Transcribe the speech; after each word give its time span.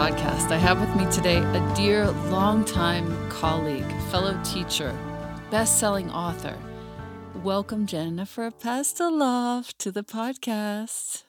Podcast. 0.00 0.50
I 0.50 0.56
have 0.56 0.80
with 0.80 0.96
me 0.96 1.04
today 1.12 1.36
a 1.36 1.74
dear 1.76 2.10
longtime 2.30 3.28
colleague, 3.28 3.84
fellow 4.10 4.40
teacher, 4.42 4.98
best-selling 5.50 6.10
author. 6.10 6.56
Welcome 7.44 7.84
Jennifer 7.84 8.50
Pastiloff 8.50 9.74
to 9.76 9.92
the 9.92 10.02
podcast. 10.02 11.24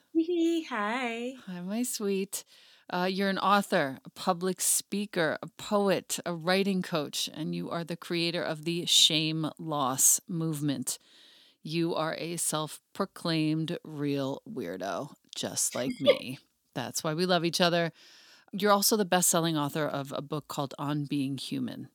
Hi. 0.70 1.34
Hi, 1.48 1.60
my 1.60 1.84
sweet. 1.84 2.46
Uh, 2.90 3.10
you're 3.12 3.28
an 3.28 3.40
author, 3.40 3.98
a 4.06 4.10
public 4.10 4.62
speaker, 4.62 5.38
a 5.44 5.48
poet, 5.48 6.22
a 6.26 6.34
writing 6.34 6.82
coach, 6.82 7.30
and 7.34 7.54
you 7.54 7.70
are 7.70 7.84
the 7.84 7.98
creator 7.98 8.42
of 8.42 8.64
the 8.64 8.86
shame 8.86 9.50
loss 9.60 10.22
movement. 10.30 10.98
You 11.62 11.94
are 11.94 12.16
a 12.18 12.38
self 12.38 12.80
proclaimed 12.94 13.78
real 13.84 14.42
weirdo, 14.50 15.12
just 15.36 15.76
like 15.76 15.92
me. 16.00 16.40
That's 16.74 17.04
why 17.04 17.16
we 17.16 17.26
love 17.26 17.44
each 17.44 17.60
other. 17.60 17.92
You're 18.54 18.72
also 18.72 18.98
the 18.98 19.06
best 19.06 19.30
selling 19.30 19.58
author 19.58 19.86
of 19.86 20.12
a 20.16 20.22
book 20.22 20.50
called 20.50 20.74
On 20.78 21.06
Being 21.06 21.38
Human. 21.38 21.88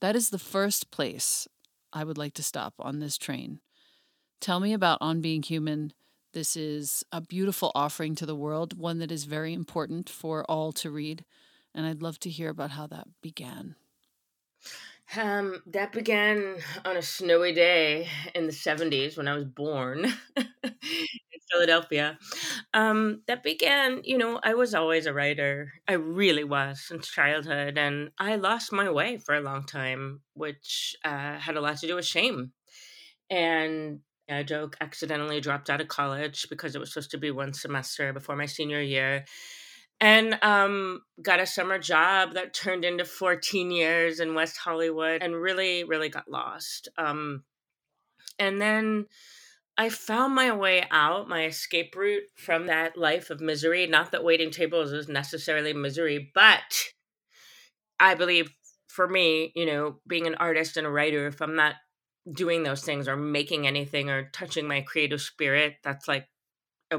That 0.00 0.16
is 0.16 0.30
the 0.30 0.38
first 0.38 0.90
place 0.90 1.46
I 1.92 2.02
would 2.02 2.18
like 2.18 2.34
to 2.34 2.42
stop 2.42 2.74
on 2.80 2.98
this 2.98 3.16
train. 3.16 3.60
Tell 4.40 4.58
me 4.58 4.72
about 4.72 4.98
On 5.00 5.20
Being 5.20 5.44
Human. 5.44 5.92
This 6.32 6.56
is 6.56 7.04
a 7.12 7.20
beautiful 7.20 7.70
offering 7.74 8.16
to 8.16 8.26
the 8.26 8.34
world, 8.34 8.78
one 8.78 8.98
that 8.98 9.12
is 9.12 9.24
very 9.24 9.52
important 9.52 10.10
for 10.10 10.44
all 10.50 10.72
to 10.72 10.90
read. 10.90 11.24
And 11.72 11.86
I'd 11.86 12.02
love 12.02 12.18
to 12.20 12.30
hear 12.30 12.48
about 12.48 12.72
how 12.72 12.88
that 12.88 13.06
began. 13.22 13.76
Um, 15.16 15.60
that 15.66 15.92
began 15.92 16.56
on 16.84 16.96
a 16.96 17.02
snowy 17.02 17.52
day 17.52 18.08
in 18.34 18.46
the 18.46 18.52
70s 18.52 19.16
when 19.16 19.26
I 19.26 19.34
was 19.34 19.44
born 19.44 20.04
in 20.36 20.74
Philadelphia. 21.50 22.16
Um, 22.74 23.22
that 23.26 23.42
began, 23.42 24.02
you 24.04 24.16
know, 24.16 24.38
I 24.42 24.54
was 24.54 24.72
always 24.72 25.06
a 25.06 25.12
writer. 25.12 25.72
I 25.88 25.94
really 25.94 26.44
was 26.44 26.80
since 26.86 27.08
childhood. 27.08 27.76
And 27.76 28.10
I 28.18 28.36
lost 28.36 28.72
my 28.72 28.88
way 28.88 29.18
for 29.18 29.34
a 29.34 29.40
long 29.40 29.66
time, 29.66 30.20
which 30.34 30.94
uh, 31.04 31.38
had 31.38 31.56
a 31.56 31.60
lot 31.60 31.78
to 31.78 31.88
do 31.88 31.96
with 31.96 32.06
shame. 32.06 32.52
And 33.28 34.00
I 34.28 34.44
joke, 34.44 34.76
accidentally 34.80 35.40
dropped 35.40 35.70
out 35.70 35.80
of 35.80 35.88
college 35.88 36.46
because 36.48 36.76
it 36.76 36.78
was 36.78 36.92
supposed 36.92 37.10
to 37.12 37.18
be 37.18 37.32
one 37.32 37.52
semester 37.52 38.12
before 38.12 38.36
my 38.36 38.46
senior 38.46 38.80
year 38.80 39.24
and 40.00 40.38
um, 40.42 41.02
got 41.22 41.40
a 41.40 41.46
summer 41.46 41.78
job 41.78 42.32
that 42.34 42.54
turned 42.54 42.84
into 42.84 43.04
14 43.04 43.70
years 43.70 44.18
in 44.18 44.34
West 44.34 44.56
Hollywood 44.56 45.22
and 45.22 45.34
really, 45.34 45.84
really 45.84 46.08
got 46.08 46.30
lost. 46.30 46.88
Um, 46.96 47.44
and 48.38 48.60
then 48.60 49.06
I 49.76 49.90
found 49.90 50.34
my 50.34 50.52
way 50.52 50.84
out, 50.90 51.28
my 51.28 51.44
escape 51.44 51.94
route 51.94 52.24
from 52.36 52.66
that 52.66 52.96
life 52.96 53.30
of 53.30 53.40
misery. 53.40 53.86
Not 53.86 54.12
that 54.12 54.24
waiting 54.24 54.50
tables 54.50 54.92
is 54.92 55.08
necessarily 55.08 55.74
misery, 55.74 56.30
but 56.34 56.84
I 57.98 58.14
believe 58.14 58.50
for 58.88 59.06
me, 59.06 59.52
you 59.54 59.66
know, 59.66 60.00
being 60.06 60.26
an 60.26 60.34
artist 60.36 60.76
and 60.76 60.86
a 60.86 60.90
writer, 60.90 61.26
if 61.26 61.42
I'm 61.42 61.56
not 61.56 61.74
doing 62.30 62.62
those 62.62 62.82
things 62.82 63.06
or 63.06 63.16
making 63.16 63.66
anything 63.66 64.10
or 64.10 64.30
touching 64.32 64.66
my 64.66 64.80
creative 64.80 65.20
spirit, 65.20 65.74
that's 65.84 66.08
like 66.08 66.26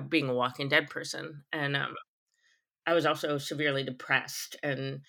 being 0.09 0.29
a 0.29 0.33
walking 0.33 0.69
dead 0.69 0.89
person. 0.89 1.43
And 1.51 1.75
um, 1.75 1.95
I 2.85 2.93
was 2.93 3.05
also 3.05 3.37
severely 3.37 3.83
depressed 3.83 4.55
and 4.63 5.01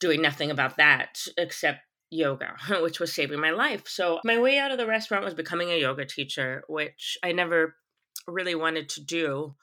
doing 0.00 0.22
nothing 0.22 0.50
about 0.50 0.76
that 0.76 1.18
except 1.36 1.80
yoga, 2.10 2.56
which 2.82 3.00
was 3.00 3.14
saving 3.14 3.40
my 3.40 3.50
life. 3.50 3.86
So 3.86 4.20
my 4.24 4.38
way 4.38 4.58
out 4.58 4.72
of 4.72 4.78
the 4.78 4.86
restaurant 4.86 5.24
was 5.24 5.34
becoming 5.34 5.70
a 5.70 5.80
yoga 5.80 6.04
teacher, 6.04 6.62
which 6.68 7.18
I 7.22 7.32
never 7.32 7.74
really 8.26 8.54
wanted 8.54 8.88
to 8.90 9.04
do. 9.04 9.54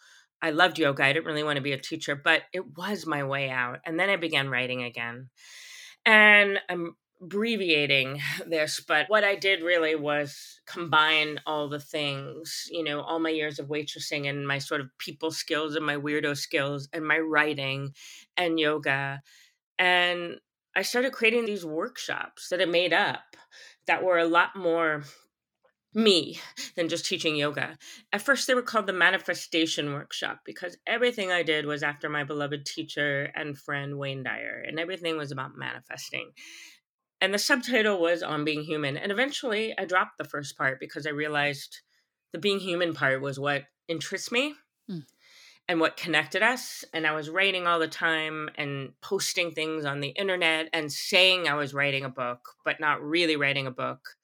I 0.42 0.52
loved 0.52 0.78
yoga. 0.78 1.04
I 1.04 1.14
didn't 1.14 1.26
really 1.26 1.44
want 1.44 1.58
to 1.58 1.62
be 1.62 1.72
a 1.72 1.78
teacher, 1.78 2.16
but 2.16 2.44
it 2.54 2.78
was 2.78 3.06
my 3.06 3.24
way 3.24 3.50
out. 3.50 3.80
And 3.86 4.00
then 4.00 4.10
I 4.10 4.18
began 4.18 4.50
writing 4.50 4.84
again. 4.84 5.30
And 6.06 6.60
I'm 6.70 6.96
abbreviating 7.22 8.22
this, 8.48 8.82
but 8.86 9.06
what 9.10 9.24
I 9.24 9.36
did 9.36 9.62
really 9.62 9.96
was 9.96 10.60
combine 10.66 11.40
all 11.46 11.70
the 11.70 11.80
things, 11.80 12.68
you 12.70 12.84
know, 12.84 13.02
all 13.02 13.20
my 13.20 13.30
years 13.30 13.60
of 13.60 13.68
waitressing 13.68 14.30
and 14.30 14.48
my 14.48 14.60
sort 14.60 14.82
of 14.82 14.90
people 14.98 15.32
skills 15.32 15.76
and 15.76 15.86
my 15.86 15.96
weirdo 15.96 16.38
skills 16.38 16.88
and 16.94 17.06
my 17.06 17.20
writing 17.20 17.94
and 18.38 18.60
yoga. 18.60 19.22
And 19.80 20.38
I 20.76 20.82
started 20.82 21.14
creating 21.14 21.46
these 21.46 21.66
workshops 21.66 22.50
that 22.50 22.62
I 22.62 22.66
made 22.66 22.94
up 22.94 23.24
that 23.88 24.04
were 24.04 24.18
a 24.18 24.28
lot 24.28 24.56
more 24.56 25.04
me 25.94 26.40
than 26.76 26.90
just 26.90 27.06
teaching 27.06 27.36
yoga. 27.36 27.78
At 28.12 28.22
first, 28.22 28.48
they 28.48 28.54
were 28.54 28.62
called 28.62 28.88
the 28.88 28.94
Manifestation 28.94 29.94
Workshop 29.94 30.42
because 30.46 30.78
everything 30.86 31.32
I 31.32 31.44
did 31.44 31.66
was 31.66 31.84
after 31.84 32.10
my 32.10 32.26
beloved 32.26 32.66
teacher 32.66 33.32
and 33.34 33.58
friend 33.58 33.98
Wayne 33.98 34.24
Dyer, 34.24 34.64
and 34.68 34.80
everything 34.80 35.18
was 35.18 35.32
about 35.32 35.56
manifesting 35.56 36.32
and 37.22 37.34
the 37.34 37.40
subtitle 37.40 38.00
was 38.00 38.22
on 38.22 38.46
being 38.46 38.64
human 38.64 38.98
and 38.98 39.12
eventually 39.12 39.74
i 39.78 39.86
dropped 39.86 40.18
the 40.18 40.24
first 40.24 40.58
part 40.58 40.80
because 40.80 41.06
i 41.08 41.12
realized 41.12 41.82
the 42.34 42.40
being 42.40 42.60
human 42.60 42.94
part 42.94 43.22
was 43.22 43.40
what 43.40 43.64
interests 43.88 44.32
me 44.32 44.54
mm. 44.90 45.04
and 45.68 45.80
what 45.80 45.98
connected 45.98 46.42
us 46.42 46.84
and 46.94 47.06
i 47.06 47.14
was 47.14 47.30
writing 47.30 47.68
all 47.68 47.80
the 47.80 47.88
time 47.88 48.50
and 48.56 48.92
posting 49.02 49.52
things 49.52 49.86
on 49.86 50.00
the 50.00 50.10
internet 50.10 50.70
and 50.74 50.92
saying 50.92 51.48
i 51.48 51.54
was 51.54 51.74
writing 51.74 52.04
a 52.04 52.10
book 52.10 52.40
but 52.64 52.80
not 52.80 53.02
really 53.02 53.36
writing 53.36 53.68
a 53.68 53.72
book. 53.72 54.16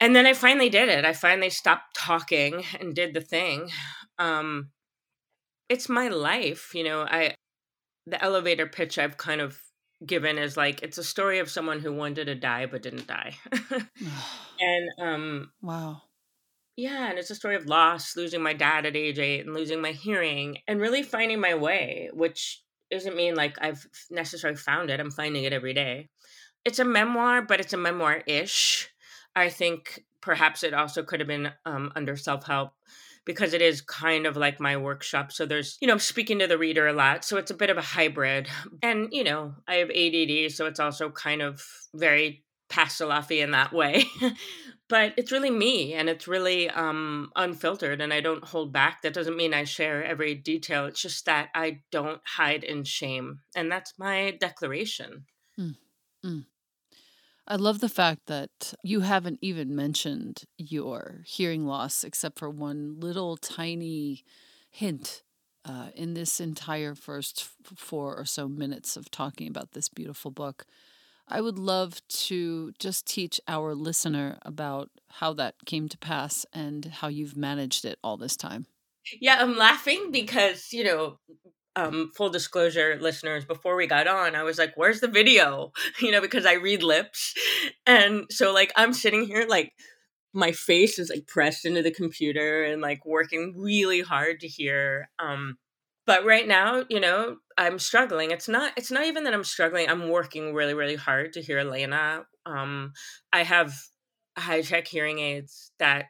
And 0.00 0.16
then 0.16 0.26
i 0.26 0.32
finally 0.32 0.68
did 0.68 0.88
it. 0.88 1.04
I 1.04 1.12
finally 1.12 1.50
stopped 1.50 1.94
talking 1.94 2.64
and 2.80 2.92
did 2.92 3.14
the 3.14 3.20
thing. 3.20 3.70
Um 4.18 4.72
it's 5.72 5.88
my 5.88 6.08
life 6.08 6.72
you 6.74 6.84
know 6.84 7.00
i 7.02 7.34
the 8.06 8.22
elevator 8.22 8.66
pitch 8.66 8.98
i've 8.98 9.16
kind 9.16 9.40
of 9.40 9.58
given 10.06 10.38
as 10.38 10.56
like 10.56 10.82
it's 10.82 10.98
a 10.98 11.04
story 11.04 11.38
of 11.38 11.50
someone 11.50 11.80
who 11.80 11.92
wanted 11.92 12.26
to 12.26 12.34
die 12.34 12.66
but 12.66 12.82
didn't 12.82 13.06
die. 13.06 13.34
and 14.60 14.90
um 15.00 15.52
wow. 15.62 16.02
Yeah, 16.76 17.10
and 17.10 17.18
it's 17.18 17.30
a 17.30 17.34
story 17.34 17.56
of 17.56 17.66
loss, 17.66 18.16
losing 18.16 18.42
my 18.42 18.54
dad 18.54 18.86
at 18.86 18.96
age 18.96 19.18
8 19.18 19.44
and 19.44 19.54
losing 19.54 19.82
my 19.82 19.92
hearing 19.92 20.58
and 20.66 20.80
really 20.80 21.02
finding 21.02 21.38
my 21.38 21.54
way, 21.54 22.08
which 22.14 22.62
doesn't 22.90 23.16
mean 23.16 23.34
like 23.34 23.56
I've 23.60 23.86
necessarily 24.10 24.56
found 24.56 24.90
it. 24.90 24.98
I'm 24.98 25.10
finding 25.10 25.44
it 25.44 25.52
every 25.52 25.74
day. 25.74 26.08
It's 26.64 26.78
a 26.78 26.84
memoir, 26.84 27.42
but 27.42 27.60
it's 27.60 27.72
a 27.72 27.78
memoir-ish. 27.78 28.88
I 29.34 29.48
think 29.48 30.04
perhaps 30.20 30.62
it 30.62 30.72
also 30.72 31.02
could 31.02 31.20
have 31.20 31.26
been 31.26 31.52
um, 31.66 31.92
under 31.96 32.16
self-help 32.16 32.72
because 33.24 33.54
it 33.54 33.62
is 33.62 33.80
kind 33.80 34.26
of 34.26 34.36
like 34.36 34.60
my 34.60 34.76
workshop. 34.76 35.32
So 35.32 35.46
there's, 35.46 35.78
you 35.80 35.86
know, 35.86 35.94
I'm 35.94 36.00
speaking 36.00 36.38
to 36.40 36.46
the 36.46 36.58
reader 36.58 36.86
a 36.88 36.92
lot. 36.92 37.24
So 37.24 37.36
it's 37.36 37.50
a 37.50 37.56
bit 37.56 37.70
of 37.70 37.78
a 37.78 37.82
hybrid. 37.82 38.48
And, 38.82 39.08
you 39.12 39.22
know, 39.22 39.54
I 39.68 39.76
have 39.76 39.90
ADD. 39.90 40.52
So 40.52 40.66
it's 40.66 40.80
also 40.80 41.10
kind 41.10 41.40
of 41.40 41.64
very 41.94 42.44
Pastiloffy 42.68 43.42
in 43.42 43.50
that 43.50 43.72
way. 43.72 44.04
but 44.88 45.12
it's 45.16 45.30
really 45.30 45.50
me 45.50 45.92
and 45.94 46.08
it's 46.08 46.26
really 46.26 46.70
um, 46.70 47.30
unfiltered 47.36 48.00
and 48.00 48.12
I 48.12 48.20
don't 48.20 48.44
hold 48.44 48.72
back. 48.72 49.02
That 49.02 49.12
doesn't 49.12 49.36
mean 49.36 49.52
I 49.52 49.64
share 49.64 50.02
every 50.02 50.34
detail. 50.34 50.86
It's 50.86 51.02
just 51.02 51.26
that 51.26 51.50
I 51.54 51.80
don't 51.90 52.20
hide 52.24 52.64
in 52.64 52.84
shame. 52.84 53.40
And 53.54 53.70
that's 53.70 53.92
my 53.98 54.36
declaration. 54.40 55.26
Mm. 55.60 55.76
Mm. 56.24 56.44
I 57.46 57.56
love 57.56 57.80
the 57.80 57.88
fact 57.88 58.26
that 58.26 58.74
you 58.82 59.00
haven't 59.00 59.40
even 59.42 59.74
mentioned 59.74 60.44
your 60.58 61.22
hearing 61.26 61.66
loss 61.66 62.04
except 62.04 62.38
for 62.38 62.48
one 62.48 63.00
little 63.00 63.36
tiny 63.36 64.24
hint 64.70 65.22
uh, 65.64 65.88
in 65.94 66.14
this 66.14 66.40
entire 66.40 66.94
first 66.94 67.48
four 67.76 68.16
or 68.16 68.24
so 68.24 68.48
minutes 68.48 68.96
of 68.96 69.10
talking 69.10 69.48
about 69.48 69.72
this 69.72 69.88
beautiful 69.88 70.30
book. 70.30 70.66
I 71.28 71.40
would 71.40 71.58
love 71.58 72.00
to 72.08 72.72
just 72.78 73.06
teach 73.06 73.40
our 73.48 73.74
listener 73.74 74.38
about 74.42 74.90
how 75.08 75.32
that 75.34 75.54
came 75.66 75.88
to 75.88 75.98
pass 75.98 76.44
and 76.52 76.84
how 76.86 77.08
you've 77.08 77.36
managed 77.36 77.84
it 77.84 77.98
all 78.04 78.16
this 78.16 78.36
time. 78.36 78.66
Yeah, 79.20 79.38
I'm 79.40 79.56
laughing 79.56 80.10
because, 80.10 80.72
you 80.72 80.84
know, 80.84 81.18
um, 81.76 82.10
full 82.14 82.30
disclosure, 82.30 82.98
listeners, 83.00 83.44
before 83.44 83.76
we 83.76 83.86
got 83.86 84.06
on, 84.06 84.34
I 84.34 84.42
was 84.42 84.58
like, 84.58 84.72
where's 84.76 85.00
the 85.00 85.08
video? 85.08 85.72
You 86.00 86.10
know, 86.10 86.20
because 86.20 86.46
I 86.46 86.54
read 86.54 86.82
lips. 86.82 87.34
And 87.86 88.26
so, 88.30 88.52
like, 88.52 88.72
I'm 88.76 88.92
sitting 88.92 89.24
here, 89.24 89.46
like, 89.48 89.72
my 90.34 90.52
face 90.52 90.98
is 90.98 91.10
like 91.10 91.26
pressed 91.26 91.64
into 91.64 91.82
the 91.82 91.90
computer 91.90 92.64
and 92.64 92.80
like 92.80 93.04
working 93.04 93.54
really 93.56 94.00
hard 94.00 94.40
to 94.40 94.48
hear. 94.48 95.10
Um, 95.18 95.58
but 96.06 96.24
right 96.24 96.48
now, 96.48 96.84
you 96.88 97.00
know, 97.00 97.36
I'm 97.58 97.78
struggling. 97.78 98.30
It's 98.30 98.48
not, 98.48 98.72
it's 98.76 98.90
not 98.90 99.04
even 99.04 99.24
that 99.24 99.34
I'm 99.34 99.44
struggling. 99.44 99.88
I'm 99.88 100.08
working 100.08 100.54
really, 100.54 100.74
really 100.74 100.96
hard 100.96 101.34
to 101.34 101.42
hear 101.42 101.58
Elena. 101.58 102.24
Um, 102.46 102.92
I 103.32 103.42
have 103.44 103.74
high 104.36 104.62
tech 104.62 104.88
hearing 104.88 105.18
aids 105.18 105.70
that, 105.78 106.06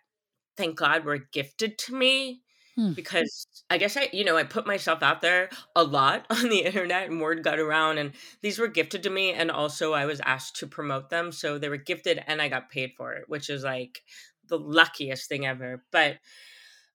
thank 0.56 0.76
God, 0.76 1.04
were 1.04 1.26
gifted 1.32 1.76
to 1.78 1.94
me 1.94 2.41
Hmm. 2.76 2.92
because 2.94 3.46
I 3.70 3.78
guess 3.78 3.96
I, 3.96 4.08
you 4.12 4.24
know, 4.24 4.36
I 4.36 4.44
put 4.44 4.66
myself 4.66 5.02
out 5.02 5.20
there 5.22 5.50
a 5.76 5.84
lot 5.84 6.26
on 6.30 6.48
the 6.48 6.60
internet 6.64 7.08
and 7.08 7.20
word 7.20 7.42
got 7.42 7.58
around 7.58 7.98
and 7.98 8.12
these 8.42 8.58
were 8.58 8.68
gifted 8.68 9.02
to 9.04 9.10
me 9.10 9.32
and 9.32 9.50
also 9.50 9.92
I 9.92 10.06
was 10.06 10.20
asked 10.20 10.56
to 10.56 10.66
promote 10.66 11.10
them. 11.10 11.32
So 11.32 11.58
they 11.58 11.68
were 11.68 11.76
gifted 11.76 12.22
and 12.26 12.40
I 12.42 12.48
got 12.48 12.70
paid 12.70 12.92
for 12.96 13.12
it, 13.14 13.28
which 13.28 13.50
is 13.50 13.64
like 13.64 14.02
the 14.48 14.58
luckiest 14.58 15.28
thing 15.28 15.46
ever. 15.46 15.84
But, 15.92 16.18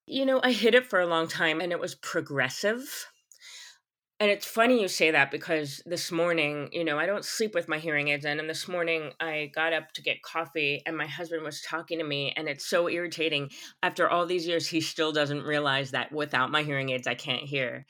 you 0.07 0.25
know, 0.25 0.39
I 0.43 0.51
hid 0.53 0.75
it 0.75 0.87
for 0.87 0.99
a 1.01 1.07
long 1.07 1.27
time 1.27 1.61
and 1.61 1.71
it 1.71 1.79
was 1.79 1.95
progressive. 1.95 3.07
And 4.19 4.31
it's 4.31 4.47
funny 4.47 4.81
you 4.81 4.87
say 4.87 5.11
that 5.11 5.29
because 5.29 5.81
this 5.85 6.11
morning, 6.11 6.69
you 6.71 6.83
know, 6.83 6.97
I 6.97 7.05
don't 7.05 7.23
sleep 7.23 7.53
with 7.53 7.67
my 7.67 7.77
hearing 7.77 8.07
aids 8.07 8.25
in. 8.25 8.39
And 8.39 8.49
this 8.49 8.67
morning 8.67 9.11
I 9.19 9.51
got 9.53 9.73
up 9.73 9.91
to 9.93 10.01
get 10.01 10.23
coffee 10.23 10.81
and 10.87 10.97
my 10.97 11.05
husband 11.05 11.43
was 11.43 11.61
talking 11.61 11.99
to 11.99 12.03
me. 12.03 12.33
And 12.35 12.47
it's 12.47 12.65
so 12.65 12.89
irritating. 12.89 13.51
After 13.83 14.09
all 14.09 14.25
these 14.25 14.47
years, 14.47 14.67
he 14.67 14.81
still 14.81 15.11
doesn't 15.11 15.43
realize 15.43 15.91
that 15.91 16.11
without 16.11 16.49
my 16.49 16.63
hearing 16.63 16.89
aids, 16.89 17.05
I 17.05 17.13
can't 17.13 17.43
hear. 17.43 17.85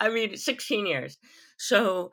I 0.00 0.08
mean, 0.08 0.36
16 0.36 0.84
years. 0.84 1.18
So 1.58 2.10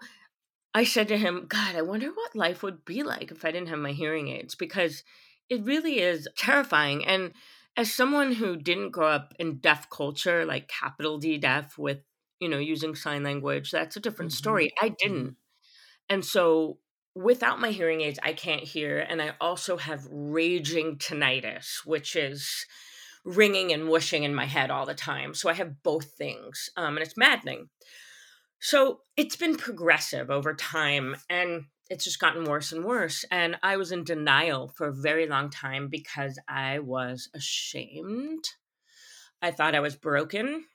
I 0.76 0.84
said 0.84 1.08
to 1.08 1.18
him, 1.18 1.46
God, 1.48 1.76
I 1.76 1.82
wonder 1.82 2.10
what 2.10 2.36
life 2.36 2.62
would 2.62 2.86
be 2.86 3.02
like 3.02 3.32
if 3.32 3.44
I 3.44 3.52
didn't 3.52 3.70
have 3.70 3.80
my 3.80 3.94
hearing 3.94 4.28
aids 4.28 4.54
because 4.54 5.04
it 5.50 5.64
really 5.64 6.02
is 6.02 6.28
terrifying. 6.38 7.04
And 7.04 7.32
as 7.76 7.92
someone 7.92 8.34
who 8.34 8.58
didn't 8.58 8.92
grow 8.92 9.08
up 9.08 9.34
in 9.40 9.58
deaf 9.58 9.90
culture, 9.90 10.46
like 10.46 10.68
capital 10.68 11.18
D 11.18 11.40
deaf 11.40 11.80
with 11.80 12.02
you 12.40 12.50
know, 12.50 12.60
using 12.60 12.96
sign 12.96 13.24
language, 13.24 13.72
that's 13.72 13.98
a 13.98 14.00
different 14.02 14.32
Mm-hmm. 14.32 14.38
story. 14.38 14.72
I 14.82 14.90
Mhm. 14.90 14.96
didn't. 15.00 15.38
And 16.10 16.26
so 16.26 16.80
without 17.16 17.60
my 17.60 17.72
hearing 17.72 18.02
aids, 18.02 18.20
I 18.24 18.34
can't 18.34 18.64
hear. 18.64 19.00
And 19.00 19.22
I 19.22 19.36
also 19.42 19.78
have 19.78 20.08
raging 20.12 20.98
tinnitus, 20.98 21.86
which 21.86 22.16
is 22.16 22.66
ringing 23.26 23.74
and 23.74 23.90
whooshing 23.90 24.24
in 24.24 24.36
my 24.36 24.46
head 24.46 24.72
all 24.72 24.86
the 24.86 24.96
time. 24.96 25.34
So 25.34 25.50
I 25.50 25.54
have 25.54 25.84
both 25.84 26.12
things. 26.14 26.70
Um, 26.78 26.98
and 26.98 27.06
it's 27.06 27.18
maddening. 27.18 27.70
So 28.60 29.02
it's 29.18 29.36
been 29.36 29.58
progressive 29.58 30.30
over 30.32 30.54
time 30.54 31.16
and 31.30 31.66
it's 31.90 32.04
just 32.04 32.20
gotten 32.20 32.46
worse 32.46 32.72
and 32.72 32.84
worse. 32.84 33.24
And 33.30 33.58
I 33.62 33.78
was 33.78 33.92
in 33.92 34.04
denial 34.04 34.70
for 34.70 34.88
a 34.88 34.94
very 34.96 35.28
long 35.28 35.50
time 35.50 35.88
because 35.90 36.40
I 36.48 36.80
was 36.80 37.30
ashamed. 37.34 38.46
I 39.42 39.52
thought 39.52 39.76
I 39.76 39.80
was 39.80 39.96
broken 39.96 40.66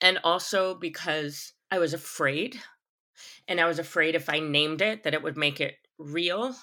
and 0.00 0.18
also 0.24 0.74
because 0.74 1.52
I 1.70 1.78
was 1.78 1.94
afraid. 1.94 2.60
And 3.48 3.60
I 3.60 3.66
was 3.66 3.78
afraid 3.78 4.14
if 4.14 4.28
I 4.28 4.40
named 4.40 4.80
it 4.82 5.02
that 5.02 5.14
it 5.14 5.22
would 5.22 5.36
make 5.36 5.60
it 5.60 5.76
real. 5.98 6.54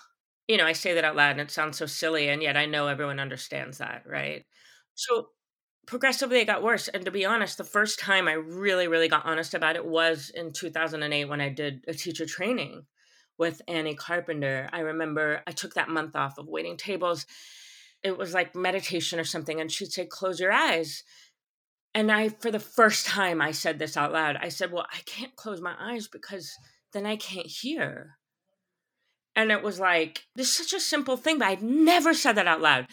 You 0.47 0.57
know, 0.57 0.65
I 0.65 0.73
say 0.73 0.93
that 0.93 1.03
out 1.03 1.15
loud 1.15 1.31
and 1.31 1.41
it 1.41 1.51
sounds 1.51 1.77
so 1.77 1.85
silly, 1.85 2.29
and 2.29 2.41
yet 2.41 2.57
I 2.57 2.65
know 2.65 2.87
everyone 2.87 3.19
understands 3.19 3.79
that, 3.79 4.03
right? 4.05 4.45
So 4.95 5.29
progressively 5.87 6.39
it 6.39 6.45
got 6.45 6.63
worse. 6.63 6.87
And 6.89 7.05
to 7.05 7.11
be 7.11 7.25
honest, 7.25 7.57
the 7.57 7.63
first 7.63 7.99
time 7.99 8.27
I 8.27 8.33
really, 8.33 8.87
really 8.87 9.09
got 9.09 9.25
honest 9.25 9.53
about 9.53 9.75
it 9.75 9.85
was 9.85 10.31
in 10.33 10.53
2008 10.53 11.25
when 11.25 11.41
I 11.41 11.49
did 11.49 11.83
a 11.87 11.93
teacher 11.93 12.25
training 12.25 12.85
with 13.37 13.61
Annie 13.67 13.95
Carpenter. 13.95 14.69
I 14.73 14.79
remember 14.79 15.43
I 15.47 15.51
took 15.51 15.75
that 15.75 15.89
month 15.89 16.15
off 16.15 16.37
of 16.37 16.47
waiting 16.47 16.77
tables. 16.77 17.25
It 18.03 18.17
was 18.17 18.33
like 18.33 18.55
meditation 18.55 19.19
or 19.19 19.23
something, 19.23 19.59
and 19.59 19.71
she'd 19.71 19.91
say, 19.91 20.05
Close 20.05 20.39
your 20.39 20.51
eyes 20.51 21.03
and 21.93 22.11
I, 22.11 22.29
for 22.29 22.51
the 22.51 22.59
first 22.59 23.05
time, 23.05 23.41
I 23.41 23.51
said 23.51 23.79
this 23.79 23.97
out 23.97 24.11
loud. 24.11 24.37
I 24.39 24.49
said, 24.49 24.71
Well, 24.71 24.85
I 24.91 24.99
can't 25.05 25.35
close 25.35 25.61
my 25.61 25.75
eyes 25.79 26.07
because 26.07 26.53
then 26.93 27.05
I 27.05 27.15
can't 27.15 27.47
hear. 27.47 28.17
And 29.35 29.51
it 29.51 29.61
was 29.61 29.79
like, 29.79 30.25
this 30.35 30.47
is 30.49 30.67
such 30.67 30.73
a 30.73 30.83
simple 30.83 31.15
thing, 31.15 31.37
but 31.37 31.47
I'd 31.47 31.61
never 31.61 32.13
said 32.13 32.33
that 32.33 32.47
out 32.47 32.61
loud. 32.61 32.87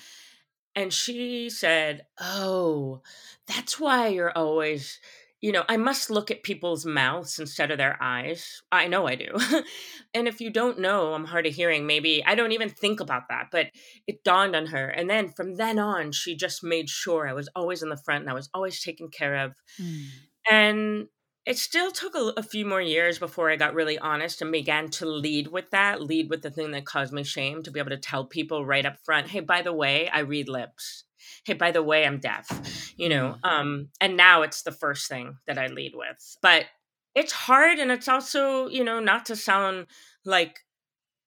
And 0.74 0.92
she 0.92 1.48
said, 1.48 2.06
Oh, 2.20 3.00
that's 3.46 3.80
why 3.80 4.08
you're 4.08 4.36
always, 4.36 4.98
you 5.44 5.52
know, 5.52 5.64
I 5.68 5.76
must 5.76 6.08
look 6.08 6.30
at 6.30 6.42
people's 6.42 6.86
mouths 6.86 7.38
instead 7.38 7.70
of 7.70 7.76
their 7.76 7.98
eyes. 8.00 8.62
I 8.72 8.88
know 8.88 9.06
I 9.06 9.14
do. 9.14 9.28
and 10.14 10.26
if 10.26 10.40
you 10.40 10.48
don't 10.48 10.78
know, 10.78 11.12
I'm 11.12 11.26
hard 11.26 11.46
of 11.46 11.52
hearing, 11.52 11.86
maybe 11.86 12.24
I 12.24 12.34
don't 12.34 12.52
even 12.52 12.70
think 12.70 12.98
about 12.98 13.24
that, 13.28 13.48
but 13.52 13.66
it 14.06 14.24
dawned 14.24 14.56
on 14.56 14.64
her. 14.68 14.88
And 14.88 15.10
then 15.10 15.28
from 15.28 15.56
then 15.56 15.78
on, 15.78 16.12
she 16.12 16.34
just 16.34 16.64
made 16.64 16.88
sure 16.88 17.28
I 17.28 17.34
was 17.34 17.50
always 17.54 17.82
in 17.82 17.90
the 17.90 17.98
front 17.98 18.22
and 18.22 18.30
I 18.30 18.32
was 18.32 18.48
always 18.54 18.82
taken 18.82 19.10
care 19.10 19.44
of. 19.44 19.52
Mm. 19.78 20.06
And 20.50 21.08
it 21.44 21.58
still 21.58 21.90
took 21.90 22.14
a, 22.14 22.32
a, 22.38 22.42
few 22.42 22.64
more 22.64 22.80
years 22.80 23.18
before 23.18 23.50
I 23.50 23.56
got 23.56 23.74
really 23.74 23.98
honest 23.98 24.40
and 24.40 24.50
began 24.50 24.88
to 24.92 25.04
lead 25.04 25.48
with 25.48 25.70
that, 25.72 26.00
lead 26.00 26.30
with 26.30 26.40
the 26.40 26.50
thing 26.50 26.70
that 26.70 26.86
caused 26.86 27.12
me 27.12 27.22
shame, 27.22 27.62
to 27.64 27.70
be 27.70 27.80
able 27.80 27.90
to 27.90 27.98
tell 27.98 28.24
people 28.24 28.64
right 28.64 28.86
up 28.86 28.96
front, 29.04 29.28
hey, 29.28 29.40
by 29.40 29.60
the 29.60 29.74
way, 29.74 30.08
I 30.08 30.20
read 30.20 30.48
lips. 30.48 31.04
Hey, 31.44 31.54
by 31.54 31.70
the 31.70 31.82
way, 31.82 32.06
I'm 32.06 32.18
deaf. 32.18 32.92
You 32.96 33.08
know, 33.08 33.36
um, 33.42 33.88
and 34.00 34.16
now 34.16 34.42
it's 34.42 34.62
the 34.62 34.72
first 34.72 35.08
thing 35.08 35.36
that 35.46 35.58
I 35.58 35.66
lead 35.66 35.92
with. 35.94 36.36
But 36.42 36.66
it's 37.14 37.32
hard 37.32 37.78
and 37.78 37.90
it's 37.90 38.08
also, 38.08 38.68
you 38.68 38.84
know, 38.84 39.00
not 39.00 39.26
to 39.26 39.36
sound 39.36 39.86
like 40.24 40.60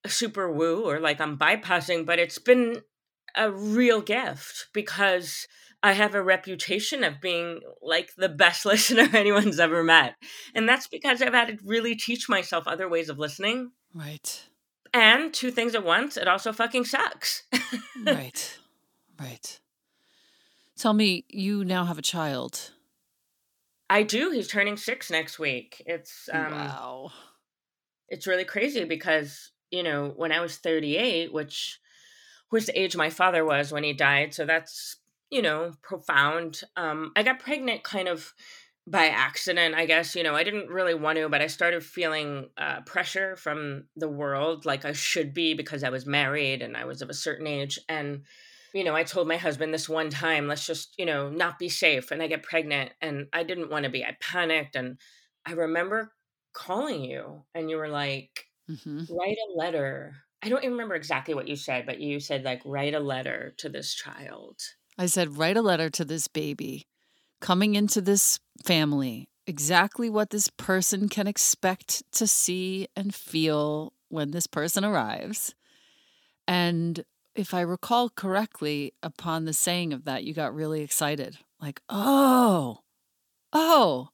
super 0.06 0.50
woo 0.52 0.88
or 0.88 1.00
like 1.00 1.20
I'm 1.20 1.38
bypassing, 1.38 2.06
but 2.06 2.18
it's 2.18 2.38
been 2.38 2.82
a 3.34 3.50
real 3.50 4.00
gift 4.00 4.68
because 4.72 5.46
I 5.82 5.92
have 5.92 6.14
a 6.14 6.22
reputation 6.22 7.04
of 7.04 7.20
being 7.20 7.60
like 7.82 8.10
the 8.16 8.28
best 8.28 8.64
listener 8.66 9.08
anyone's 9.14 9.60
ever 9.60 9.82
met. 9.82 10.14
And 10.54 10.68
that's 10.68 10.88
because 10.88 11.22
I've 11.22 11.34
had 11.34 11.48
to 11.48 11.64
really 11.64 11.94
teach 11.94 12.28
myself 12.28 12.66
other 12.66 12.88
ways 12.88 13.08
of 13.08 13.18
listening. 13.18 13.72
Right. 13.94 14.42
And 14.92 15.32
two 15.32 15.50
things 15.50 15.74
at 15.74 15.84
once, 15.84 16.16
it 16.16 16.28
also 16.28 16.52
fucking 16.52 16.84
sucks. 16.86 17.44
right. 18.04 18.58
Right. 19.20 19.60
Tell 20.78 20.94
me, 20.94 21.24
you 21.28 21.64
now 21.64 21.84
have 21.84 21.98
a 21.98 22.02
child. 22.02 22.70
I 23.90 24.04
do. 24.04 24.30
He's 24.30 24.48
turning 24.48 24.76
six 24.76 25.10
next 25.10 25.38
week. 25.38 25.82
It's 25.86 26.28
um 26.32 26.52
wow. 26.52 27.10
It's 28.08 28.26
really 28.26 28.44
crazy 28.44 28.84
because, 28.84 29.50
you 29.70 29.82
know, 29.82 30.12
when 30.16 30.32
I 30.32 30.40
was 30.40 30.56
38, 30.56 31.32
which 31.32 31.78
was 32.50 32.66
the 32.66 32.80
age 32.80 32.96
my 32.96 33.10
father 33.10 33.44
was 33.44 33.72
when 33.72 33.84
he 33.84 33.92
died, 33.92 34.32
so 34.32 34.46
that's 34.46 34.96
you 35.30 35.42
know, 35.42 35.72
profound. 35.82 36.62
Um, 36.76 37.12
I 37.14 37.22
got 37.22 37.38
pregnant 37.38 37.82
kind 37.82 38.08
of 38.08 38.32
by 38.86 39.06
accident, 39.06 39.74
I 39.74 39.84
guess. 39.84 40.14
You 40.14 40.22
know, 40.22 40.34
I 40.34 40.44
didn't 40.44 40.70
really 40.70 40.94
want 40.94 41.18
to, 41.18 41.28
but 41.28 41.42
I 41.42 41.48
started 41.48 41.84
feeling 41.84 42.48
uh, 42.56 42.80
pressure 42.86 43.36
from 43.36 43.84
the 43.96 44.08
world, 44.08 44.64
like 44.64 44.84
I 44.84 44.92
should 44.92 45.34
be 45.34 45.54
because 45.54 45.84
I 45.84 45.90
was 45.90 46.06
married 46.06 46.62
and 46.62 46.76
I 46.76 46.86
was 46.86 47.02
of 47.02 47.10
a 47.10 47.14
certain 47.14 47.46
age. 47.46 47.78
And, 47.88 48.22
you 48.74 48.84
know, 48.84 48.94
I 48.94 49.02
told 49.04 49.28
my 49.28 49.36
husband 49.36 49.72
this 49.72 49.88
one 49.88 50.10
time, 50.10 50.46
let's 50.46 50.66
just, 50.66 50.94
you 50.98 51.06
know, 51.06 51.30
not 51.30 51.58
be 51.58 51.68
safe. 51.68 52.10
And 52.10 52.22
I 52.22 52.26
get 52.26 52.42
pregnant 52.42 52.92
and 53.00 53.26
I 53.32 53.42
didn't 53.42 53.70
want 53.70 53.84
to 53.84 53.90
be. 53.90 54.04
I 54.04 54.16
panicked. 54.20 54.76
And 54.76 54.98
I 55.46 55.52
remember 55.52 56.12
calling 56.52 57.02
you 57.04 57.44
and 57.54 57.70
you 57.70 57.76
were 57.76 57.88
like, 57.88 58.46
mm-hmm. 58.70 59.04
write 59.14 59.36
a 59.36 59.58
letter. 59.58 60.16
I 60.42 60.48
don't 60.48 60.62
even 60.62 60.72
remember 60.72 60.94
exactly 60.94 61.34
what 61.34 61.48
you 61.48 61.56
said, 61.56 61.86
but 61.86 62.00
you 62.00 62.20
said, 62.20 62.44
like, 62.44 62.62
write 62.64 62.94
a 62.94 63.00
letter 63.00 63.54
to 63.58 63.68
this 63.68 63.94
child. 63.94 64.60
I 64.96 65.06
said, 65.06 65.38
write 65.38 65.56
a 65.56 65.62
letter 65.62 65.90
to 65.90 66.04
this 66.04 66.28
baby 66.28 66.86
coming 67.40 67.74
into 67.74 68.00
this 68.00 68.38
family, 68.64 69.28
exactly 69.46 70.10
what 70.10 70.30
this 70.30 70.48
person 70.48 71.08
can 71.08 71.26
expect 71.26 72.02
to 72.12 72.26
see 72.26 72.88
and 72.96 73.14
feel 73.14 73.92
when 74.08 74.30
this 74.30 74.46
person 74.46 74.84
arrives. 74.84 75.54
And 76.46 77.04
if 77.38 77.54
I 77.54 77.60
recall 77.60 78.10
correctly, 78.10 78.94
upon 79.00 79.44
the 79.44 79.52
saying 79.52 79.92
of 79.92 80.04
that, 80.04 80.24
you 80.24 80.34
got 80.34 80.52
really 80.52 80.82
excited. 80.82 81.38
Like, 81.60 81.80
oh, 81.88 82.80
oh. 83.52 84.08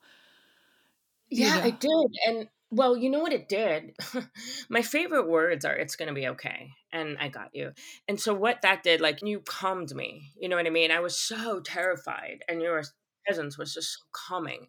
Yeah, 1.31 1.59
I 1.62 1.71
did. 1.71 2.11
And 2.28 2.49
well, 2.71 2.99
you 2.99 3.09
know 3.09 3.21
what 3.21 3.33
it 3.33 3.49
did? 3.49 3.97
My 4.69 4.83
favorite 4.83 5.26
words 5.26 5.64
are 5.64 5.75
it's 5.75 5.97
going 5.97 6.09
to 6.09 6.14
be 6.14 6.28
okay 6.28 6.73
and 6.93 7.16
I 7.19 7.28
got 7.28 7.49
you. 7.54 7.73
And 8.07 8.21
so 8.21 8.35
what 8.35 8.61
that 8.61 8.83
did 8.83 9.00
like 9.00 9.23
you 9.23 9.40
calmed 9.40 9.95
me. 9.95 10.33
You 10.38 10.50
know 10.50 10.57
what 10.57 10.66
I 10.66 10.71
mean? 10.71 10.90
I 10.90 11.00
was 11.00 11.19
so 11.19 11.61
terrified 11.61 12.40
and 12.47 12.61
your 12.61 12.83
presence 13.26 13.57
was 13.57 13.73
just 13.73 13.93
so 13.95 14.04
calming. 14.12 14.66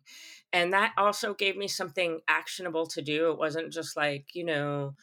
And 0.53 0.71
that 0.71 0.93
also 0.97 1.33
gave 1.33 1.57
me 1.57 1.67
something 1.67 2.21
actionable 2.29 2.85
to 2.88 3.01
do. 3.01 3.31
It 3.31 3.38
wasn't 3.38 3.74
just 3.74 3.97
like, 3.97 4.27
you 4.33 4.45
know, 4.45 4.95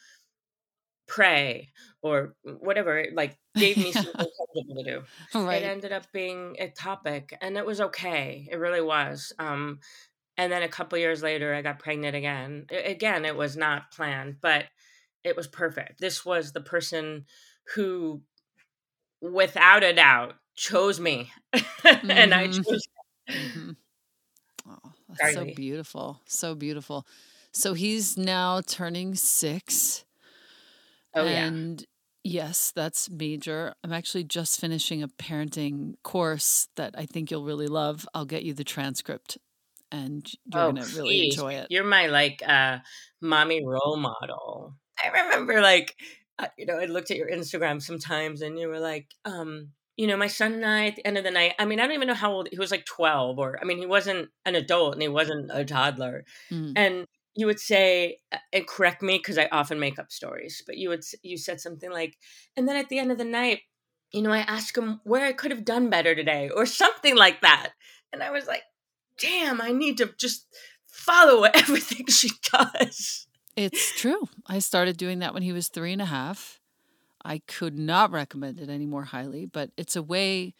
pray 1.07 1.69
or 2.01 2.35
whatever. 2.43 2.97
It 2.97 3.15
like 3.15 3.37
gave 3.55 3.77
me 3.77 3.91
something 3.91 4.13
to 4.15 4.83
do. 4.83 5.03
Right. 5.33 5.61
It 5.61 5.65
ended 5.65 5.91
up 5.91 6.11
being 6.11 6.55
a 6.59 6.69
topic 6.69 7.37
and 7.41 7.57
it 7.57 7.65
was 7.65 7.81
okay. 7.81 8.47
It 8.51 8.57
really 8.57 8.81
was. 8.81 9.33
Um 9.39 9.79
and 10.37 10.51
then 10.51 10.63
a 10.63 10.67
couple 10.67 10.97
years 10.97 11.21
later 11.21 11.53
i 11.53 11.61
got 11.61 11.79
pregnant 11.79 12.15
again 12.15 12.65
again 12.71 13.25
it 13.25 13.35
was 13.35 13.55
not 13.55 13.91
planned 13.91 14.37
but 14.41 14.65
it 15.23 15.35
was 15.35 15.47
perfect 15.47 15.99
this 15.99 16.25
was 16.25 16.51
the 16.51 16.61
person 16.61 17.25
who 17.75 18.21
without 19.21 19.83
a 19.83 19.93
doubt 19.93 20.35
chose 20.55 20.99
me 20.99 21.31
mm-hmm. 21.53 22.11
and 22.11 22.33
i 22.33 22.47
chose 22.47 22.87
mm-hmm. 23.29 23.71
oh 24.67 24.91
that's 25.09 25.33
Sorry. 25.33 25.49
so 25.49 25.55
beautiful 25.55 26.21
so 26.25 26.55
beautiful 26.55 27.05
so 27.51 27.73
he's 27.73 28.17
now 28.17 28.61
turning 28.61 29.15
six 29.15 30.02
oh 31.15 31.25
and 31.25 31.81
yeah 31.81 31.85
Yes, 32.25 32.71
that's 32.73 33.09
major. 33.09 33.73
I'm 33.83 33.91
actually 33.91 34.23
just 34.23 34.59
finishing 34.59 35.03
a 35.03 35.09
parenting 35.09 35.95
course 36.03 36.69
that 36.77 36.95
I 36.97 37.05
think 37.05 37.29
you'll 37.29 37.43
really 37.43 37.67
love. 37.67 38.07
I'll 38.13 38.23
get 38.23 38.43
you 38.43 38.53
the 38.53 38.63
transcript 38.63 39.37
and 39.91 40.25
you're 40.45 40.63
oh, 40.63 40.71
gonna 40.71 40.85
really 40.95 41.25
enjoy 41.25 41.55
it. 41.55 41.67
You're 41.69 41.83
my 41.83 42.07
like 42.07 42.41
uh 42.47 42.79
mommy 43.21 43.63
role 43.65 43.97
model. 43.97 44.75
I 45.03 45.09
remember 45.09 45.59
like 45.59 45.97
you 46.57 46.65
know, 46.65 46.79
I 46.79 46.85
looked 46.85 47.11
at 47.11 47.17
your 47.17 47.29
Instagram 47.29 47.81
sometimes 47.81 48.41
and 48.41 48.57
you 48.57 48.67
were 48.67 48.79
like, 48.79 49.07
um, 49.25 49.69
you 49.97 50.07
know, 50.07 50.17
my 50.17 50.27
son 50.27 50.53
and 50.53 50.65
I 50.65 50.87
at 50.87 50.95
the 50.95 51.05
end 51.05 51.17
of 51.17 51.23
the 51.23 51.31
night, 51.31 51.53
I 51.59 51.65
mean, 51.65 51.79
I 51.79 51.83
don't 51.83 51.93
even 51.93 52.07
know 52.07 52.13
how 52.13 52.31
old 52.31 52.47
he 52.51 52.57
was 52.57 52.71
like 52.71 52.85
12 52.85 53.37
or 53.37 53.59
I 53.61 53.65
mean, 53.65 53.77
he 53.77 53.85
wasn't 53.85 54.29
an 54.45 54.55
adult 54.55 54.93
and 54.93 55.01
he 55.01 55.09
wasn't 55.09 55.51
a 55.53 55.65
toddler. 55.65 56.23
Mm. 56.51 56.73
And 56.75 57.07
you 57.35 57.45
would 57.47 57.59
say 57.59 58.19
and 58.51 58.67
correct 58.67 59.01
me 59.01 59.17
because 59.17 59.37
I 59.37 59.47
often 59.51 59.79
make 59.79 59.97
up 59.99 60.11
stories, 60.11 60.63
but 60.65 60.77
you 60.77 60.89
would 60.89 61.03
you 61.23 61.37
said 61.37 61.59
something 61.59 61.91
like, 61.91 62.17
and 62.55 62.67
then 62.67 62.75
at 62.75 62.89
the 62.89 62.99
end 62.99 63.11
of 63.11 63.17
the 63.17 63.25
night, 63.25 63.61
you 64.11 64.21
know, 64.21 64.31
I 64.31 64.39
ask 64.39 64.77
him 64.77 65.01
where 65.03 65.25
I 65.25 65.33
could 65.33 65.51
have 65.51 65.65
done 65.65 65.89
better 65.89 66.13
today 66.13 66.49
or 66.55 66.65
something 66.65 67.15
like 67.15 67.41
that. 67.41 67.71
And 68.11 68.21
I 68.21 68.29
was 68.29 68.45
like, 68.45 68.61
damn, 69.19 69.59
I 69.59 69.71
need 69.71 69.97
to 69.97 70.13
just 70.17 70.47
follow 70.87 71.43
everything 71.53 72.05
she 72.07 72.29
does. 72.51 73.27
It's 73.55 73.99
true. 73.99 74.29
I 74.47 74.59
started 74.59 74.97
doing 74.97 75.19
that 75.19 75.33
when 75.33 75.43
he 75.43 75.51
was 75.51 75.67
three 75.67 75.93
and 75.93 76.01
a 76.01 76.05
half. 76.05 76.59
I 77.25 77.41
could 77.47 77.77
not 77.77 78.11
recommend 78.11 78.59
it 78.59 78.69
any 78.69 78.85
more 78.85 79.05
highly, 79.05 79.45
but 79.45 79.71
it's 79.77 79.95
a 79.95 80.03
way, 80.03 80.53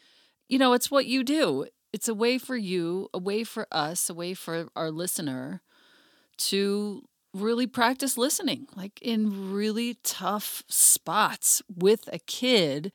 you 0.48 0.58
know, 0.58 0.72
it's 0.72 0.90
what 0.90 1.06
you 1.06 1.22
do. 1.22 1.66
It's 1.92 2.08
a 2.08 2.14
way 2.14 2.38
for 2.38 2.56
you, 2.56 3.08
a 3.12 3.18
way 3.18 3.44
for 3.44 3.68
us, 3.70 4.08
a 4.08 4.14
way 4.14 4.34
for 4.34 4.68
our 4.74 4.90
listener 4.90 5.62
to 6.38 7.02
really 7.32 7.66
practice 7.66 8.16
listening, 8.16 8.66
like 8.76 9.00
in 9.02 9.52
really 9.52 9.98
tough 10.02 10.62
spots 10.68 11.62
with 11.68 12.08
a 12.12 12.18
kid. 12.18 12.92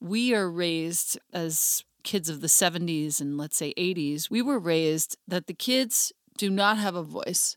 We 0.00 0.34
are 0.34 0.50
raised 0.50 1.18
as 1.32 1.84
kids 2.04 2.28
of 2.28 2.40
the 2.40 2.46
70s 2.46 3.20
and 3.20 3.36
let's 3.36 3.56
say 3.56 3.74
80s, 3.74 4.30
we 4.30 4.42
were 4.42 4.58
raised 4.58 5.16
that 5.26 5.46
the 5.46 5.54
kids 5.54 6.12
do 6.36 6.50
not 6.50 6.78
have 6.78 6.94
a 6.94 7.02
voice. 7.02 7.56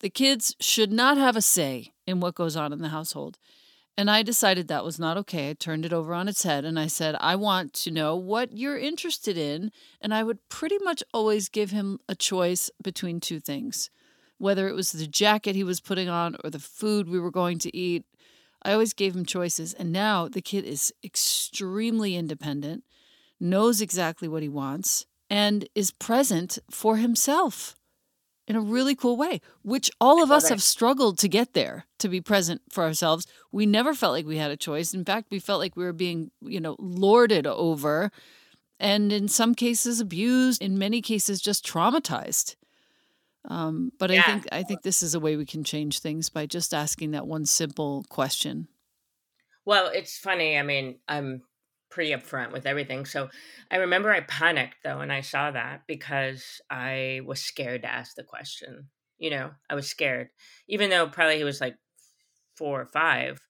The 0.00 0.10
kids 0.10 0.56
should 0.60 0.92
not 0.92 1.16
have 1.16 1.36
a 1.36 1.42
say 1.42 1.92
in 2.06 2.20
what 2.20 2.34
goes 2.34 2.56
on 2.56 2.72
in 2.72 2.82
the 2.82 2.88
household. 2.88 3.38
And 3.96 4.10
I 4.10 4.22
decided 4.22 4.68
that 4.68 4.84
was 4.84 4.98
not 4.98 5.16
okay. 5.18 5.50
I 5.50 5.52
turned 5.52 5.84
it 5.84 5.92
over 5.92 6.12
on 6.12 6.26
its 6.26 6.42
head 6.42 6.64
and 6.64 6.78
I 6.78 6.86
said, 6.86 7.14
I 7.20 7.36
want 7.36 7.72
to 7.74 7.90
know 7.90 8.16
what 8.16 8.56
you're 8.56 8.78
interested 8.78 9.38
in. 9.38 9.70
And 10.00 10.12
I 10.12 10.24
would 10.24 10.38
pretty 10.48 10.78
much 10.82 11.04
always 11.14 11.48
give 11.48 11.70
him 11.70 12.00
a 12.08 12.14
choice 12.14 12.70
between 12.82 13.20
two 13.20 13.38
things 13.38 13.90
whether 14.42 14.68
it 14.68 14.74
was 14.74 14.90
the 14.90 15.06
jacket 15.06 15.54
he 15.54 15.62
was 15.62 15.80
putting 15.80 16.08
on 16.08 16.34
or 16.42 16.50
the 16.50 16.58
food 16.58 17.08
we 17.08 17.20
were 17.20 17.30
going 17.30 17.60
to 17.60 17.76
eat. 17.76 18.04
I 18.64 18.72
always 18.72 18.92
gave 18.92 19.14
him 19.14 19.24
choices. 19.24 19.72
And 19.72 19.92
now 19.92 20.26
the 20.26 20.42
kid 20.42 20.64
is 20.64 20.92
extremely 21.04 22.16
independent, 22.16 22.82
knows 23.38 23.80
exactly 23.80 24.26
what 24.26 24.42
he 24.42 24.48
wants, 24.48 25.06
and 25.30 25.68
is 25.76 25.92
present 25.92 26.58
for 26.68 26.96
himself 26.96 27.76
in 28.48 28.56
a 28.56 28.60
really 28.60 28.96
cool 28.96 29.16
way, 29.16 29.40
which 29.62 29.92
all 30.00 30.20
of 30.20 30.32
us 30.32 30.48
have 30.48 30.60
struggled 30.60 31.18
to 31.18 31.28
get 31.28 31.54
there 31.54 31.86
to 32.00 32.08
be 32.08 32.20
present 32.20 32.62
for 32.68 32.82
ourselves. 32.82 33.28
We 33.52 33.64
never 33.64 33.94
felt 33.94 34.12
like 34.12 34.26
we 34.26 34.38
had 34.38 34.50
a 34.50 34.56
choice. 34.56 34.92
In 34.92 35.04
fact, 35.04 35.28
we 35.30 35.38
felt 35.38 35.60
like 35.60 35.76
we 35.76 35.84
were 35.84 35.92
being, 35.92 36.32
you 36.40 36.58
know, 36.58 36.74
lorded 36.80 37.46
over 37.46 38.10
and 38.80 39.12
in 39.12 39.28
some 39.28 39.54
cases 39.54 40.00
abused, 40.00 40.60
in 40.60 40.76
many 40.76 41.00
cases 41.00 41.40
just 41.40 41.64
traumatized. 41.64 42.56
Um, 43.48 43.90
but 43.98 44.10
yeah. 44.10 44.20
I 44.20 44.22
think 44.22 44.48
I 44.52 44.62
think 44.62 44.82
this 44.82 45.02
is 45.02 45.14
a 45.14 45.20
way 45.20 45.36
we 45.36 45.46
can 45.46 45.64
change 45.64 45.98
things 45.98 46.28
by 46.28 46.46
just 46.46 46.72
asking 46.72 47.10
that 47.12 47.26
one 47.26 47.44
simple 47.44 48.04
question. 48.08 48.68
Well, 49.64 49.90
it's 49.92 50.16
funny. 50.16 50.58
I 50.58 50.62
mean, 50.62 50.98
I'm 51.08 51.42
pretty 51.90 52.12
upfront 52.12 52.52
with 52.52 52.66
everything. 52.66 53.04
So 53.04 53.28
I 53.70 53.76
remember 53.76 54.10
I 54.10 54.20
panicked 54.20 54.76
though 54.82 54.98
when 54.98 55.10
I 55.10 55.20
saw 55.20 55.50
that 55.50 55.82
because 55.86 56.60
I 56.70 57.20
was 57.24 57.40
scared 57.40 57.82
to 57.82 57.92
ask 57.92 58.14
the 58.14 58.24
question. 58.24 58.88
You 59.18 59.30
know, 59.30 59.50
I 59.70 59.74
was 59.74 59.88
scared, 59.88 60.30
even 60.68 60.90
though 60.90 61.06
probably 61.06 61.38
he 61.38 61.44
was 61.44 61.60
like 61.60 61.76
four 62.56 62.80
or 62.80 62.86
five. 62.86 63.40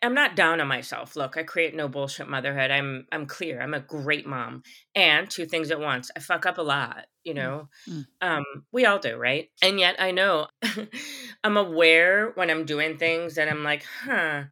I'm 0.00 0.14
not 0.14 0.36
down 0.36 0.60
on 0.60 0.68
myself. 0.68 1.16
Look, 1.16 1.36
I 1.36 1.42
create 1.42 1.74
no 1.74 1.88
bullshit 1.88 2.28
motherhood. 2.28 2.70
I'm 2.70 3.06
I'm 3.10 3.26
clear. 3.26 3.60
I'm 3.60 3.74
a 3.74 3.80
great 3.80 4.26
mom. 4.26 4.62
And 4.94 5.28
two 5.28 5.46
things 5.46 5.70
at 5.70 5.80
once. 5.80 6.10
I 6.16 6.20
fuck 6.20 6.46
up 6.46 6.58
a 6.58 6.62
lot, 6.62 7.06
you 7.24 7.32
mm, 7.32 7.36
know. 7.36 7.68
Mm. 7.88 8.06
Um 8.20 8.44
we 8.72 8.86
all 8.86 8.98
do, 8.98 9.16
right? 9.16 9.48
And 9.60 9.80
yet 9.80 9.96
I 9.98 10.12
know 10.12 10.46
I'm 11.44 11.56
aware 11.56 12.30
when 12.34 12.50
I'm 12.50 12.64
doing 12.64 12.96
things 12.96 13.34
that 13.34 13.48
I'm 13.48 13.64
like, 13.64 13.84
"Huh. 14.04 14.44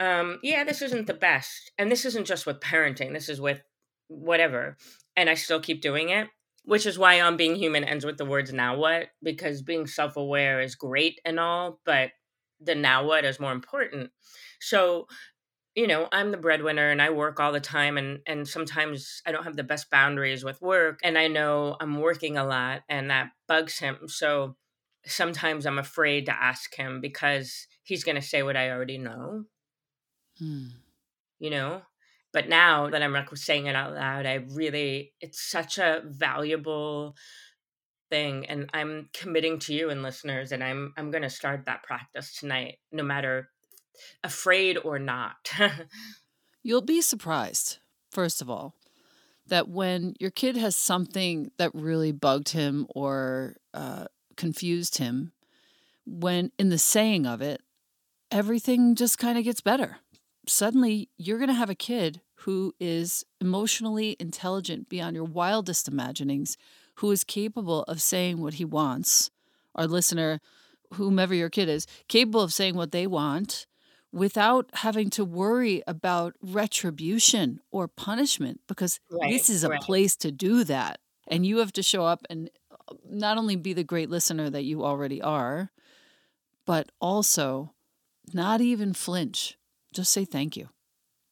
Um 0.00 0.38
yeah, 0.42 0.64
this 0.64 0.82
isn't 0.82 1.06
the 1.06 1.14
best." 1.14 1.72
And 1.78 1.90
this 1.90 2.04
isn't 2.04 2.26
just 2.26 2.46
with 2.46 2.60
parenting. 2.60 3.14
This 3.14 3.30
is 3.30 3.40
with 3.40 3.62
whatever. 4.08 4.76
And 5.16 5.30
I 5.30 5.34
still 5.34 5.60
keep 5.60 5.80
doing 5.80 6.10
it 6.10 6.28
which 6.64 6.84
is 6.84 6.98
why 6.98 7.18
on 7.18 7.38
being 7.38 7.56
human 7.56 7.82
ends 7.82 8.04
with 8.04 8.18
the 8.18 8.26
words 8.26 8.52
now 8.52 8.76
what 8.76 9.08
because 9.22 9.62
being 9.62 9.86
self-aware 9.86 10.60
is 10.60 10.74
great 10.74 11.18
and 11.24 11.40
all 11.40 11.80
but 11.86 12.10
the 12.60 12.74
now 12.74 13.06
what 13.06 13.24
is 13.24 13.40
more 13.40 13.52
important 13.52 14.10
so, 14.60 15.06
you 15.74 15.86
know, 15.86 16.08
I'm 16.12 16.30
the 16.30 16.36
breadwinner 16.36 16.90
and 16.90 17.00
I 17.00 17.10
work 17.10 17.40
all 17.40 17.52
the 17.52 17.60
time 17.60 17.98
and 17.98 18.20
and 18.26 18.46
sometimes 18.48 19.22
I 19.26 19.32
don't 19.32 19.44
have 19.44 19.56
the 19.56 19.62
best 19.62 19.90
boundaries 19.90 20.44
with 20.44 20.60
work 20.60 21.00
and 21.02 21.16
I 21.16 21.28
know 21.28 21.76
I'm 21.80 22.00
working 22.00 22.36
a 22.36 22.44
lot 22.44 22.82
and 22.88 23.10
that 23.10 23.30
bugs 23.46 23.78
him. 23.78 24.08
So, 24.08 24.56
sometimes 25.06 25.66
I'm 25.66 25.78
afraid 25.78 26.26
to 26.26 26.42
ask 26.42 26.74
him 26.74 27.00
because 27.00 27.66
he's 27.82 28.04
going 28.04 28.16
to 28.16 28.22
say 28.22 28.42
what 28.42 28.56
I 28.56 28.70
already 28.70 28.98
know. 28.98 29.44
Hmm. 30.38 30.66
You 31.38 31.50
know? 31.50 31.82
But 32.32 32.48
now 32.48 32.90
that 32.90 33.02
I'm 33.02 33.16
saying 33.34 33.66
it 33.66 33.74
out 33.74 33.94
loud, 33.94 34.26
I 34.26 34.44
really 34.50 35.14
it's 35.20 35.40
such 35.40 35.78
a 35.78 36.02
valuable 36.04 37.16
thing 38.10 38.46
and 38.46 38.70
I'm 38.72 39.08
committing 39.12 39.58
to 39.60 39.74
you 39.74 39.90
and 39.90 40.02
listeners 40.02 40.52
and 40.52 40.62
I'm 40.62 40.92
I'm 40.96 41.10
going 41.10 41.22
to 41.22 41.30
start 41.30 41.64
that 41.66 41.82
practice 41.82 42.38
tonight 42.38 42.76
no 42.92 43.02
matter 43.02 43.50
afraid 44.22 44.78
or 44.78 44.98
not. 44.98 45.50
You'll 46.62 46.82
be 46.82 47.00
surprised, 47.00 47.78
first 48.10 48.42
of 48.42 48.50
all, 48.50 48.74
that 49.46 49.68
when 49.68 50.14
your 50.18 50.30
kid 50.30 50.56
has 50.56 50.76
something 50.76 51.50
that 51.58 51.74
really 51.74 52.12
bugged 52.12 52.50
him 52.50 52.86
or 52.90 53.56
uh, 53.72 54.06
confused 54.36 54.98
him, 54.98 55.32
when 56.06 56.50
in 56.58 56.68
the 56.68 56.78
saying 56.78 57.26
of 57.26 57.40
it, 57.40 57.60
everything 58.30 58.94
just 58.94 59.18
kind 59.18 59.38
of 59.38 59.44
gets 59.44 59.60
better. 59.60 59.98
Suddenly, 60.46 61.10
you're 61.18 61.38
going 61.38 61.48
to 61.48 61.54
have 61.54 61.70
a 61.70 61.74
kid 61.74 62.22
who 62.42 62.72
is 62.80 63.24
emotionally 63.40 64.16
intelligent 64.18 64.88
beyond 64.88 65.16
your 65.16 65.24
wildest 65.24 65.88
imaginings, 65.88 66.56
who 66.96 67.10
is 67.10 67.24
capable 67.24 67.82
of 67.84 68.00
saying 68.00 68.40
what 68.40 68.54
he 68.54 68.64
wants. 68.64 69.30
Our 69.74 69.86
listener, 69.86 70.40
whomever 70.94 71.34
your 71.34 71.50
kid 71.50 71.68
is, 71.68 71.86
capable 72.08 72.40
of 72.40 72.52
saying 72.52 72.74
what 72.74 72.92
they 72.92 73.06
want 73.06 73.66
without 74.12 74.70
having 74.74 75.10
to 75.10 75.24
worry 75.24 75.82
about 75.86 76.34
retribution 76.42 77.60
or 77.70 77.88
punishment 77.88 78.60
because 78.66 79.00
right, 79.10 79.30
this 79.30 79.50
is 79.50 79.64
a 79.64 79.68
right. 79.68 79.80
place 79.80 80.16
to 80.16 80.32
do 80.32 80.64
that. 80.64 80.98
And 81.26 81.44
you 81.44 81.58
have 81.58 81.72
to 81.74 81.82
show 81.82 82.06
up 82.06 82.24
and 82.30 82.48
uh, 82.70 82.94
not 83.08 83.36
only 83.36 83.56
be 83.56 83.74
the 83.74 83.84
great 83.84 84.08
listener 84.08 84.48
that 84.48 84.64
you 84.64 84.82
already 84.82 85.20
are, 85.20 85.70
but 86.66 86.90
also 87.00 87.74
not 88.32 88.60
even 88.60 88.94
flinch. 88.94 89.58
Just 89.92 90.12
say 90.12 90.24
thank 90.24 90.56
you. 90.56 90.70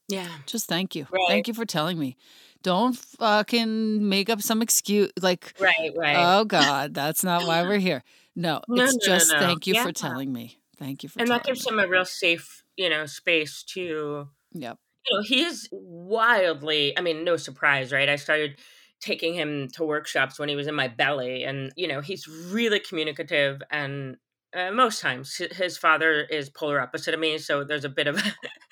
Yeah. 0.09 0.29
Just 0.45 0.67
thank 0.67 0.95
you. 0.95 1.07
Right. 1.11 1.25
Thank 1.29 1.49
you 1.49 1.55
for 1.55 1.65
telling 1.65 1.99
me. 1.99 2.17
Don't 2.63 2.97
fucking 2.97 4.09
make 4.09 4.29
up 4.29 4.43
some 4.43 4.61
excuse 4.61 5.11
like 5.21 5.55
Right, 5.61 5.93
right. 5.97 6.17
Oh 6.19 6.45
god, 6.47 6.95
that's 6.95 7.25
not 7.25 7.47
why 7.47 7.63
we're 7.63 7.79
here. 7.79 8.03
No, 8.35 8.61
no 8.69 8.85
it's 8.85 8.95
no, 8.95 9.15
just 9.15 9.33
no, 9.33 9.39
thank 9.39 9.67
you 9.67 9.75
yeah. 9.75 9.85
for 9.85 9.93
telling 9.93 10.33
me. 10.33 10.59
Thank 10.79 11.03
you 11.03 11.09
for 11.09 11.21
And 11.21 11.29
that 11.29 11.45
gives 11.45 11.65
me. 11.65 11.73
him 11.73 11.81
a 11.81 11.87
real 11.87 12.05
safe 12.05 12.65
you 12.77 12.89
know, 12.89 13.07
space 13.07 13.63
to. 13.75 14.29
Yep. 14.53 14.79
You 15.09 15.17
know, 15.17 15.23
he's 15.23 15.69
wildly. 15.73 16.97
I 16.99 17.01
mean, 17.01 17.25
no 17.25 17.37
surprise, 17.37 17.93
right? 17.93 18.09
I 18.09 18.17
started 18.17 18.57
taking 19.01 19.35
him 19.35 19.69
to 19.75 19.85
workshops 19.85 20.39
when 20.39 20.49
he 20.49 20.57
was 20.57 20.67
in 20.67 20.75
my 20.75 20.89
belly, 20.89 21.45
and 21.45 21.73
you 21.77 21.89
know, 21.89 22.01
he's 22.01 22.29
really 22.29 22.81
communicative 22.81 23.63
and. 23.71 24.17
Uh, 24.57 24.71
most 24.71 25.03
times 25.03 25.43
his 25.53 25.77
father 25.77 26.23
is 26.31 26.49
polar 26.49 26.81
opposite 26.81 27.13
of 27.13 27.21
me 27.21 27.37
so 27.37 27.63
there's 27.63 27.85
a 27.85 27.91
bit 27.91 28.07
of 28.07 28.23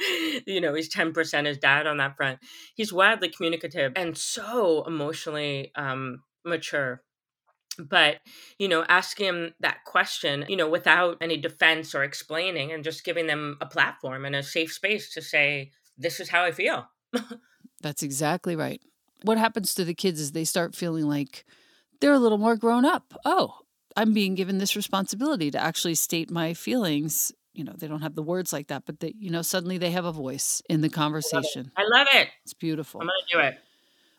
you 0.47 0.59
know 0.59 0.73
he's 0.73 0.89
10% 0.89 1.47
his 1.47 1.59
dad 1.59 1.87
on 1.87 1.99
that 1.99 2.17
front 2.17 2.39
he's 2.75 2.93
wildly 2.93 3.29
communicative 3.29 3.93
and 3.97 4.17
so 4.17 4.85
emotionally 4.87 5.73
um, 5.75 6.23
mature 6.45 7.03
but 7.79 8.17
you 8.59 8.69
know 8.69 8.85
asking 8.89 9.27
him 9.27 9.55
that 9.61 9.85
question 9.85 10.45
you 10.49 10.57
know 10.57 10.69
without 10.69 11.17
any 11.21 11.37
defense 11.37 11.95
or 11.95 12.05
explaining 12.05 12.73
and 12.73 12.85
just 12.85 13.05
giving 13.05 13.27
them 13.27 13.57
a 13.61 13.67
platform 13.67 14.25
and 14.25 14.35
a 14.37 14.43
safe 14.43 14.73
space 14.73 15.13
to 15.13 15.23
say 15.23 15.71
this 15.99 16.21
is 16.21 16.29
how 16.29 16.45
i 16.45 16.51
feel. 16.51 16.87
That's 17.83 18.03
exactly 18.03 18.57
right. 18.57 18.81
What 19.23 19.39
happens 19.39 19.75
to 19.75 19.85
the 19.85 19.95
kids 19.95 20.19
is 20.21 20.33
they 20.33 20.45
start 20.45 20.75
feeling 20.75 21.07
like 21.07 21.45
they're 22.01 22.13
a 22.13 22.19
little 22.19 22.39
more 22.39 22.57
grown 22.57 22.85
up. 22.85 23.15
Oh 23.25 23.59
i'm 23.97 24.13
being 24.13 24.35
given 24.35 24.59
this 24.59 24.75
responsibility 24.75 25.51
to 25.51 25.59
actually 25.59 25.95
state 25.95 26.31
my 26.31 26.55
feelings. 26.55 27.33
You 27.53 27.63
know 27.63 27.75
they 27.77 27.87
don't 27.87 28.03
have 28.03 28.17
the 28.17 28.23
words 28.23 28.53
like 28.53 28.67
that 28.69 28.85
but 28.85 29.01
they 29.01 29.15
you 29.17 29.31
know 29.31 29.43
suddenly 29.43 29.79
they 29.79 29.93
have 29.93 30.05
a 30.05 30.13
voice 30.13 30.61
in 30.69 30.81
the 30.81 30.89
conversation 30.89 31.71
i 31.77 31.83
love 31.83 31.91
it, 31.93 31.97
I 31.97 31.99
love 31.99 32.09
it. 32.13 32.29
it's 32.45 32.55
beautiful. 32.55 33.01
I'm 33.01 33.07
gonna 33.07 33.33
do 33.33 33.39
it 33.49 33.59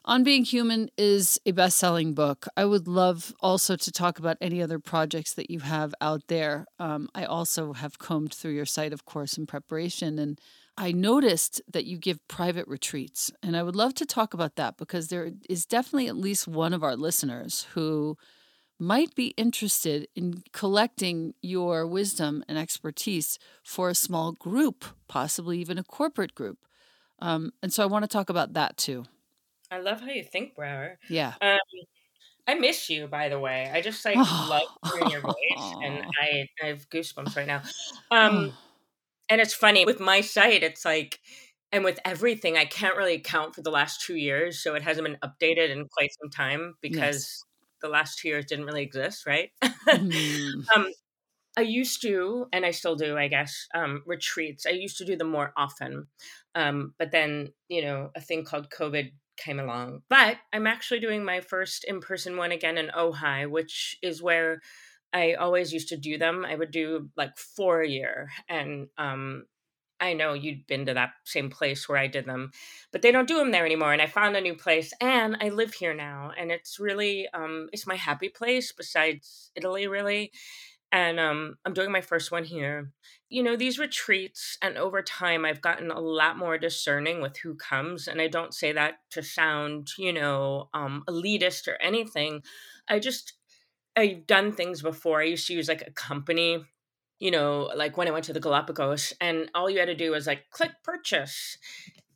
on 0.05 0.23
Being 0.23 0.45
Human 0.45 0.89
is 0.97 1.39
a 1.45 1.51
best 1.51 1.77
selling 1.77 2.13
book. 2.13 2.47
I 2.55 2.65
would 2.65 2.87
love 2.87 3.33
also 3.39 3.75
to 3.75 3.91
talk 3.91 4.19
about 4.19 4.37
any 4.39 4.61
other 4.61 4.77
projects 4.77 5.33
that 5.33 5.49
you 5.49 5.61
have 5.61 5.95
out 5.99 6.27
there. 6.27 6.67
Um, 6.79 7.09
I 7.15 7.25
also 7.25 7.73
have 7.73 7.97
combed 7.97 8.33
through 8.33 8.51
your 8.51 8.67
site, 8.67 8.93
of 8.93 9.05
course, 9.05 9.35
in 9.37 9.47
preparation, 9.47 10.19
and 10.19 10.39
I 10.77 10.91
noticed 10.91 11.61
that 11.71 11.85
you 11.85 11.97
give 11.97 12.25
private 12.27 12.67
retreats. 12.67 13.31
And 13.41 13.57
I 13.57 13.63
would 13.63 13.75
love 13.75 13.95
to 13.95 14.05
talk 14.05 14.33
about 14.33 14.57
that 14.57 14.77
because 14.77 15.07
there 15.07 15.31
is 15.49 15.65
definitely 15.65 16.07
at 16.07 16.17
least 16.17 16.47
one 16.47 16.73
of 16.73 16.83
our 16.83 16.95
listeners 16.95 17.67
who 17.73 18.17
might 18.77 19.15
be 19.15 19.27
interested 19.37 20.07
in 20.15 20.43
collecting 20.51 21.33
your 21.41 21.87
wisdom 21.87 22.43
and 22.47 22.57
expertise 22.57 23.39
for 23.63 23.89
a 23.89 23.95
small 23.95 24.33
group, 24.33 24.85
possibly 25.07 25.59
even 25.59 25.77
a 25.77 25.83
corporate 25.83 26.35
group. 26.35 26.59
Um, 27.19 27.53
and 27.63 27.73
so 27.73 27.81
I 27.81 27.87
want 27.87 28.03
to 28.03 28.09
talk 28.09 28.29
about 28.29 28.53
that 28.53 28.77
too. 28.77 29.05
I 29.71 29.79
love 29.79 30.01
how 30.01 30.07
you 30.07 30.23
think, 30.23 30.55
Brower. 30.55 30.97
Yeah. 31.09 31.33
Um, 31.41 31.59
I 32.47 32.53
miss 32.55 32.89
you, 32.89 33.07
by 33.07 33.29
the 33.29 33.39
way. 33.39 33.71
I 33.73 33.81
just 33.81 34.05
like 34.05 34.17
love 34.17 34.61
hearing 34.93 35.09
your 35.09 35.21
voice, 35.21 35.73
and 35.83 36.05
I, 36.21 36.47
I 36.61 36.67
have 36.67 36.89
goosebumps 36.89 37.35
right 37.35 37.47
now. 37.47 37.63
Um, 38.11 38.53
and 39.29 39.41
it's 39.41 39.53
funny 39.53 39.85
with 39.85 39.99
my 39.99 40.21
site. 40.21 40.61
It's 40.61 40.85
like, 40.85 41.19
and 41.71 41.83
with 41.83 41.99
everything, 42.05 42.57
I 42.57 42.65
can't 42.65 42.95
really 42.95 43.15
account 43.15 43.55
for 43.55 43.61
the 43.61 43.71
last 43.71 44.01
two 44.01 44.15
years, 44.15 44.61
so 44.61 44.75
it 44.75 44.83
hasn't 44.83 45.07
been 45.07 45.17
updated 45.23 45.71
in 45.71 45.87
quite 45.87 46.11
some 46.21 46.29
time 46.29 46.75
because 46.81 47.15
yes. 47.15 47.43
the 47.81 47.89
last 47.89 48.19
two 48.19 48.27
years 48.27 48.45
didn't 48.45 48.65
really 48.65 48.83
exist, 48.83 49.25
right? 49.25 49.49
Mm. 49.87 50.65
um, 50.75 50.91
I 51.57 51.61
used 51.61 52.01
to, 52.03 52.47
and 52.53 52.65
I 52.65 52.71
still 52.71 52.95
do, 52.95 53.17
I 53.17 53.27
guess, 53.27 53.67
um, 53.73 54.03
retreats. 54.05 54.65
I 54.67 54.71
used 54.71 54.97
to 54.97 55.05
do 55.05 55.15
them 55.15 55.31
more 55.31 55.51
often. 55.57 56.07
Um, 56.53 56.93
but 56.99 57.11
then, 57.11 57.53
you 57.69 57.81
know, 57.81 58.11
a 58.13 58.21
thing 58.21 58.43
called 58.43 58.69
COVID 58.69 59.11
came 59.37 59.59
along. 59.59 60.01
But 60.09 60.37
I'm 60.53 60.67
actually 60.67 60.99
doing 60.99 61.23
my 61.23 61.41
first 61.41 61.83
in 61.85 61.99
person 61.99 62.37
one 62.37 62.51
again 62.51 62.77
in 62.77 62.89
Ojai, 62.89 63.49
which 63.49 63.97
is 64.01 64.21
where 64.21 64.61
I 65.13 65.33
always 65.33 65.73
used 65.73 65.89
to 65.89 65.97
do 65.97 66.17
them. 66.17 66.45
I 66.45 66.55
would 66.55 66.71
do 66.71 67.09
like 67.15 67.37
four 67.37 67.81
a 67.81 67.87
year. 67.87 68.29
And 68.49 68.87
um, 68.97 69.45
I 69.99 70.13
know 70.13 70.33
you'd 70.33 70.67
been 70.67 70.85
to 70.87 70.93
that 70.93 71.11
same 71.23 71.49
place 71.49 71.87
where 71.87 71.97
I 71.97 72.07
did 72.07 72.25
them, 72.25 72.51
but 72.91 73.01
they 73.01 73.11
don't 73.11 73.27
do 73.27 73.37
them 73.37 73.51
there 73.51 73.65
anymore. 73.65 73.93
And 73.93 74.01
I 74.01 74.07
found 74.07 74.35
a 74.35 74.41
new 74.41 74.55
place 74.55 74.93
and 74.99 75.37
I 75.39 75.49
live 75.49 75.73
here 75.73 75.93
now. 75.93 76.31
And 76.37 76.51
it's 76.51 76.79
really, 76.79 77.27
um, 77.33 77.69
it's 77.71 77.87
my 77.87 77.95
happy 77.95 78.29
place 78.29 78.71
besides 78.71 79.51
Italy, 79.55 79.87
really 79.87 80.31
and 80.95 81.19
um, 81.19 81.57
I'm 81.65 81.73
doing 81.73 81.91
my 81.91 81.99
first 81.99 82.31
one 82.31 82.45
here. 82.45 82.93
You 83.27 83.43
know, 83.43 83.57
these 83.57 83.77
retreats, 83.77 84.57
and 84.61 84.77
over 84.77 85.01
time, 85.01 85.43
I've 85.43 85.59
gotten 85.59 85.91
a 85.91 85.99
lot 85.99 86.37
more 86.37 86.57
discerning 86.57 87.21
with 87.21 87.35
who 87.35 87.55
comes. 87.55 88.07
And 88.07 88.21
I 88.21 88.29
don't 88.29 88.53
say 88.53 88.71
that 88.71 88.99
to 89.11 89.21
sound, 89.21 89.89
you 89.97 90.13
know, 90.13 90.69
um, 90.73 91.03
elitist 91.09 91.67
or 91.67 91.75
anything. 91.81 92.43
I 92.87 92.99
just, 92.99 93.33
I've 93.97 94.25
done 94.25 94.53
things 94.53 94.81
before. 94.81 95.19
I 95.19 95.25
used 95.25 95.47
to 95.47 95.53
use 95.53 95.67
like 95.67 95.85
a 95.85 95.91
company, 95.91 96.63
you 97.19 97.29
know, 97.29 97.69
like 97.75 97.97
when 97.97 98.07
I 98.07 98.11
went 98.11 98.23
to 98.25 98.33
the 98.33 98.39
Galapagos, 98.39 99.11
and 99.19 99.51
all 99.53 99.69
you 99.69 99.79
had 99.79 99.87
to 99.87 99.95
do 99.95 100.11
was 100.11 100.27
like 100.27 100.49
click 100.49 100.71
purchase. 100.81 101.57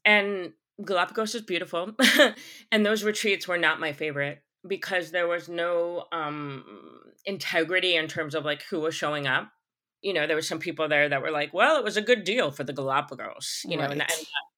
And 0.05 0.53
Galapagos 0.85 1.35
is 1.35 1.41
beautiful. 1.41 1.97
and 2.71 2.85
those 2.85 3.03
retreats 3.03 3.45
were 3.45 3.57
not 3.57 3.81
my 3.81 3.91
favorite 3.91 4.41
because 4.69 5.11
there 5.11 5.27
was 5.27 5.49
no 5.49 6.05
um 6.11 6.63
integrity 7.25 7.95
in 7.95 8.07
terms 8.07 8.35
of 8.35 8.45
like 8.45 8.63
who 8.69 8.79
was 8.79 8.95
showing 8.95 9.27
up. 9.27 9.51
You 10.01 10.13
know 10.13 10.27
there 10.27 10.37
were 10.37 10.41
some 10.41 10.59
people 10.59 10.87
there 10.87 11.09
that 11.09 11.21
were 11.21 11.31
like 11.31 11.53
well 11.53 11.77
it 11.77 11.83
was 11.83 11.97
a 11.97 12.01
good 12.01 12.23
deal 12.23 12.51
for 12.51 12.63
the 12.63 12.71
galapagos 12.71 13.63
you 13.65 13.77
right. 13.77 13.85
know 13.85 13.91
and, 13.91 14.01
and, 14.01 14.11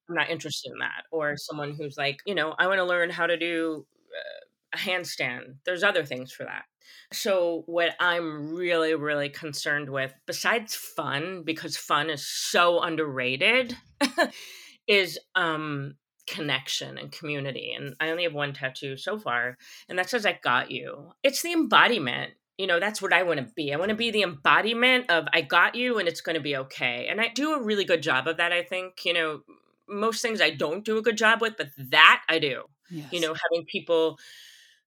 i'm 0.07 0.15
not 0.15 0.29
interested 0.29 0.71
in 0.71 0.79
that. 0.79 1.05
Or 1.11 1.35
someone 1.37 1.73
who's 1.73 1.97
like 1.97 2.19
you 2.27 2.35
know 2.35 2.53
i 2.59 2.67
want 2.67 2.77
to 2.77 2.85
learn 2.85 3.09
how 3.09 3.25
to 3.25 3.37
do 3.37 3.87
uh, 4.11 4.45
a 4.73 4.77
handstand. 4.77 5.55
There's 5.65 5.83
other 5.83 6.05
things 6.05 6.31
for 6.31 6.43
that. 6.43 6.65
So 7.11 7.63
what 7.65 7.95
i'm 7.99 8.53
really 8.53 8.93
really 8.93 9.29
concerned 9.29 9.89
with 9.89 10.13
besides 10.27 10.75
fun 10.75 11.41
because 11.43 11.75
fun 11.75 12.11
is 12.11 12.27
so 12.27 12.79
underrated 12.81 13.75
is 14.87 15.17
um 15.35 15.95
connection 16.31 16.97
and 16.97 17.11
community. 17.11 17.73
And 17.77 17.93
I 17.99 18.09
only 18.09 18.23
have 18.23 18.33
one 18.33 18.53
tattoo 18.53 18.95
so 18.95 19.19
far, 19.19 19.57
and 19.89 19.99
that 19.99 20.09
says 20.09 20.25
I 20.25 20.39
got 20.41 20.71
you. 20.71 21.11
It's 21.23 21.41
the 21.41 21.51
embodiment. 21.51 22.31
You 22.57 22.67
know, 22.67 22.79
that's 22.79 23.01
what 23.01 23.11
I 23.13 23.23
want 23.23 23.39
to 23.39 23.53
be. 23.55 23.73
I 23.73 23.77
want 23.77 23.89
to 23.89 23.95
be 23.95 24.11
the 24.11 24.21
embodiment 24.21 25.09
of 25.09 25.25
I 25.33 25.41
got 25.41 25.75
you 25.75 25.97
and 25.97 26.07
it's 26.07 26.21
going 26.21 26.35
to 26.35 26.41
be 26.41 26.55
okay. 26.57 27.07
And 27.09 27.19
I 27.19 27.29
do 27.29 27.53
a 27.53 27.61
really 27.61 27.85
good 27.85 28.03
job 28.03 28.27
of 28.27 28.37
that, 28.37 28.51
I 28.51 28.61
think. 28.61 29.03
You 29.03 29.13
know, 29.13 29.41
most 29.89 30.21
things 30.21 30.41
I 30.41 30.51
don't 30.51 30.85
do 30.85 30.97
a 30.97 31.01
good 31.01 31.17
job 31.17 31.41
with, 31.41 31.55
but 31.57 31.69
that 31.77 32.21
I 32.29 32.37
do. 32.37 32.63
Yes. 32.91 33.11
You 33.11 33.21
know, 33.21 33.33
having 33.33 33.65
people 33.65 34.19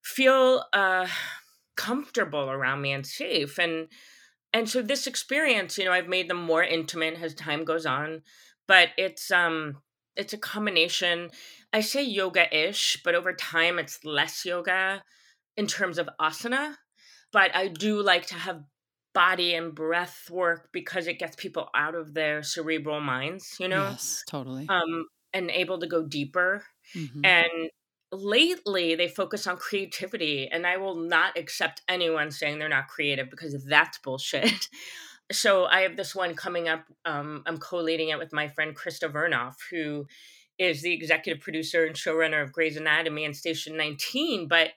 feel 0.01 0.63
uh 0.71 1.07
comfortable 1.75 2.49
around 2.49 2.81
me 2.81 2.93
and 2.93 3.05
safe 3.05 3.57
and 3.57 3.87
and 4.53 4.69
so 4.69 4.81
this 4.81 5.05
experience, 5.05 5.77
you 5.77 5.83
know, 5.83 5.91
I've 5.91 6.07
made 6.07 6.29
them 6.29 6.41
more 6.41 6.63
intimate 6.63 7.21
as 7.21 7.33
time 7.33 7.65
goes 7.65 7.85
on, 7.85 8.21
but 8.67 8.89
it's 8.97 9.29
um 9.31 9.81
it's 10.15 10.33
a 10.33 10.37
combination. 10.37 11.29
I 11.73 11.81
say 11.81 12.03
yoga-ish, 12.03 13.01
but 13.03 13.15
over 13.15 13.33
time 13.33 13.79
it's 13.79 14.03
less 14.03 14.45
yoga 14.45 15.03
in 15.57 15.67
terms 15.67 15.97
of 15.97 16.09
asana. 16.19 16.75
But 17.31 17.55
I 17.55 17.67
do 17.67 18.01
like 18.01 18.27
to 18.27 18.35
have 18.35 18.63
body 19.13 19.55
and 19.55 19.73
breath 19.73 20.29
work 20.29 20.69
because 20.71 21.07
it 21.07 21.19
gets 21.19 21.35
people 21.35 21.69
out 21.75 21.95
of 21.95 22.13
their 22.13 22.43
cerebral 22.43 23.01
minds, 23.01 23.55
you 23.59 23.67
know? 23.67 23.89
Yes, 23.89 24.23
totally. 24.27 24.67
Um, 24.69 25.07
and 25.33 25.49
able 25.51 25.79
to 25.79 25.87
go 25.87 26.03
deeper. 26.05 26.63
Mm-hmm. 26.95 27.25
And 27.25 27.69
lately 28.11 28.95
they 28.95 29.07
focus 29.07 29.47
on 29.47 29.57
creativity 29.57 30.47
and 30.51 30.65
i 30.65 30.77
will 30.77 30.95
not 30.95 31.37
accept 31.37 31.81
anyone 31.87 32.31
saying 32.31 32.59
they're 32.59 32.69
not 32.69 32.87
creative 32.87 33.29
because 33.29 33.63
that's 33.65 33.97
bullshit 33.99 34.69
so 35.31 35.65
I 35.65 35.81
have 35.81 35.97
this 35.97 36.15
one 36.15 36.35
coming 36.35 36.67
up. 36.67 36.85
Um, 37.05 37.43
I'm 37.45 37.57
co-leading 37.57 38.09
it 38.09 38.19
with 38.19 38.33
my 38.33 38.47
friend 38.47 38.75
Krista 38.75 39.11
Vernoff, 39.11 39.55
who 39.71 40.05
is 40.57 40.81
the 40.81 40.93
executive 40.93 41.41
producer 41.41 41.85
and 41.85 41.95
showrunner 41.95 42.43
of 42.43 42.51
Grey's 42.51 42.77
Anatomy 42.77 43.25
and 43.25 43.35
Station 43.35 43.75
19. 43.75 44.47
But 44.47 44.69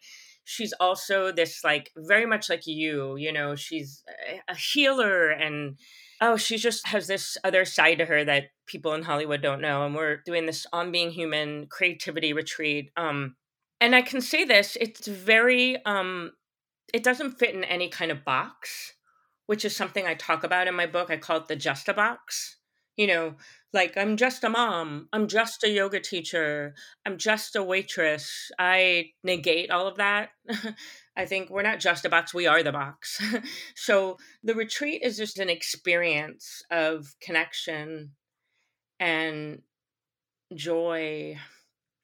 she's 0.44 0.72
also 0.80 1.30
this 1.30 1.62
like 1.62 1.90
very 1.96 2.26
much 2.26 2.48
like 2.48 2.66
you. 2.66 3.16
You 3.16 3.32
know, 3.32 3.54
she's 3.54 4.02
a 4.48 4.54
healer 4.54 5.28
and 5.28 5.76
oh, 6.20 6.36
she 6.36 6.56
just 6.56 6.86
has 6.88 7.06
this 7.06 7.36
other 7.44 7.64
side 7.64 7.98
to 7.98 8.06
her 8.06 8.24
that 8.24 8.44
people 8.66 8.94
in 8.94 9.02
Hollywood 9.02 9.42
don't 9.42 9.60
know. 9.60 9.84
And 9.84 9.94
we're 9.94 10.22
doing 10.24 10.46
this 10.46 10.66
on 10.72 10.90
being 10.90 11.10
human 11.10 11.66
creativity 11.66 12.32
retreat. 12.32 12.90
Um, 12.96 13.36
and 13.80 13.94
I 13.94 14.02
can 14.02 14.20
say 14.20 14.44
this: 14.44 14.76
it's 14.80 15.06
very 15.06 15.84
um, 15.84 16.32
it 16.92 17.04
doesn't 17.04 17.38
fit 17.38 17.54
in 17.54 17.64
any 17.64 17.88
kind 17.88 18.10
of 18.10 18.24
box 18.24 18.94
which 19.48 19.64
is 19.64 19.74
something 19.74 20.06
I 20.06 20.12
talk 20.12 20.44
about 20.44 20.68
in 20.68 20.74
my 20.74 20.84
book. 20.84 21.10
I 21.10 21.16
call 21.16 21.38
it 21.38 21.48
the 21.48 21.56
just 21.56 21.88
a 21.88 21.94
box. 21.94 22.58
You 22.98 23.06
know, 23.06 23.34
like 23.72 23.96
I'm 23.96 24.18
just 24.18 24.44
a 24.44 24.50
mom, 24.50 25.08
I'm 25.10 25.26
just 25.26 25.64
a 25.64 25.70
yoga 25.70 26.00
teacher, 26.00 26.74
I'm 27.06 27.16
just 27.16 27.56
a 27.56 27.62
waitress. 27.62 28.50
I 28.58 29.12
negate 29.24 29.70
all 29.70 29.86
of 29.86 29.96
that. 29.96 30.30
I 31.16 31.24
think 31.24 31.48
we're 31.48 31.62
not 31.62 31.80
just 31.80 32.04
a 32.04 32.10
box, 32.10 32.34
we 32.34 32.46
are 32.46 32.62
the 32.62 32.72
box. 32.72 33.22
so 33.74 34.18
the 34.42 34.54
retreat 34.54 35.00
is 35.02 35.16
just 35.16 35.38
an 35.38 35.48
experience 35.48 36.62
of 36.70 37.14
connection 37.22 38.10
and 39.00 39.62
joy 40.54 41.38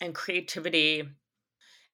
and 0.00 0.14
creativity. 0.14 1.02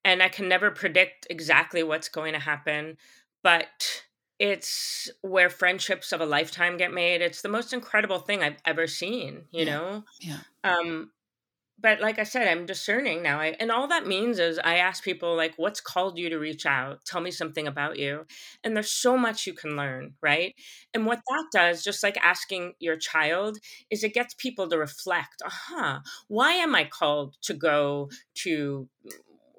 And 0.04 0.22
I 0.22 0.28
can 0.28 0.48
never 0.48 0.70
predict 0.70 1.26
exactly 1.28 1.82
what's 1.82 2.08
going 2.08 2.34
to 2.34 2.38
happen, 2.38 2.98
but 3.42 4.04
it's 4.40 5.10
where 5.20 5.50
friendships 5.50 6.12
of 6.12 6.22
a 6.22 6.26
lifetime 6.26 6.78
get 6.78 6.94
made. 6.94 7.20
It's 7.20 7.42
the 7.42 7.48
most 7.50 7.74
incredible 7.74 8.18
thing 8.18 8.42
I've 8.42 8.56
ever 8.64 8.86
seen, 8.86 9.42
you 9.50 9.66
yeah. 9.66 9.76
know? 9.76 10.04
Yeah. 10.18 10.38
Um, 10.64 11.10
but 11.78 12.00
like 12.00 12.18
I 12.18 12.24
said, 12.24 12.48
I'm 12.48 12.64
discerning 12.64 13.22
now. 13.22 13.38
I, 13.38 13.54
and 13.60 13.70
all 13.70 13.86
that 13.88 14.06
means 14.06 14.38
is 14.38 14.58
I 14.58 14.76
ask 14.76 15.04
people, 15.04 15.36
like, 15.36 15.54
what's 15.56 15.82
called 15.82 16.18
you 16.18 16.30
to 16.30 16.38
reach 16.38 16.64
out? 16.64 17.04
Tell 17.04 17.20
me 17.20 17.30
something 17.30 17.66
about 17.66 17.98
you. 17.98 18.24
And 18.64 18.74
there's 18.74 18.90
so 18.90 19.16
much 19.18 19.46
you 19.46 19.52
can 19.52 19.76
learn, 19.76 20.14
right? 20.22 20.54
And 20.94 21.04
what 21.04 21.20
that 21.28 21.44
does, 21.52 21.84
just 21.84 22.02
like 22.02 22.16
asking 22.22 22.72
your 22.78 22.96
child, 22.96 23.58
is 23.90 24.02
it 24.02 24.14
gets 24.14 24.32
people 24.32 24.68
to 24.70 24.78
reflect, 24.78 25.42
uh 25.44 25.50
huh, 25.50 25.98
why 26.28 26.52
am 26.52 26.74
I 26.74 26.84
called 26.84 27.36
to 27.42 27.52
go 27.52 28.08
to 28.36 28.88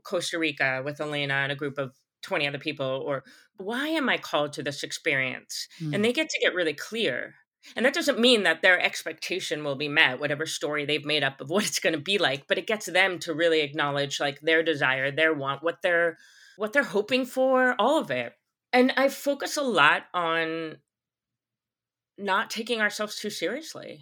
Costa 0.03 0.39
Rica 0.39 0.81
with 0.83 0.99
Elena 0.99 1.35
and 1.35 1.51
a 1.51 1.55
group 1.55 1.77
of 1.77 1.93
20 2.21 2.47
other 2.47 2.57
people 2.57 3.03
or 3.05 3.23
why 3.57 3.87
am 3.87 4.09
i 4.09 4.17
called 4.17 4.53
to 4.53 4.63
this 4.63 4.83
experience? 4.83 5.67
Mm. 5.79 5.95
and 5.95 6.05
they 6.05 6.13
get 6.13 6.29
to 6.29 6.39
get 6.39 6.55
really 6.55 6.73
clear. 6.73 7.35
And 7.75 7.85
that 7.85 7.93
doesn't 7.93 8.17
mean 8.17 8.41
that 8.43 8.63
their 8.63 8.81
expectation 8.81 9.63
will 9.63 9.75
be 9.75 9.87
met 9.87 10.19
whatever 10.19 10.47
story 10.47 10.83
they've 10.83 11.05
made 11.05 11.23
up 11.23 11.39
of 11.39 11.51
what 11.51 11.65
it's 11.65 11.79
going 11.79 11.93
to 11.93 12.01
be 12.01 12.17
like 12.17 12.47
but 12.47 12.57
it 12.57 12.65
gets 12.65 12.87
them 12.87 13.19
to 13.19 13.35
really 13.35 13.61
acknowledge 13.61 14.19
like 14.19 14.39
their 14.41 14.63
desire 14.63 15.11
their 15.11 15.33
want 15.33 15.61
what 15.61 15.81
they're 15.83 16.17
what 16.57 16.73
they're 16.73 16.83
hoping 16.83 17.25
for 17.25 17.75
all 17.77 17.99
of 17.99 18.09
it. 18.11 18.33
And 18.73 18.93
i 18.97 19.09
focus 19.09 19.57
a 19.57 19.61
lot 19.61 20.03
on 20.13 20.77
not 22.17 22.49
taking 22.49 22.81
ourselves 22.81 23.17
too 23.17 23.29
seriously. 23.29 23.99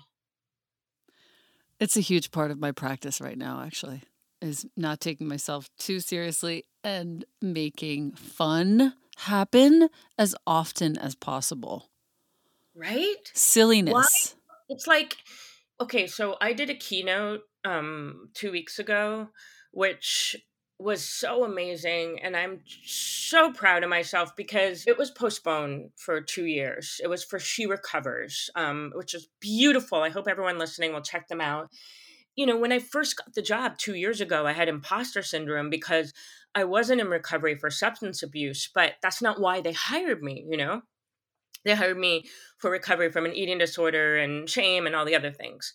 It's 1.80 1.96
a 1.96 2.02
huge 2.02 2.32
part 2.32 2.52
of 2.52 2.60
my 2.60 2.72
practice 2.72 3.22
right 3.22 3.38
now 3.38 3.62
actually 3.66 4.04
is 4.42 4.66
not 4.76 5.00
taking 5.00 5.28
myself 5.28 5.70
too 5.78 6.00
seriously 6.00 6.66
and 6.84 7.26
making 7.42 8.12
fun 8.14 8.94
happen 9.18 9.90
as 10.18 10.36
often 10.48 10.98
as 10.98 11.16
possible. 11.16 11.90
Right? 12.76 13.32
Silliness. 13.34 13.94
Why? 13.94 14.56
It's 14.70 14.88
like 14.88 15.18
okay, 15.82 16.08
so 16.08 16.38
I 16.42 16.54
did 16.54 16.70
a 16.70 16.76
keynote 16.76 17.42
um 17.66 18.30
2 18.36 18.52
weeks 18.52 18.80
ago 18.80 19.30
which 19.72 20.36
was 20.80 21.04
so 21.04 21.44
amazing 21.44 22.20
and 22.24 22.38
i'm 22.38 22.62
so 22.86 23.52
proud 23.52 23.84
of 23.84 23.90
myself 23.90 24.34
because 24.38 24.86
it 24.88 24.98
was 24.98 25.12
postponed 25.12 25.90
for 25.98 26.22
two 26.22 26.46
years 26.46 27.02
it 27.04 27.08
was 27.08 27.24
for 27.24 27.38
she 27.38 27.66
recovers 27.66 28.50
um, 28.56 28.92
which 28.96 29.14
is 29.14 29.28
beautiful 29.42 30.02
i 30.02 30.10
hope 30.10 30.28
everyone 30.28 30.58
listening 30.58 30.94
will 30.94 31.02
check 31.02 31.28
them 31.28 31.42
out 31.42 31.70
you 32.40 32.46
know 32.46 32.58
when 32.58 32.72
i 32.72 32.80
first 32.80 33.18
got 33.18 33.34
the 33.34 33.42
job 33.42 33.78
two 33.78 33.96
years 33.96 34.22
ago 34.22 34.46
i 34.48 34.54
had 34.54 34.70
imposter 34.70 35.22
syndrome 35.22 35.70
because 35.70 36.14
i 36.56 36.64
wasn't 36.64 37.02
in 37.02 37.08
recovery 37.08 37.56
for 37.56 37.70
substance 37.70 38.24
abuse 38.24 38.70
but 38.74 38.94
that's 39.02 39.22
not 39.22 39.40
why 39.40 39.60
they 39.60 39.74
hired 39.74 40.24
me 40.24 40.46
you 40.50 40.58
know 40.58 40.82
they 41.66 41.76
hired 41.76 41.98
me 41.98 42.24
for 42.58 42.72
recovery 42.72 43.12
from 43.12 43.26
an 43.26 43.36
eating 43.36 43.58
disorder 43.58 44.18
and 44.18 44.50
shame 44.50 44.88
and 44.88 44.96
all 44.96 45.06
the 45.06 45.16
other 45.16 45.32
things 45.32 45.74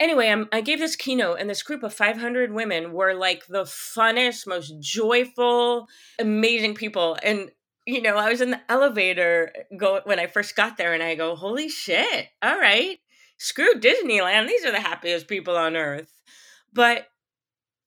anyway, 0.00 0.28
I'm, 0.28 0.48
i 0.52 0.60
gave 0.60 0.78
this 0.78 0.96
keynote, 0.96 1.38
and 1.40 1.48
this 1.48 1.62
group 1.62 1.82
of 1.82 1.94
500 1.94 2.52
women 2.52 2.92
were 2.92 3.14
like 3.14 3.46
the 3.46 3.64
funnest, 3.64 4.46
most 4.46 4.74
joyful, 4.80 5.86
amazing 6.18 6.74
people. 6.74 7.16
And 7.22 7.50
you 7.86 8.00
know, 8.00 8.16
I 8.16 8.30
was 8.30 8.40
in 8.40 8.50
the 8.50 8.60
elevator 8.70 9.52
go 9.76 10.00
when 10.04 10.18
I 10.18 10.26
first 10.26 10.56
got 10.56 10.78
there, 10.78 10.94
and 10.94 11.02
I 11.02 11.14
go, 11.16 11.36
"Holy 11.36 11.68
shit! 11.68 12.28
All 12.42 12.58
right, 12.58 12.98
screw 13.44 13.74
Disneyland. 13.74 14.48
These 14.48 14.64
are 14.64 14.72
the 14.72 14.80
happiest 14.80 15.28
people 15.28 15.56
on 15.56 15.76
earth." 15.76 16.10
But 16.72 17.08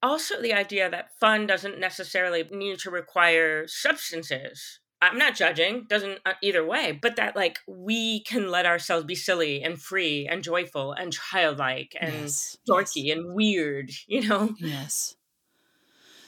also 0.02 0.42
the 0.42 0.54
idea 0.54 0.90
that 0.90 1.18
fun 1.20 1.48
doesn't 1.48 1.80
necessarily 1.80 2.44
need 2.52 2.80
to 2.80 2.92
require 2.92 3.68
substances 3.68 4.80
I'm 5.02 5.18
not 5.18 5.36
judging, 5.36 5.86
doesn't 5.88 6.20
uh, 6.26 6.34
either 6.42 6.66
way, 6.66 6.98
but 7.00 7.18
that 7.18 7.36
like 7.36 7.60
we 7.68 8.24
can 8.24 8.50
let 8.50 8.66
ourselves 8.66 9.06
be 9.06 9.16
silly 9.16 9.62
and 9.64 9.80
free 9.80 10.28
and 10.30 10.44
joyful 10.44 10.92
and 10.94 11.14
childlike 11.14 11.96
and 12.00 12.14
yes, 12.14 12.58
dorky 12.68 13.06
yes. 13.06 13.18
and 13.18 13.36
weird, 13.36 13.92
you 14.08 14.28
know? 14.28 14.56
Yes. 14.60 15.16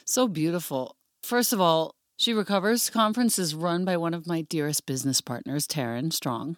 So 0.04 0.28
beautiful. 0.28 0.96
First 1.22 1.52
of 1.52 1.60
all, 1.60 1.94
She 2.16 2.32
Recovers 2.32 2.90
conference 2.90 3.38
is 3.38 3.54
run 3.54 3.84
by 3.84 3.96
one 3.96 4.14
of 4.14 4.26
my 4.26 4.42
dearest 4.42 4.86
business 4.86 5.20
partners, 5.20 5.66
Taryn 5.66 6.12
Strong. 6.12 6.56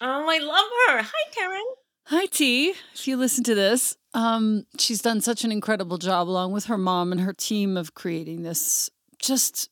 Oh, 0.00 0.26
I 0.28 0.38
love 0.38 0.66
her. 0.88 1.02
Hi, 1.02 1.30
Taryn. 1.38 1.83
Hi, 2.08 2.26
T. 2.26 2.74
If 2.92 3.08
you 3.08 3.16
listen 3.16 3.44
to 3.44 3.54
this, 3.54 3.96
um, 4.12 4.66
she's 4.78 5.00
done 5.00 5.22
such 5.22 5.42
an 5.42 5.50
incredible 5.50 5.96
job 5.96 6.28
along 6.28 6.52
with 6.52 6.66
her 6.66 6.76
mom 6.76 7.12
and 7.12 7.20
her 7.22 7.32
team 7.32 7.78
of 7.78 7.94
creating 7.94 8.42
this 8.42 8.90
just 9.18 9.70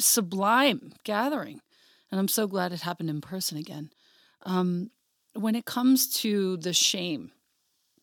sublime 0.00 0.92
gathering. 1.02 1.60
And 2.10 2.20
I'm 2.20 2.28
so 2.28 2.46
glad 2.46 2.72
it 2.72 2.82
happened 2.82 3.10
in 3.10 3.20
person 3.20 3.58
again. 3.58 3.90
Um, 4.44 4.90
when 5.34 5.56
it 5.56 5.64
comes 5.64 6.06
to 6.18 6.56
the 6.58 6.72
shame, 6.72 7.32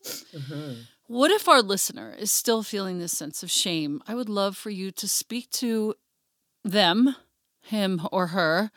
mm-hmm. 0.04 0.82
what 1.06 1.30
if 1.30 1.48
our 1.48 1.62
listener 1.62 2.14
is 2.18 2.30
still 2.30 2.62
feeling 2.62 2.98
this 2.98 3.16
sense 3.16 3.42
of 3.42 3.50
shame? 3.50 4.02
I 4.06 4.14
would 4.14 4.28
love 4.28 4.58
for 4.58 4.68
you 4.68 4.90
to 4.90 5.08
speak 5.08 5.48
to 5.52 5.94
them, 6.62 7.16
him 7.62 8.06
or 8.12 8.26
her, 8.26 8.70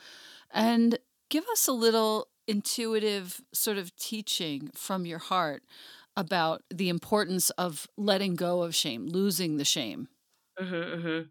and 0.50 0.98
give 1.30 1.44
us 1.52 1.68
a 1.68 1.74
little 1.74 2.30
intuitive 2.48 3.42
sort 3.54 3.78
of 3.78 3.96
teaching 3.96 4.70
from 4.76 5.06
your 5.06 5.20
heart 5.20 5.64
about 6.16 6.64
the 6.70 6.90
importance 6.90 7.50
of 7.52 7.88
letting 7.98 8.36
go 8.36 8.64
of 8.64 8.76
shame, 8.76 9.08
losing 9.08 9.58
the 9.58 9.66
shame. 9.66 10.08
Mm-hmm, 10.60 10.76
mm-hmm. 10.76 11.30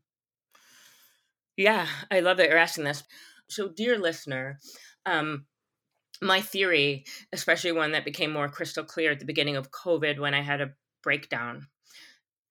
Yeah, 1.56 1.86
I 2.10 2.20
love 2.20 2.38
that 2.38 2.48
you're 2.48 2.58
asking 2.58 2.84
this. 2.84 3.02
So, 3.48 3.68
dear 3.68 3.98
listener, 3.98 4.58
um, 5.06 5.46
my 6.22 6.40
theory, 6.40 7.04
especially 7.32 7.72
one 7.72 7.92
that 7.92 8.04
became 8.04 8.32
more 8.32 8.48
crystal 8.48 8.84
clear 8.84 9.12
at 9.12 9.20
the 9.20 9.26
beginning 9.26 9.56
of 9.56 9.70
COVID 9.70 10.20
when 10.20 10.34
I 10.34 10.42
had 10.42 10.60
a 10.60 10.74
breakdown. 11.02 11.68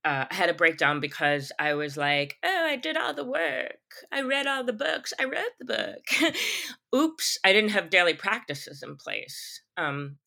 Uh, 0.03 0.25
I 0.29 0.33
had 0.33 0.49
a 0.49 0.53
breakdown 0.55 0.99
because 0.99 1.51
I 1.59 1.75
was 1.75 1.95
like, 1.95 2.37
oh, 2.43 2.65
I 2.65 2.75
did 2.75 2.97
all 2.97 3.13
the 3.13 3.23
work. 3.23 3.77
I 4.11 4.21
read 4.21 4.47
all 4.47 4.63
the 4.63 4.73
books. 4.73 5.13
I 5.19 5.25
wrote 5.25 5.53
the 5.59 5.65
book. 5.65 6.33
Oops, 6.95 7.37
I 7.45 7.53
didn't 7.53 7.69
have 7.71 7.91
daily 7.91 8.15
practices 8.15 8.81
in 8.81 8.95
place. 8.95 9.61
Um, 9.77 10.17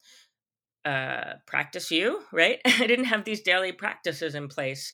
uh, 0.84 1.34
practice 1.46 1.90
you, 1.90 2.20
right? 2.32 2.60
I 2.64 2.86
didn't 2.86 3.06
have 3.06 3.24
these 3.24 3.40
daily 3.40 3.72
practices 3.72 4.34
in 4.36 4.48
place 4.48 4.92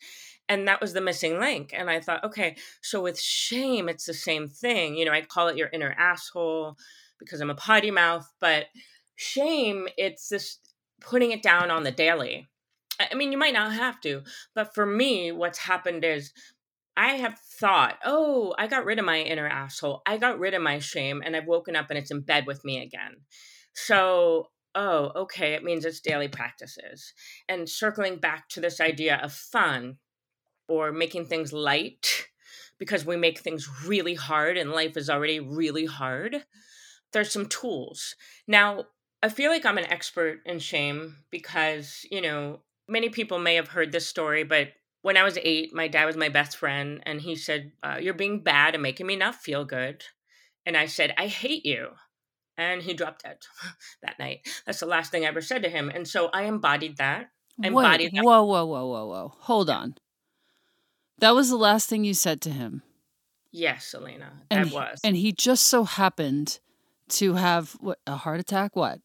and 0.51 0.67
that 0.67 0.81
was 0.81 0.93
the 0.93 1.01
missing 1.01 1.39
link 1.39 1.73
and 1.75 1.89
i 1.89 2.01
thought 2.01 2.23
okay 2.25 2.57
so 2.83 3.01
with 3.01 3.19
shame 3.19 3.89
it's 3.89 4.05
the 4.05 4.13
same 4.13 4.49
thing 4.49 4.97
you 4.97 5.07
know 5.07 5.13
i 5.13 5.23
call 5.23 5.49
it 5.49 5.57
your 5.57 5.71
inner 5.73 5.95
asshole 5.97 6.77
because 7.19 7.41
i'm 7.41 7.51
a 7.51 7.55
potty 7.55 7.91
mouth 7.91 8.31
but 8.41 8.67
shame 9.17 9.89
it's 9.97 10.29
this 10.29 10.59
putting 11.01 11.31
it 11.31 11.43
down 11.43 11.71
on 11.71 11.85
the 11.85 11.91
daily 11.91 12.49
i 13.11 13.15
mean 13.15 13.33
you 13.33 13.39
might 13.39 13.55
not 13.55 13.73
have 13.73 14.01
to 14.01 14.23
but 14.55 14.75
for 14.75 14.87
me 14.87 15.33
what's 15.33 15.59
happened 15.59 16.05
is 16.05 16.33
I 16.97 17.15
have 17.15 17.39
thought, 17.39 17.99
oh, 18.05 18.53
I 18.59 18.67
got 18.67 18.85
rid 18.85 18.99
of 18.99 19.07
my 19.07 19.21
inner 19.21 19.47
asshole. 19.47 20.03
I 20.05 20.19
got 20.19 20.39
rid 20.39 20.53
of 20.53 20.61
my 20.61 20.81
shame 20.81 21.23
and 21.25 21.35
I've 21.35 21.47
woken 21.47 21.75
up 21.75 21.89
and 21.89 21.99
it's 21.99 22.11
in 22.11 22.21
bed 22.21 22.47
with 22.47 22.63
me 22.63 22.83
again. 22.83 23.23
So, 23.73 24.49
oh, 24.75 25.13
okay, 25.17 25.55
it 25.55 25.65
means 25.65 25.87
it's 25.87 26.01
daily 26.01 26.29
practices. 26.29 27.15
And 27.49 27.71
circling 27.71 28.17
back 28.17 28.51
to 28.51 28.61
this 28.61 28.83
idea 28.83 29.17
of 29.23 29.33
fun, 29.33 29.97
or 30.71 30.93
making 30.93 31.27
things 31.27 31.53
light 31.53 32.29
because 32.79 33.05
we 33.05 33.17
make 33.17 33.41
things 33.41 33.69
really 33.85 34.15
hard 34.15 34.57
and 34.57 34.71
life 34.71 34.97
is 34.97 35.11
already 35.11 35.41
really 35.41 35.85
hard. 35.85 36.45
There's 37.13 37.33
some 37.33 37.47
tools. 37.47 38.15
Now, 38.47 38.85
I 39.23 39.29
feel 39.29 39.51
like 39.51 39.67
I'm 39.67 39.79
an 39.79 39.93
expert 39.93 40.39
in 40.47 40.61
shame 40.61 41.17
because, 41.31 42.07
you 42.11 42.23
know, 42.23 42.61
many 42.91 43.09
people 43.09 43.39
may 43.39 43.55
have 43.55 43.69
heard 43.69 43.93
this 43.93 44.07
story, 44.07 44.45
but 44.45 44.69
when 45.03 45.17
I 45.17 45.23
was 45.23 45.39
eight, 45.43 45.75
my 45.75 45.89
dad 45.89 46.05
was 46.05 46.17
my 46.17 46.29
best 46.29 46.57
friend, 46.57 47.03
and 47.05 47.21
he 47.21 47.37
said, 47.37 47.73
uh, 47.83 47.99
You're 48.01 48.15
being 48.15 48.43
bad 48.43 48.75
and 48.75 48.83
making 48.83 49.07
me 49.07 49.17
not 49.17 49.35
feel 49.35 49.65
good. 49.65 50.05
And 50.67 50.77
I 50.77 50.87
said, 50.87 51.15
I 51.17 51.27
hate 51.27 51.65
you. 51.65 51.91
And 52.59 52.83
he 52.83 52.93
dropped 52.93 53.23
dead 53.23 53.39
that 54.03 54.19
night. 54.19 54.41
That's 54.67 54.81
the 54.81 54.87
last 54.87 55.11
thing 55.11 55.25
I 55.25 55.29
ever 55.29 55.41
said 55.41 55.63
to 55.63 55.71
him. 55.71 55.89
And 55.89 56.07
so 56.07 56.29
I 56.35 56.43
embodied 56.43 56.99
that. 56.99 57.31
I 57.63 57.69
embodied 57.69 58.13
Wait, 58.13 58.17
that. 58.17 58.25
Whoa, 58.25 58.45
whoa, 58.45 58.67
whoa, 58.67 58.87
whoa, 58.87 59.07
whoa. 59.07 59.33
Hold 59.41 59.71
on. 59.71 59.95
That 61.19 61.35
was 61.35 61.49
the 61.49 61.57
last 61.57 61.89
thing 61.89 62.05
you 62.05 62.15
said 62.15 62.41
to 62.43 62.51
him. 62.51 62.83
Yes, 63.53 63.95
Elena, 63.95 64.33
that 64.51 64.59
and, 64.59 64.71
was. 64.71 65.01
And 65.03 65.17
he 65.17 65.33
just 65.33 65.67
so 65.67 65.85
happened 65.85 66.61
to 67.11 67.35
have 67.35 67.73
what 67.81 67.99
a 68.07 68.17
heart 68.17 68.41
attack. 68.41 68.77
What? 68.77 69.01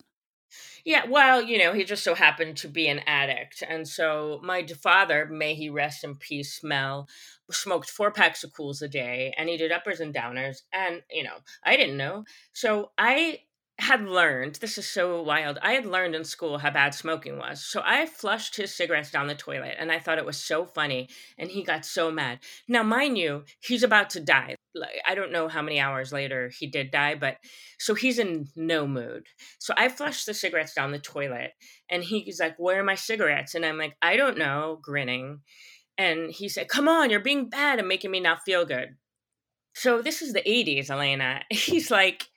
Yeah, 0.84 1.06
well, 1.10 1.42
you 1.42 1.58
know, 1.58 1.74
he 1.74 1.84
just 1.84 2.04
so 2.04 2.16
happened 2.16 2.58
to 2.58 2.68
be 2.68 2.88
an 2.88 3.00
addict, 3.08 3.64
and 3.68 3.88
so 3.88 4.40
my 4.44 4.66
father, 4.66 5.26
may 5.26 5.56
he 5.56 5.70
rest 5.70 6.04
in 6.04 6.16
peace, 6.16 6.64
Mel, 6.64 7.08
smoked 7.52 7.90
four 7.90 8.12
packs 8.12 8.44
of 8.44 8.54
Kools 8.54 8.82
a 8.82 8.88
day, 8.88 9.34
and 9.38 9.50
he 9.50 9.58
did 9.58 9.72
uppers 9.72 10.00
and 10.00 10.14
downers, 10.14 10.62
and 10.72 11.02
you 11.12 11.24
know, 11.24 11.38
I 11.64 11.76
didn't 11.76 11.98
know, 11.98 12.26
so 12.54 12.92
I 12.98 13.40
had 13.78 14.08
learned 14.08 14.56
this 14.56 14.78
is 14.78 14.88
so 14.88 15.22
wild 15.22 15.60
i 15.62 15.74
had 15.74 15.86
learned 15.86 16.16
in 16.16 16.24
school 16.24 16.60
how 16.60 16.72
bad 16.72 16.94
smoking 16.94 17.38
was. 17.38 17.62
So 17.64 17.82
i 17.84 18.06
flushed 18.06 18.56
his 18.56 18.74
cigarettes 18.74 19.12
down 19.12 19.28
the 19.28 19.36
toilet 19.36 19.76
and 19.78 19.92
i 19.92 20.00
thought 20.00 20.18
it 20.18 20.26
was 20.26 20.38
so 20.38 20.66
funny 20.66 21.10
and 21.38 21.52
he 21.52 21.62
got 21.64 21.86
so 21.86 22.10
mad. 22.10 22.40
Now 22.68 22.84
mind 22.84 23.18
you 23.18 23.44
he's 23.60 23.84
about 23.84 24.10
to 24.12 24.22
die 24.22 24.56
like, 24.76 25.02
i 25.08 25.16
don't 25.16 25.32
know 25.32 25.48
how 25.48 25.62
many 25.62 25.80
hours 25.80 26.12
later 26.14 26.52
he 26.58 26.68
did 26.68 26.92
die 26.92 27.16
but 27.16 27.38
so 27.80 27.94
he's 27.94 28.20
in 28.20 28.48
no 28.56 28.88
mood. 28.88 29.28
So 29.60 29.74
i 29.78 29.90
flushed 29.90 30.26
the 30.26 30.34
cigarettes 30.34 30.74
down 30.74 30.92
the 30.92 31.00
toilet 31.00 31.52
and 31.90 32.04
he's 32.04 32.40
like 32.40 32.56
where 32.58 32.80
are 32.80 32.84
my 32.84 32.96
cigarettes? 32.96 33.56
And 33.56 33.66
i'm 33.66 33.78
like 33.78 33.96
i 34.02 34.16
don't 34.16 34.38
know 34.38 34.80
grinning. 34.82 35.42
And 35.98 36.32
he 36.32 36.50
said 36.50 36.68
come 36.68 36.88
on 36.88 37.10
you're 37.10 37.20
being 37.20 37.50
bad 37.50 37.80
and 37.80 37.88
making 37.88 38.12
me 38.12 38.20
not 38.20 38.44
feel 38.46 38.66
good. 38.66 38.96
So 39.74 40.02
this 40.02 40.22
is 40.22 40.34
the 40.34 40.42
80s 40.42 40.90
elena. 40.90 41.42
He's 41.50 41.92
like 41.92 42.28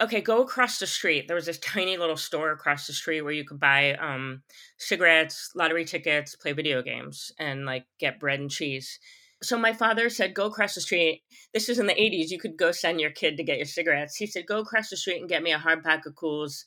okay, 0.00 0.20
go 0.20 0.42
across 0.42 0.78
the 0.78 0.86
street. 0.86 1.26
There 1.26 1.34
was 1.34 1.46
this 1.46 1.58
tiny 1.58 1.96
little 1.96 2.16
store 2.16 2.52
across 2.52 2.86
the 2.86 2.92
street 2.92 3.22
where 3.22 3.32
you 3.32 3.44
could 3.44 3.58
buy 3.58 3.94
um, 3.94 4.42
cigarettes, 4.78 5.50
lottery 5.54 5.84
tickets, 5.84 6.36
play 6.36 6.52
video 6.52 6.82
games, 6.82 7.32
and 7.38 7.66
like 7.66 7.84
get 7.98 8.20
bread 8.20 8.40
and 8.40 8.50
cheese. 8.50 8.98
So 9.42 9.56
my 9.56 9.72
father 9.72 10.10
said, 10.10 10.34
go 10.34 10.46
across 10.46 10.74
the 10.74 10.80
street. 10.80 11.22
This 11.54 11.68
is 11.68 11.78
in 11.78 11.86
the 11.86 11.94
80s. 11.94 12.30
You 12.30 12.38
could 12.38 12.56
go 12.56 12.72
send 12.72 13.00
your 13.00 13.10
kid 13.10 13.36
to 13.36 13.44
get 13.44 13.58
your 13.58 13.66
cigarettes. 13.66 14.16
He 14.16 14.26
said, 14.26 14.46
go 14.46 14.58
across 14.58 14.90
the 14.90 14.96
street 14.96 15.20
and 15.20 15.28
get 15.28 15.42
me 15.42 15.52
a 15.52 15.58
hard 15.58 15.84
pack 15.84 16.06
of 16.06 16.14
Kools 16.14 16.64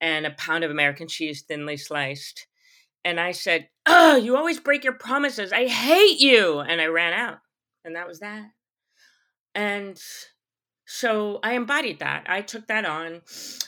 and 0.00 0.26
a 0.26 0.32
pound 0.32 0.64
of 0.64 0.70
American 0.70 1.06
cheese 1.06 1.42
thinly 1.42 1.76
sliced. 1.76 2.46
And 3.04 3.20
I 3.20 3.30
said, 3.30 3.68
oh, 3.86 4.16
you 4.16 4.36
always 4.36 4.60
break 4.60 4.82
your 4.82 4.94
promises. 4.94 5.52
I 5.52 5.66
hate 5.66 6.18
you. 6.18 6.58
And 6.58 6.80
I 6.80 6.86
ran 6.86 7.12
out. 7.12 7.38
And 7.84 7.94
that 7.94 8.08
was 8.08 8.20
that. 8.20 8.50
And 9.54 10.00
so 10.92 11.38
I 11.44 11.52
embodied 11.52 12.00
that. 12.00 12.24
I 12.26 12.40
took 12.40 12.66
that 12.66 12.84
on 12.84 13.22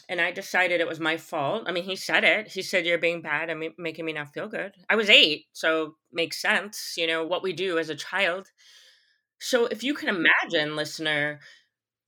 and 0.09 0.21
I 0.21 0.33
decided 0.33 0.81
it 0.81 0.89
was 0.89 0.99
my 0.99 1.17
fault. 1.17 1.63
I 1.67 1.71
mean, 1.71 1.85
he 1.85 1.95
said 1.95 2.25
it. 2.25 2.49
He 2.49 2.63
said, 2.63 2.85
You're 2.85 2.99
being 2.99 3.23
bad 3.23 3.49
and 3.49 3.65
making 3.79 4.05
me 4.05 4.13
not 4.13 4.35
feel 4.35 4.49
good. 4.49 4.73
I 4.91 4.97
was 4.97 5.09
eight, 5.09 5.45
so 5.53 5.95
makes 6.13 6.43
sense, 6.43 6.95
you 6.97 7.07
know, 7.07 7.25
what 7.25 7.45
we 7.45 7.53
do 7.53 7.79
as 7.79 7.89
a 7.91 7.95
child. 7.95 8.49
So 9.39 9.67
if 9.67 9.85
you 9.85 9.95
can 9.95 10.09
imagine, 10.09 10.75
listener, 10.75 11.39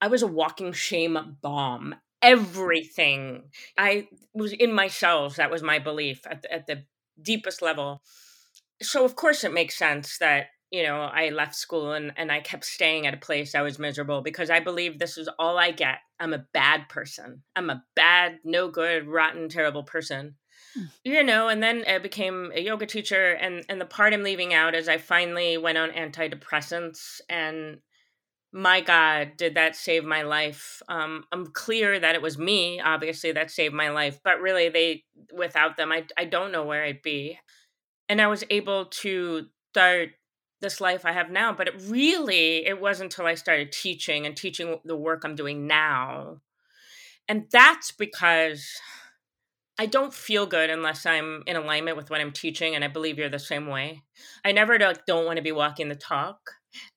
I 0.01 0.09
was 0.09 0.23
a 0.23 0.27
walking 0.27 0.73
shame 0.73 1.37
bomb. 1.41 1.95
Everything. 2.21 3.45
I 3.79 4.09
was 4.33 4.53
in 4.53 4.73
myself. 4.73 5.37
That 5.37 5.51
was 5.53 5.63
my 5.63 5.79
belief 5.79 6.23
at 6.29 6.43
the, 6.43 6.53
at 6.53 6.67
the 6.67 6.87
deepest 7.23 7.63
level. 7.63 8.03
So, 8.83 9.05
of 9.05 9.15
course, 9.15 9.45
it 9.45 9.53
makes 9.53 9.79
sense 9.79 10.19
that 10.19 10.47
you 10.75 10.83
know, 10.83 11.03
I 11.03 11.29
left 11.29 11.55
school 11.55 11.93
and, 11.93 12.13
and 12.17 12.33
I 12.33 12.41
kept 12.41 12.65
staying 12.65 13.07
at 13.07 13.15
a 13.15 13.19
place 13.19 13.55
I 13.55 13.63
was 13.63 13.79
miserable 13.79 14.23
because 14.23 14.51
I 14.51 14.59
believe 14.59 14.99
this 14.99 15.17
is 15.17 15.29
all 15.39 15.57
I 15.57 15.71
get. 15.71 15.99
I'm 16.19 16.33
a 16.33 16.47
bad 16.53 16.89
person. 16.89 17.45
I'm 17.55 17.71
a 17.71 17.85
bad, 17.95 18.41
no 18.43 18.69
good, 18.69 19.07
rotten, 19.07 19.49
terrible 19.49 19.85
person. 19.85 20.35
Mm. 20.77 20.89
You 21.05 21.23
know, 21.23 21.47
and 21.47 21.63
then 21.63 21.85
I 21.87 21.99
became 21.99 22.51
a 22.53 22.61
yoga 22.61 22.87
teacher. 22.87 23.35
And, 23.35 23.65
and 23.69 23.81
the 23.81 23.85
part 23.85 24.13
I'm 24.13 24.25
leaving 24.25 24.53
out 24.53 24.75
is 24.75 24.89
I 24.89 24.99
finally 24.99 25.57
went 25.59 25.79
on 25.79 25.91
antidepressants 25.91 27.21
and 27.29 27.79
my 28.53 28.81
God, 28.81 29.33
did 29.37 29.55
that 29.55 29.77
save 29.77 30.05
my 30.05 30.23
life? 30.23 30.83
Um, 30.89 31.23
I'm 31.31 31.47
clear 31.47 32.01
that 32.01 32.17
it 32.17 32.23
was 32.23 32.37
me, 32.37 32.81
obviously, 32.81 33.31
that 33.31 33.53
saved 33.53 33.75
my 33.75 33.91
life, 33.91 34.19
but 34.25 34.41
really, 34.41 34.69
they 34.69 35.03
without 35.37 35.77
them, 35.77 35.91
I 35.91 36.05
I 36.17 36.25
don't 36.25 36.53
know 36.53 36.63
where 36.65 36.85
I'd 36.85 37.03
be. 37.03 37.37
And 38.09 38.21
I 38.21 38.29
was 38.29 38.45
able 38.51 38.85
to 39.03 39.47
start 39.73 40.11
this 40.61 40.81
life 40.81 41.05
I 41.05 41.13
have 41.13 41.31
now, 41.31 41.53
but 41.53 41.69
it 41.69 41.75
really 41.87 42.67
it 42.67 42.81
wasn't 42.81 43.13
until 43.13 43.27
I 43.27 43.35
started 43.35 43.73
teaching 43.73 44.27
and 44.27 44.37
teaching 44.37 44.79
the 44.85 44.97
work 44.97 45.23
I'm 45.25 45.35
doing 45.35 45.67
now, 45.67 46.41
and 47.29 47.47
that's 47.51 47.93
because 47.93 48.67
I 49.79 49.87
don't 49.87 50.15
feel 50.15 50.47
good 50.47 50.71
unless 50.71 51.05
I'm 51.05 51.43
in 51.47 51.57
alignment 51.57 51.97
with 51.97 52.09
what 52.09 52.21
I'm 52.21 52.33
teaching, 52.33 52.75
and 52.75 52.85
I 52.85 52.89
believe 52.89 53.19
you're 53.19 53.29
the 53.29 53.39
same 53.39 53.67
way. 53.67 54.03
I 54.45 54.53
never 54.53 54.79
don't 54.79 55.27
want 55.27 55.37
to 55.37 55.43
be 55.43 55.53
walking 55.53 55.89
the 55.89 55.97
talk. 55.97 56.39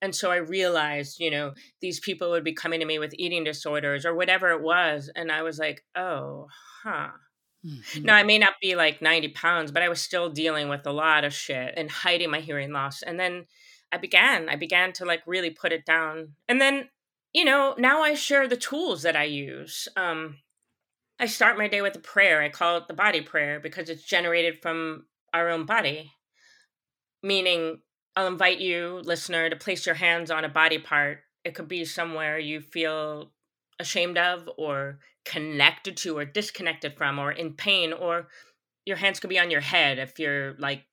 And 0.02 0.15
so 0.15 0.32
I 0.32 0.38
realized, 0.38 1.20
you 1.20 1.32
know, 1.32 1.54
these 1.82 2.00
people 2.00 2.32
would 2.32 2.43
be 2.43 2.54
coming 2.54 2.80
to 2.80 2.86
me 2.86 3.00
with 3.00 3.13
eating 3.17 3.43
disorders 3.43 4.06
or 4.06 4.15
whatever 4.15 4.50
it 4.52 4.62
was. 4.62 5.12
And 5.15 5.32
I 5.32 5.43
was 5.43 5.60
like, 5.60 5.84
oh, 5.96 6.48
huh. 6.84 7.10
Mm-hmm. 7.65 8.04
Now, 8.04 8.15
I 8.15 8.24
may 8.24 8.38
not 8.38 8.56
be 8.62 8.76
like 8.76 9.02
90 9.02 9.30
pounds, 9.30 9.72
but 9.72 9.84
I 9.84 9.89
was 9.89 10.02
still 10.02 10.30
dealing 10.30 10.70
with 10.70 10.86
a 10.86 10.91
lot 10.91 11.24
of 11.24 11.34
shit 11.34 11.74
and 11.76 11.89
hiding 11.89 12.32
my 12.32 12.39
hearing 12.39 12.72
loss. 12.72 13.02
And 13.02 13.20
then 13.20 13.46
I 13.91 13.98
began, 13.98 14.50
I 14.50 14.56
began 14.56 14.93
to 14.93 15.06
like 15.06 15.22
really 15.26 15.50
put 15.50 15.72
it 15.72 15.86
down. 15.86 16.34
And 16.48 16.62
then, 16.62 16.89
you 17.34 17.46
know, 17.46 17.76
now 17.78 18.02
I 18.02 18.13
share 18.13 18.48
the 18.48 18.58
tools 18.58 19.04
that 19.04 19.15
I 19.15 19.24
use. 19.24 19.88
Um, 19.96 20.38
I 21.20 21.26
start 21.26 21.58
my 21.58 21.67
day 21.67 21.82
with 21.82 21.96
a 21.96 22.00
prayer. 22.00 22.41
I 22.41 22.50
call 22.50 22.78
it 22.78 22.88
the 22.88 22.93
body 22.93 23.22
prayer 23.22 23.60
because 23.60 23.89
it's 23.89 24.04
generated 24.04 24.62
from 24.62 25.06
our 25.34 25.50
own 25.50 25.65
body, 25.65 26.12
meaning 27.24 27.80
I'll 28.15 28.28
invite 28.28 28.60
you, 28.60 29.02
listener, 29.04 29.50
to 29.50 29.56
place 29.56 29.86
your 29.86 29.96
hands 29.96 30.32
on 30.32 30.46
a 30.46 30.50
body 30.50 30.78
part. 30.78 31.20
It 31.43 31.56
could 31.56 31.67
be 31.67 31.86
somewhere 31.86 32.38
you 32.38 32.62
feel 32.62 33.32
ashamed 33.80 34.17
of, 34.17 34.50
or 34.58 35.00
connected 35.30 35.98
to, 35.98 36.18
or 36.18 36.26
disconnected 36.26 36.96
from, 36.96 37.20
or 37.20 37.32
in 37.32 37.54
pain, 37.54 37.94
or 37.94 38.28
your 38.86 38.98
hands 38.98 39.20
could 39.20 39.30
be 39.30 39.40
on 39.40 39.52
your 39.52 39.62
head 39.62 40.00
if 40.00 40.20
you're 40.20 40.56
like 40.58 40.84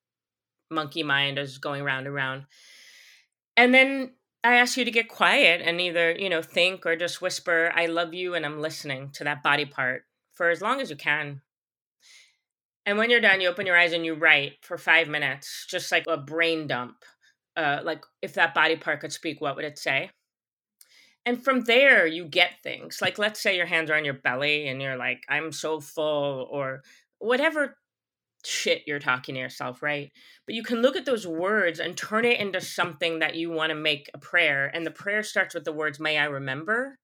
monkey 0.70 1.02
mind 1.02 1.38
is 1.38 1.58
going 1.58 1.84
round 1.84 2.06
and 2.06 2.14
round. 2.14 2.44
And 3.56 3.72
then 3.72 4.12
I 4.42 4.56
ask 4.56 4.76
you 4.76 4.84
to 4.84 4.90
get 4.90 5.08
quiet 5.08 5.60
and 5.64 5.80
either, 5.80 6.12
you 6.12 6.28
know, 6.28 6.42
think 6.42 6.84
or 6.84 6.96
just 6.96 7.22
whisper, 7.22 7.72
I 7.74 7.86
love 7.86 8.12
you 8.12 8.34
and 8.34 8.44
I'm 8.44 8.60
listening 8.60 9.10
to 9.14 9.24
that 9.24 9.42
body 9.42 9.64
part 9.64 10.02
for 10.32 10.50
as 10.50 10.60
long 10.60 10.80
as 10.80 10.90
you 10.90 10.96
can. 10.96 11.42
And 12.84 12.98
when 12.98 13.10
you're 13.10 13.20
done, 13.20 13.40
you 13.40 13.48
open 13.48 13.66
your 13.66 13.78
eyes 13.78 13.92
and 13.92 14.04
you 14.04 14.14
write 14.14 14.54
for 14.62 14.76
five 14.76 15.08
minutes, 15.08 15.66
just 15.70 15.92
like 15.92 16.04
a 16.08 16.16
brain 16.16 16.66
dump 16.66 16.96
uh, 17.56 17.80
like 17.84 18.04
if 18.22 18.34
that 18.34 18.54
body 18.54 18.76
part 18.76 19.00
could 19.00 19.12
speak, 19.12 19.40
what 19.40 19.56
would 19.56 19.64
it 19.64 19.78
say? 19.78 20.10
And 21.26 21.42
from 21.42 21.62
there, 21.62 22.06
you 22.06 22.26
get 22.26 22.62
things 22.62 23.00
like, 23.00 23.18
let's 23.18 23.40
say 23.40 23.56
your 23.56 23.66
hands 23.66 23.90
are 23.90 23.96
on 23.96 24.04
your 24.04 24.14
belly 24.14 24.68
and 24.68 24.82
you're 24.82 24.96
like, 24.96 25.24
I'm 25.28 25.52
so 25.52 25.80
full, 25.80 26.46
or 26.50 26.82
whatever 27.18 27.76
shit 28.44 28.82
you're 28.86 28.98
talking 28.98 29.34
to 29.34 29.40
yourself, 29.40 29.82
right? 29.82 30.12
But 30.46 30.54
you 30.54 30.62
can 30.62 30.82
look 30.82 30.96
at 30.96 31.06
those 31.06 31.26
words 31.26 31.80
and 31.80 31.96
turn 31.96 32.24
it 32.24 32.40
into 32.40 32.60
something 32.60 33.20
that 33.20 33.36
you 33.36 33.50
want 33.50 33.70
to 33.70 33.74
make 33.74 34.10
a 34.12 34.18
prayer. 34.18 34.70
And 34.72 34.86
the 34.86 34.90
prayer 34.90 35.22
starts 35.22 35.54
with 35.54 35.64
the 35.64 35.72
words, 35.72 35.98
May 35.98 36.18
I 36.18 36.26
remember? 36.26 36.98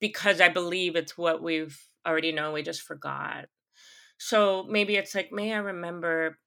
Because 0.00 0.40
I 0.40 0.50
believe 0.50 0.94
it's 0.94 1.16
what 1.16 1.42
we've 1.42 1.78
already 2.06 2.32
known, 2.32 2.52
we 2.52 2.62
just 2.62 2.82
forgot. 2.82 3.46
So 4.18 4.66
maybe 4.68 4.96
it's 4.96 5.14
like, 5.14 5.32
May 5.32 5.54
I 5.54 5.58
remember 5.58 6.38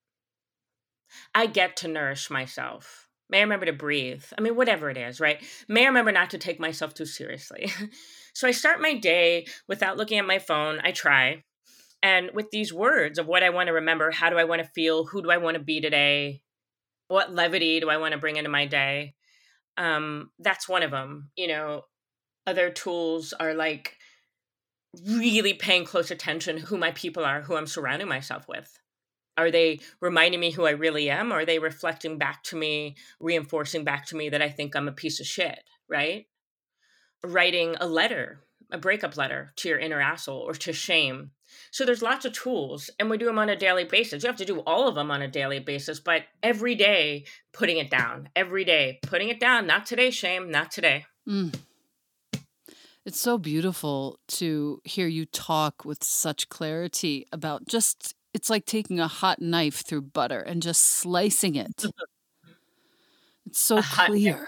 I 1.34 1.48
get 1.48 1.78
to 1.78 1.88
nourish 1.88 2.30
myself. 2.30 3.09
May 3.30 3.40
I 3.40 3.42
remember 3.42 3.68
to 3.68 3.74
breathe? 3.74 4.24
I 4.38 4.42
mean, 4.42 4.56
whatever 4.56 4.90
it 4.90 4.98
is, 4.98 5.20
right? 5.20 5.42
May 5.68 5.84
I 5.84 5.88
remember 5.88 6.12
not 6.12 6.32
to 6.32 6.38
take 6.38 6.60
myself 6.60 6.94
too 6.94 7.06
seriously? 7.06 7.72
so 8.34 8.48
I 8.48 8.52
start 8.52 8.82
my 8.82 8.96
day 8.96 9.46
without 9.68 9.98
looking 9.98 10.18
at 10.18 10.26
my 10.26 10.40
phone. 10.40 10.80
I 10.84 10.92
try. 10.92 11.44
And 12.02 12.32
with 12.34 12.50
these 12.52 12.74
words 12.74 13.20
of 13.20 13.28
what 13.28 13.44
I 13.44 13.50
want 13.50 13.68
to 13.68 13.74
remember, 13.74 14.10
how 14.10 14.30
do 14.30 14.38
I 14.38 14.46
want 14.46 14.62
to 14.62 14.68
feel? 14.68 15.06
Who 15.06 15.22
do 15.22 15.30
I 15.30 15.38
want 15.38 15.56
to 15.56 15.64
be 15.64 15.80
today? 15.82 16.42
What 17.08 17.34
levity 17.34 17.80
do 17.80 17.90
I 17.90 17.98
want 17.98 18.14
to 18.14 18.20
bring 18.20 18.38
into 18.38 18.50
my 18.50 18.66
day? 18.66 19.16
Um, 19.78 20.32
that's 20.40 20.68
one 20.68 20.84
of 20.84 20.92
them. 20.92 21.30
You 21.36 21.48
know, 21.48 21.84
other 22.48 22.70
tools 22.70 23.34
are 23.34 23.54
like 23.54 23.96
really 25.06 25.54
paying 25.54 25.86
close 25.86 26.10
attention 26.10 26.58
who 26.58 26.78
my 26.78 26.92
people 26.92 27.24
are, 27.24 27.42
who 27.42 27.56
I'm 27.56 27.68
surrounding 27.68 28.08
myself 28.08 28.48
with. 28.48 28.79
Are 29.40 29.52
they 29.52 29.80
reminding 30.02 30.40
me 30.40 30.52
who 30.52 30.66
I 30.66 30.72
really 30.72 31.10
am? 31.10 31.32
Or 31.32 31.40
are 31.40 31.46
they 31.46 31.60
reflecting 31.60 32.18
back 32.18 32.44
to 32.46 32.58
me, 32.58 32.96
reinforcing 33.20 33.86
back 33.86 34.06
to 34.08 34.18
me 34.18 34.30
that 34.30 34.42
I 34.42 34.50
think 34.50 34.76
I'm 34.76 34.90
a 34.90 34.94
piece 34.94 35.20
of 35.20 35.26
shit, 35.26 35.60
right? 35.88 36.28
Writing 37.24 37.76
a 37.80 37.88
letter, 37.88 38.42
a 38.70 38.78
breakup 38.78 39.16
letter 39.16 39.52
to 39.56 39.70
your 39.70 39.80
inner 39.80 40.02
asshole 40.02 40.42
or 40.42 40.54
to 40.54 40.74
shame. 40.74 41.32
So 41.72 41.86
there's 41.86 42.02
lots 42.02 42.26
of 42.26 42.34
tools 42.34 42.90
and 43.00 43.10
we 43.10 43.18
do 43.18 43.26
them 43.26 43.40
on 43.40 43.50
a 43.50 43.56
daily 43.56 43.86
basis. 43.86 44.24
You 44.24 44.28
have 44.28 44.36
to 44.38 44.46
do 44.46 44.60
all 44.60 44.88
of 44.88 44.96
them 44.96 45.10
on 45.10 45.22
a 45.22 45.28
daily 45.28 45.60
basis, 45.60 46.00
but 46.00 46.24
every 46.44 46.76
day 46.76 47.26
putting 47.54 47.78
it 47.78 47.90
down, 47.90 48.30
every 48.36 48.66
day 48.66 49.00
putting 49.04 49.30
it 49.30 49.40
down. 49.40 49.66
Not 49.66 49.86
today, 49.86 50.12
shame, 50.12 50.52
not 50.52 50.70
today. 50.70 51.06
Mm. 51.28 51.56
It's 53.06 53.20
so 53.20 53.38
beautiful 53.38 54.20
to 54.28 54.82
hear 54.84 55.08
you 55.08 55.26
talk 55.26 55.86
with 55.86 56.04
such 56.04 56.50
clarity 56.50 57.26
about 57.32 57.66
just 57.68 58.14
it's 58.34 58.50
like 58.50 58.66
taking 58.66 59.00
a 59.00 59.08
hot 59.08 59.42
knife 59.42 59.86
through 59.86 60.02
butter 60.02 60.40
and 60.40 60.62
just 60.62 60.84
slicing 60.84 61.56
it. 61.56 61.86
It's 63.46 63.60
so 63.60 63.82
clear. 63.82 64.46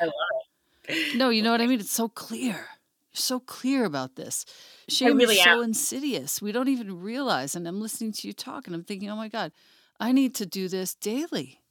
No, 1.15 1.30
you 1.30 1.41
know 1.41 1.50
what 1.50 1.60
I 1.60 1.65
mean? 1.65 1.80
It's 1.80 1.91
so 1.91 2.08
clear. 2.08 2.54
You're 2.54 3.13
so 3.13 3.39
clear 3.39 3.84
about 3.84 4.15
this. 4.15 4.46
Shame 4.88 5.17
really 5.17 5.38
is 5.38 5.44
so 5.44 5.58
am. 5.58 5.63
insidious. 5.63 6.39
We 6.39 6.52
don't 6.52 6.67
even 6.67 7.02
realize. 7.02 7.56
And 7.56 7.67
I'm 7.67 7.82
listening 7.82 8.12
to 8.12 8.28
you 8.28 8.34
talk 8.34 8.67
and 8.67 8.76
I'm 8.76 8.84
thinking, 8.84 9.10
oh 9.10 9.15
my 9.15 9.28
God, 9.28 9.54
I 10.00 10.12
need 10.12 10.36
to 10.36 10.46
do 10.46 10.67
this 10.67 10.94
daily. 10.94 11.62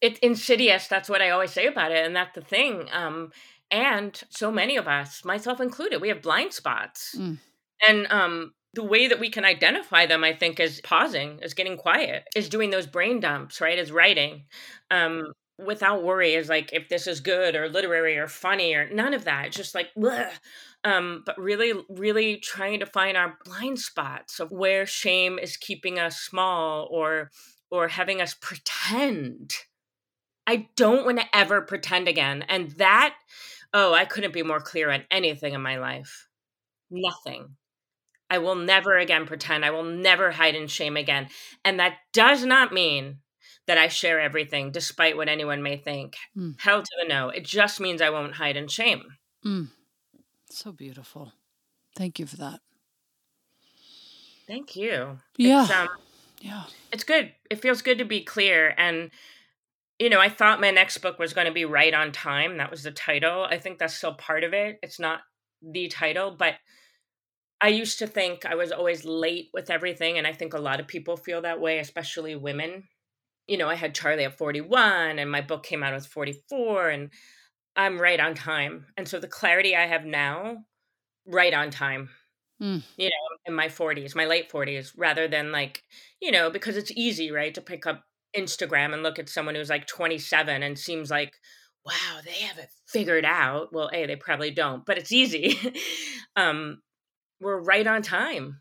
It's 0.00 0.20
insidious. 0.20 0.86
That's 0.86 1.08
what 1.08 1.20
I 1.20 1.30
always 1.30 1.50
say 1.50 1.66
about 1.66 1.90
it. 1.90 2.06
And 2.06 2.14
that's 2.14 2.34
the 2.36 2.42
thing. 2.42 2.88
Um, 2.92 3.32
and 3.70 4.20
so 4.30 4.52
many 4.52 4.76
of 4.76 4.86
us, 4.86 5.24
myself 5.24 5.60
included, 5.60 6.00
we 6.00 6.08
have 6.08 6.22
blind 6.22 6.52
spots. 6.52 7.16
Mm. 7.18 7.38
And 7.86 8.06
um, 8.10 8.52
the 8.74 8.84
way 8.84 9.08
that 9.08 9.20
we 9.20 9.30
can 9.30 9.44
identify 9.44 10.06
them, 10.06 10.24
I 10.24 10.32
think, 10.34 10.60
is 10.60 10.80
pausing, 10.82 11.38
is 11.42 11.54
getting 11.54 11.76
quiet, 11.76 12.24
is 12.36 12.48
doing 12.48 12.70
those 12.70 12.86
brain 12.86 13.20
dumps, 13.20 13.60
right? 13.60 13.78
Is 13.78 13.92
writing. 13.92 14.44
Um, 14.90 15.32
without 15.58 16.04
worry 16.04 16.34
is 16.34 16.48
like 16.48 16.72
if 16.72 16.88
this 16.88 17.06
is 17.08 17.18
good 17.20 17.56
or 17.56 17.68
literary 17.68 18.16
or 18.16 18.28
funny 18.28 18.74
or 18.74 18.88
none 18.90 19.12
of 19.14 19.24
that. 19.24 19.46
It's 19.46 19.56
just 19.56 19.74
like, 19.74 19.88
um, 20.84 21.22
but 21.26 21.38
really, 21.38 21.72
really 21.88 22.36
trying 22.36 22.80
to 22.80 22.86
find 22.86 23.16
our 23.16 23.36
blind 23.44 23.78
spots 23.80 24.38
of 24.40 24.52
where 24.52 24.86
shame 24.86 25.38
is 25.38 25.56
keeping 25.56 25.98
us 25.98 26.20
small 26.20 26.88
or 26.90 27.30
or 27.70 27.88
having 27.88 28.20
us 28.20 28.34
pretend. 28.40 29.52
I 30.46 30.68
don't 30.76 31.04
want 31.04 31.18
to 31.20 31.36
ever 31.36 31.60
pretend 31.62 32.08
again. 32.08 32.44
And 32.48 32.70
that, 32.72 33.14
oh, 33.74 33.92
I 33.92 34.04
couldn't 34.06 34.32
be 34.32 34.42
more 34.42 34.60
clear 34.60 34.90
on 34.90 35.04
anything 35.10 35.52
in 35.54 35.60
my 35.62 35.78
life. 35.78 36.28
Nothing. 36.90 37.56
I 38.30 38.38
will 38.38 38.54
never 38.54 38.96
again 38.96 39.26
pretend. 39.26 39.64
I 39.64 39.70
will 39.70 39.84
never 39.84 40.30
hide 40.30 40.54
in 40.54 40.66
shame 40.66 40.96
again. 40.96 41.28
And 41.64 41.80
that 41.80 41.98
does 42.12 42.44
not 42.44 42.72
mean 42.72 43.18
that 43.66 43.78
I 43.78 43.88
share 43.88 44.20
everything, 44.20 44.70
despite 44.70 45.16
what 45.16 45.28
anyone 45.28 45.62
may 45.62 45.76
think. 45.76 46.16
Mm. 46.36 46.58
Hell 46.58 46.82
to 46.82 46.90
the 47.00 47.08
no. 47.08 47.28
It 47.28 47.44
just 47.44 47.80
means 47.80 48.00
I 48.00 48.10
won't 48.10 48.34
hide 48.34 48.56
in 48.56 48.68
shame. 48.68 49.02
Mm. 49.44 49.68
So 50.50 50.72
beautiful. 50.72 51.32
Thank 51.94 52.18
you 52.18 52.26
for 52.26 52.36
that. 52.36 52.60
Thank 54.46 54.76
you. 54.76 55.18
Yeah. 55.36 55.62
It's, 55.62 55.72
um, 55.72 55.88
yeah. 56.40 56.64
It's 56.92 57.04
good. 57.04 57.32
It 57.50 57.60
feels 57.60 57.82
good 57.82 57.98
to 57.98 58.04
be 58.04 58.22
clear. 58.22 58.74
And, 58.78 59.10
you 59.98 60.08
know, 60.08 60.20
I 60.20 60.30
thought 60.30 60.60
my 60.60 60.70
next 60.70 60.98
book 60.98 61.18
was 61.18 61.34
going 61.34 61.46
to 61.46 61.52
be 61.52 61.66
Right 61.66 61.92
on 61.92 62.12
Time. 62.12 62.56
That 62.56 62.70
was 62.70 62.82
the 62.82 62.90
title. 62.90 63.44
I 63.44 63.58
think 63.58 63.78
that's 63.78 63.94
still 63.94 64.14
part 64.14 64.44
of 64.44 64.54
it. 64.54 64.78
It's 64.82 64.98
not 64.98 65.20
the 65.60 65.88
title, 65.88 66.30
but 66.30 66.54
I 67.60 67.68
used 67.68 67.98
to 67.98 68.06
think 68.06 68.46
I 68.46 68.54
was 68.54 68.70
always 68.70 69.04
late 69.04 69.50
with 69.52 69.70
everything. 69.70 70.18
And 70.18 70.26
I 70.26 70.32
think 70.32 70.54
a 70.54 70.60
lot 70.60 70.80
of 70.80 70.86
people 70.86 71.16
feel 71.16 71.42
that 71.42 71.60
way, 71.60 71.78
especially 71.78 72.36
women. 72.36 72.84
You 73.46 73.56
know, 73.56 73.68
I 73.68 73.74
had 73.74 73.94
Charlie 73.94 74.24
at 74.24 74.38
41 74.38 75.18
and 75.18 75.30
my 75.30 75.40
book 75.40 75.64
came 75.64 75.82
out 75.82 75.94
at 75.94 76.06
44 76.06 76.90
and 76.90 77.10
I'm 77.74 78.00
right 78.00 78.20
on 78.20 78.34
time. 78.34 78.86
And 78.96 79.08
so 79.08 79.18
the 79.18 79.28
clarity 79.28 79.74
I 79.74 79.86
have 79.86 80.04
now, 80.04 80.64
right 81.26 81.54
on 81.54 81.70
time, 81.70 82.10
mm. 82.62 82.82
you 82.96 83.06
know, 83.06 83.36
in 83.46 83.54
my 83.54 83.68
40s, 83.68 84.14
my 84.14 84.26
late 84.26 84.50
40s, 84.50 84.92
rather 84.96 85.26
than 85.26 85.50
like, 85.50 85.82
you 86.20 86.30
know, 86.30 86.50
because 86.50 86.76
it's 86.76 86.92
easy, 86.94 87.30
right, 87.30 87.54
to 87.54 87.60
pick 87.60 87.86
up 87.86 88.04
Instagram 88.36 88.92
and 88.92 89.02
look 89.02 89.18
at 89.18 89.28
someone 89.28 89.54
who's 89.54 89.70
like 89.70 89.86
27 89.86 90.62
and 90.62 90.78
seems 90.78 91.10
like 91.10 91.34
wow, 91.88 92.20
they 92.24 92.32
have 92.32 92.58
it 92.58 92.68
figured 92.86 93.24
out. 93.24 93.72
Well, 93.72 93.88
A, 93.92 94.04
they 94.06 94.16
probably 94.16 94.50
don't, 94.50 94.84
but 94.84 94.98
it's 94.98 95.12
easy. 95.12 95.58
um, 96.36 96.82
we're 97.40 97.60
right 97.60 97.86
on 97.86 98.02
time. 98.02 98.60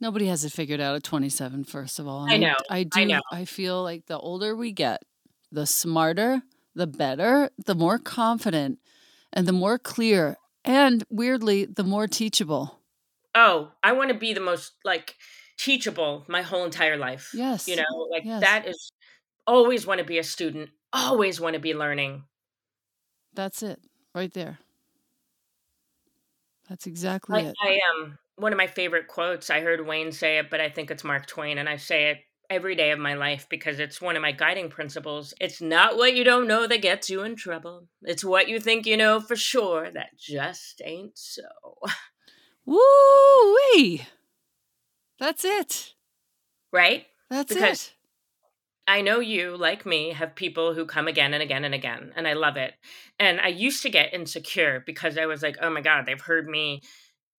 Nobody 0.00 0.26
has 0.26 0.44
it 0.44 0.52
figured 0.52 0.80
out 0.80 0.94
at 0.94 1.02
27, 1.02 1.64
first 1.64 1.98
of 1.98 2.06
all. 2.06 2.30
I 2.30 2.36
know. 2.36 2.54
I, 2.70 2.84
do. 2.84 3.00
I 3.00 3.04
know. 3.04 3.20
I 3.32 3.44
feel 3.44 3.82
like 3.82 4.06
the 4.06 4.18
older 4.18 4.54
we 4.54 4.70
get, 4.72 5.02
the 5.50 5.66
smarter, 5.66 6.42
the 6.74 6.86
better, 6.86 7.50
the 7.66 7.74
more 7.74 7.98
confident, 7.98 8.78
and 9.32 9.46
the 9.46 9.52
more 9.52 9.78
clear, 9.78 10.36
and 10.64 11.02
weirdly, 11.10 11.64
the 11.64 11.82
more 11.82 12.06
teachable. 12.06 12.78
Oh, 13.34 13.72
I 13.82 13.92
want 13.92 14.10
to 14.10 14.14
be 14.16 14.32
the 14.32 14.40
most 14.40 14.72
like 14.84 15.16
teachable 15.58 16.24
my 16.28 16.42
whole 16.42 16.64
entire 16.64 16.96
life. 16.96 17.30
Yes. 17.34 17.66
You 17.66 17.76
know, 17.76 18.08
like 18.10 18.22
Yes. 18.24 18.40
that 18.42 18.68
is 18.68 18.92
always 19.46 19.84
want 19.86 19.98
to 19.98 20.04
be 20.04 20.18
a 20.18 20.24
student, 20.24 20.70
always 20.92 21.40
want 21.40 21.54
to 21.54 21.60
be 21.60 21.74
learning. 21.74 22.24
That's 23.34 23.62
it, 23.62 23.80
right 24.14 24.32
there. 24.32 24.58
That's 26.68 26.86
exactly 26.86 27.40
I, 27.40 27.48
it. 27.48 27.56
I 27.62 27.80
um 27.94 28.18
one 28.36 28.52
of 28.52 28.56
my 28.56 28.66
favorite 28.66 29.08
quotes. 29.08 29.50
I 29.50 29.60
heard 29.60 29.86
Wayne 29.86 30.12
say 30.12 30.38
it, 30.38 30.50
but 30.50 30.60
I 30.60 30.68
think 30.68 30.90
it's 30.90 31.04
Mark 31.04 31.26
Twain, 31.26 31.58
and 31.58 31.68
I 31.68 31.76
say 31.76 32.10
it 32.10 32.18
every 32.50 32.74
day 32.74 32.92
of 32.92 32.98
my 32.98 33.14
life 33.14 33.46
because 33.50 33.78
it's 33.78 34.00
one 34.00 34.16
of 34.16 34.22
my 34.22 34.32
guiding 34.32 34.70
principles. 34.70 35.34
It's 35.40 35.60
not 35.60 35.96
what 35.96 36.14
you 36.14 36.24
don't 36.24 36.46
know 36.48 36.66
that 36.66 36.80
gets 36.82 37.10
you 37.10 37.22
in 37.22 37.36
trouble. 37.36 37.88
It's 38.02 38.24
what 38.24 38.48
you 38.48 38.60
think 38.60 38.86
you 38.86 38.96
know 38.96 39.20
for 39.20 39.36
sure 39.36 39.90
that 39.90 40.16
just 40.18 40.80
ain't 40.84 41.18
so. 41.18 41.42
Woo 42.64 42.78
wee! 43.74 44.06
That's 45.18 45.44
it. 45.44 45.94
Right? 46.72 47.06
That's 47.30 47.52
Because- 47.52 47.86
it. 47.88 47.94
I 48.88 49.02
know 49.02 49.20
you, 49.20 49.56
like 49.56 49.86
me, 49.86 50.10
have 50.12 50.34
people 50.34 50.74
who 50.74 50.86
come 50.86 51.08
again 51.08 51.34
and 51.34 51.42
again 51.42 51.64
and 51.64 51.74
again, 51.74 52.12
and 52.16 52.26
I 52.26 52.32
love 52.32 52.56
it. 52.56 52.74
And 53.18 53.40
I 53.40 53.48
used 53.48 53.82
to 53.82 53.90
get 53.90 54.14
insecure 54.14 54.82
because 54.86 55.18
I 55.18 55.26
was 55.26 55.42
like, 55.42 55.58
oh 55.60 55.70
my 55.70 55.82
God, 55.82 56.06
they've 56.06 56.20
heard 56.20 56.48
me. 56.48 56.82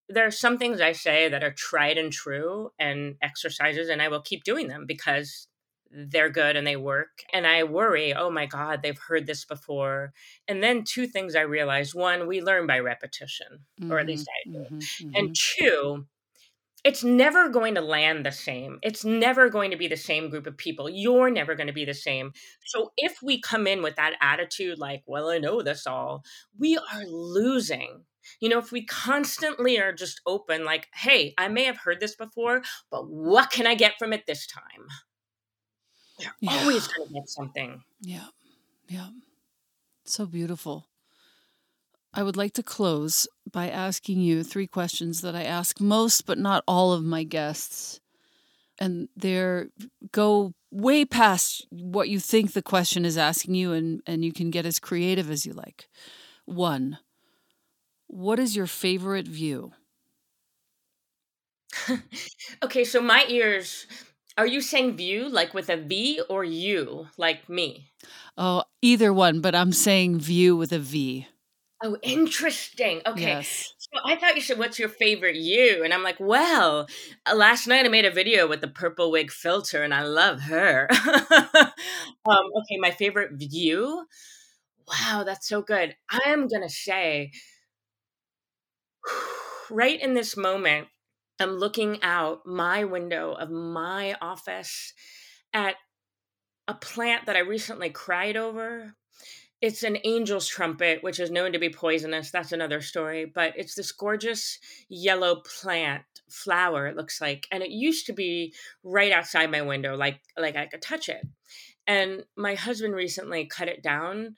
There 0.10 0.26
are 0.28 0.32
some 0.32 0.58
things 0.58 0.82
I 0.82 0.94
say 0.94 1.30
that 1.30 1.44
are 1.44 1.54
tried 1.54 1.98
and 1.98 2.12
true 2.14 2.72
and 2.80 3.18
exercises, 3.22 3.90
and 3.90 4.02
I 4.02 4.10
will 4.10 4.22
keep 4.22 4.44
doing 4.44 4.68
them 4.70 4.86
because 4.88 5.48
they're 5.92 6.30
good 6.32 6.56
and 6.56 6.68
they 6.68 6.78
work. 6.78 7.24
And 7.34 7.48
I 7.48 7.64
worry, 7.64 8.14
oh 8.14 8.30
my 8.32 8.46
God, 8.48 8.82
they've 8.84 8.98
heard 9.00 9.28
this 9.28 9.46
before. 9.46 10.14
And 10.48 10.64
then 10.64 10.84
two 10.84 11.08
things 11.08 11.36
I 11.36 11.42
realized 11.42 11.96
one, 11.96 12.28
we 12.28 12.42
learn 12.42 12.68
by 12.68 12.80
repetition, 12.80 13.66
or 13.90 14.00
at 14.00 14.08
least 14.08 14.28
I 14.30 14.42
do. 14.58 14.66
Mhm, 14.70 14.90
And 15.16 15.30
mhm. 15.30 15.36
two, 15.36 16.08
it's 16.84 17.04
never 17.04 17.50
going 17.50 17.76
to 17.76 17.82
land 17.82 18.26
the 18.26 18.32
same. 18.32 18.80
It's 18.82 19.04
never 19.04 19.50
going 19.50 19.72
to 19.72 19.78
be 19.78 19.88
the 19.88 19.98
same 19.98 20.30
group 20.30 20.48
of 20.48 20.58
people. 20.58 20.90
You're 20.90 21.30
never 21.30 21.56
going 21.56 21.68
to 21.68 21.74
be 21.74 21.86
the 21.86 21.94
same. 21.94 22.32
So 22.66 22.92
if 22.98 23.22
we 23.22 23.42
come 23.42 23.68
in 23.68 23.82
with 23.84 23.96
that 23.98 24.14
attitude, 24.22 24.80
like, 24.80 25.04
well, 25.06 25.30
I 25.30 25.40
know 25.40 25.62
this 25.62 25.86
all, 25.86 26.24
we 26.58 26.78
are 26.78 27.06
losing. 27.06 28.06
You 28.40 28.50
know, 28.50 28.60
if 28.60 28.72
we 28.72 28.86
constantly 28.86 29.80
are 29.80 29.92
just 29.94 30.22
open, 30.26 30.64
like, 30.64 30.88
hey, 30.94 31.34
I 31.38 31.48
may 31.48 31.64
have 31.66 31.78
heard 31.78 32.00
this 32.00 32.16
before, 32.16 32.62
but 32.92 33.10
what 33.10 33.52
can 33.52 33.66
I 33.68 33.76
get 33.76 33.94
from 34.00 34.14
it 34.14 34.26
this 34.26 34.46
time? 34.48 34.88
We're 36.20 36.26
Yeah. 36.42 36.60
always 36.60 36.88
going 36.88 37.08
to 37.08 37.14
get 37.14 37.30
something. 37.30 37.82
Yeah. 38.02 38.28
Yeah. 38.88 39.10
So 40.06 40.26
beautiful. 40.26 40.86
I 42.14 42.24
would 42.24 42.38
like 42.38 42.54
to 42.54 42.64
close 42.64 43.28
by 43.52 43.70
asking 43.70 44.20
you 44.22 44.44
three 44.44 44.68
questions 44.68 45.22
that 45.22 45.36
I 45.36 45.44
ask 45.44 45.80
most, 45.80 46.26
but 46.26 46.38
not 46.38 46.64
all 46.68 46.92
of 46.92 47.04
my 47.04 47.24
guests. 47.24 48.00
And 48.80 49.10
they're 49.16 49.68
go 50.12 50.54
way 50.72 51.06
past 51.06 51.68
what 51.70 52.10
you 52.10 52.20
think 52.20 52.54
the 52.54 52.62
question 52.62 53.06
is 53.06 53.18
asking 53.18 53.56
you, 53.56 53.74
and, 53.74 54.02
and 54.08 54.24
you 54.24 54.32
can 54.32 54.50
get 54.50 54.66
as 54.66 54.80
creative 54.80 55.30
as 55.30 55.46
you 55.46 55.54
like. 55.54 55.88
One, 56.46 56.98
what 58.08 58.40
is 58.40 58.56
your 58.56 58.68
favorite 58.68 59.28
view? 59.28 59.74
Okay, 62.64 62.84
so 62.84 63.00
my 63.00 63.26
ears, 63.30 63.86
are 64.38 64.48
you 64.48 64.60
saying 64.60 64.98
view 64.98 65.30
like 65.30 65.54
with 65.54 65.70
a 65.70 65.78
V 65.78 66.22
or 66.30 66.44
you, 66.44 67.08
like 67.18 67.48
me? 67.48 67.92
Oh, 68.38 68.64
either 68.82 69.14
one, 69.14 69.40
but 69.40 69.56
I'm 69.56 69.72
saying 69.72 70.20
view 70.20 70.58
with 70.58 70.74
a 70.74 70.80
V. 70.80 71.28
Oh, 71.82 71.96
interesting. 72.04 73.02
Okay. 73.06 73.40
Yes. 73.40 73.74
So 73.78 74.00
I 74.06 74.18
thought 74.18 74.36
you 74.36 74.42
said, 74.42 74.60
What's 74.60 74.80
your 74.80 74.90
favorite 74.90 75.38
you? 75.38 75.84
And 75.84 75.94
I'm 75.94 76.04
like, 76.04 76.20
Well, 76.20 76.88
uh, 77.26 77.36
last 77.36 77.68
night 77.68 77.86
I 77.86 77.90
made 77.90 78.06
a 78.06 78.12
video 78.12 78.48
with 78.48 78.60
the 78.62 78.68
purple 78.68 79.12
wig 79.12 79.32
filter 79.32 79.82
and 79.84 79.94
I 79.94 80.04
love 80.04 80.42
her. 80.42 80.88
um, 80.92 81.72
okay, 82.26 82.78
my 82.80 82.92
favorite 82.92 83.32
view. 83.34 84.06
Wow, 84.88 85.24
that's 85.26 85.48
so 85.48 85.62
good. 85.62 85.96
I'm 86.10 86.48
going 86.48 86.64
to 86.64 86.70
say, 86.70 87.32
right 89.70 90.00
in 90.02 90.14
this 90.14 90.36
moment, 90.36 90.88
I'm 91.40 91.52
looking 91.52 92.04
out 92.04 92.46
my 92.46 92.84
window 92.84 93.32
of 93.34 93.50
my 93.50 94.16
office 94.22 94.94
at 95.54 95.76
a 96.68 96.74
plant 96.74 97.26
that 97.26 97.36
I 97.38 97.40
recently 97.40 97.90
cried 97.90 98.38
over. 98.38 98.96
It's 99.62 99.84
an 99.84 99.98
angel's 99.98 100.48
trumpet, 100.48 101.04
which 101.04 101.20
is 101.20 101.32
known 101.32 101.52
to 101.52 101.60
be 101.60 101.70
poisonous. 101.70 102.32
That's 102.32 102.54
another 102.54 102.82
story. 102.82 103.26
But 103.26 103.54
it's 103.58 103.76
this 103.76 103.92
gorgeous 103.92 104.58
yellow 104.88 105.42
plant 105.62 106.04
flower, 106.30 106.88
it 106.88 106.96
looks 106.96 107.20
like. 107.20 107.48
And 107.52 107.62
it 107.62 107.72
used 107.72 108.06
to 108.06 108.14
be 108.14 108.54
right 108.84 109.12
outside 109.12 109.52
my 109.52 109.62
window, 109.62 109.96
like 109.96 110.22
like 110.38 110.56
I 110.56 110.68
could 110.68 110.82
touch 110.82 111.10
it. 111.10 111.22
And 111.88 112.24
my 112.38 112.56
husband 112.56 112.96
recently 112.96 113.46
cut 113.48 113.68
it 113.68 113.84
down 113.84 114.36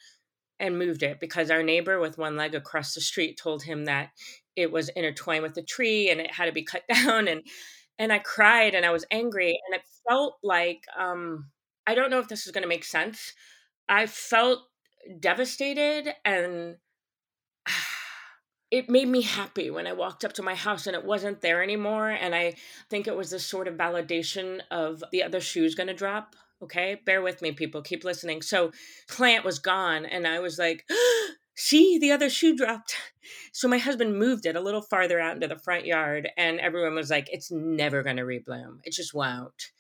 and 0.59 0.78
moved 0.78 1.03
it 1.03 1.19
because 1.19 1.51
our 1.51 1.63
neighbor 1.63 1.99
with 1.99 2.17
one 2.17 2.38
leg 2.38 2.55
across 2.55 2.93
the 2.93 3.01
street 3.01 3.38
told 3.38 3.63
him 3.63 3.86
that 3.86 4.09
it 4.55 4.72
was 4.72 4.89
intertwined 4.89 5.43
with 5.43 5.55
the 5.55 5.63
tree 5.63 6.09
and 6.09 6.22
it 6.22 6.32
had 6.32 6.45
to 6.45 6.51
be 6.51 6.63
cut 6.63 6.84
down 6.93 7.28
and 7.28 7.41
and 7.99 8.11
I 8.13 8.19
cried 8.19 8.74
and 8.74 8.86
I 8.86 8.91
was 8.91 9.05
angry 9.11 9.49
and 9.67 9.76
it 9.76 9.86
felt 10.07 10.38
like 10.43 10.84
um 10.97 11.49
I 11.86 11.95
don't 11.95 12.11
know 12.11 12.19
if 12.19 12.28
this 12.28 12.45
is 12.45 12.51
going 12.51 12.61
to 12.61 12.69
make 12.69 12.84
sense. 12.86 13.34
I 13.89 14.05
felt 14.05 14.59
devastated 15.20 16.14
and 16.26 16.78
it 18.72 18.89
made 18.89 19.08
me 19.08 19.22
happy 19.22 19.70
when 19.70 19.88
I 19.88 19.93
walked 19.93 20.24
up 20.24 20.34
to 20.34 20.43
my 20.43 20.56
house 20.56 20.88
and 20.88 20.95
it 20.95 21.04
wasn't 21.04 21.41
there 21.41 21.62
anymore. 21.62 22.10
And 22.10 22.34
I 22.34 22.56
think 22.89 23.08
it 23.08 23.16
was 23.16 23.30
this 23.30 23.45
sort 23.45 23.68
of 23.68 23.76
validation 23.76 24.62
of 24.72 25.04
the 25.12 25.24
other 25.24 25.41
shoe's 25.41 25.76
to 25.76 25.93
drop. 25.93 26.36
Okay, 26.64 27.02
bear 27.06 27.22
with 27.22 27.41
me, 27.41 27.52
people. 27.52 27.82
Keep 27.82 28.04
listening. 28.04 28.43
So, 28.43 28.72
plant 29.10 29.43
was 29.43 29.58
gone, 29.58 30.06
and 30.06 30.28
I 30.28 30.39
was 30.39 30.60
like, 30.60 30.88
see, 31.56 31.97
the 31.97 32.12
other 32.12 32.30
shoe 32.30 32.56
dropped. 32.56 32.95
So, 33.52 33.68
my 33.68 33.80
husband 33.80 34.20
moved 34.20 34.45
it 34.45 34.56
a 34.56 34.62
little 34.62 34.84
farther 34.84 35.20
out 35.20 35.34
into 35.34 35.47
the 35.47 35.58
front 35.58 35.88
yard, 35.88 36.30
and 36.38 36.60
everyone 36.60 36.93
was 36.93 37.10
like, 37.10 37.30
it's 37.32 37.49
never 37.52 38.04
to 38.04 38.12
rebloom. 38.12 38.78
It 38.84 38.93
just 38.93 39.12
won't. 39.12 39.72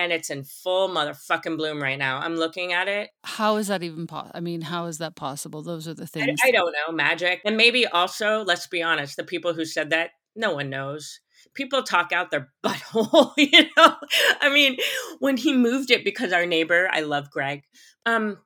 And 0.00 0.12
it's 0.12 0.30
in 0.30 0.44
full 0.44 0.88
motherfucking 0.88 1.58
bloom 1.58 1.82
right 1.82 1.98
now. 1.98 2.20
I'm 2.20 2.36
looking 2.36 2.72
at 2.72 2.88
it 2.88 3.10
How 3.22 3.56
is 3.56 3.66
that 3.66 3.82
even 3.82 4.06
possible? 4.06 4.32
I 4.34 4.40
mean, 4.40 4.62
how 4.62 4.86
is 4.86 4.96
that 4.96 5.14
possible? 5.14 5.62
Those 5.62 5.86
are 5.86 5.92
the 5.92 6.04
I, 6.04 6.06
things. 6.06 6.40
I 6.42 6.50
don't 6.50 6.72
know, 6.72 6.94
magic. 6.94 7.42
And 7.44 7.58
maybe 7.58 7.86
also, 7.86 8.42
let's 8.42 8.66
be 8.66 8.82
honest, 8.82 9.16
the 9.16 9.24
people 9.24 9.52
who 9.52 9.66
said 9.66 9.90
that, 9.90 10.12
no 10.34 10.54
one 10.54 10.70
knows. 10.70 11.20
People 11.52 11.82
talk 11.82 12.12
out 12.12 12.30
their 12.30 12.50
butthole, 12.64 13.32
you 13.36 13.66
know? 13.76 13.96
I 14.40 14.48
mean, 14.48 14.78
when 15.18 15.36
he 15.36 15.52
moved 15.52 15.90
it 15.90 16.02
because 16.02 16.32
our 16.32 16.46
neighbor, 16.46 16.88
I 16.90 17.00
love 17.00 17.30
Greg, 17.30 17.64
um, 18.06 18.38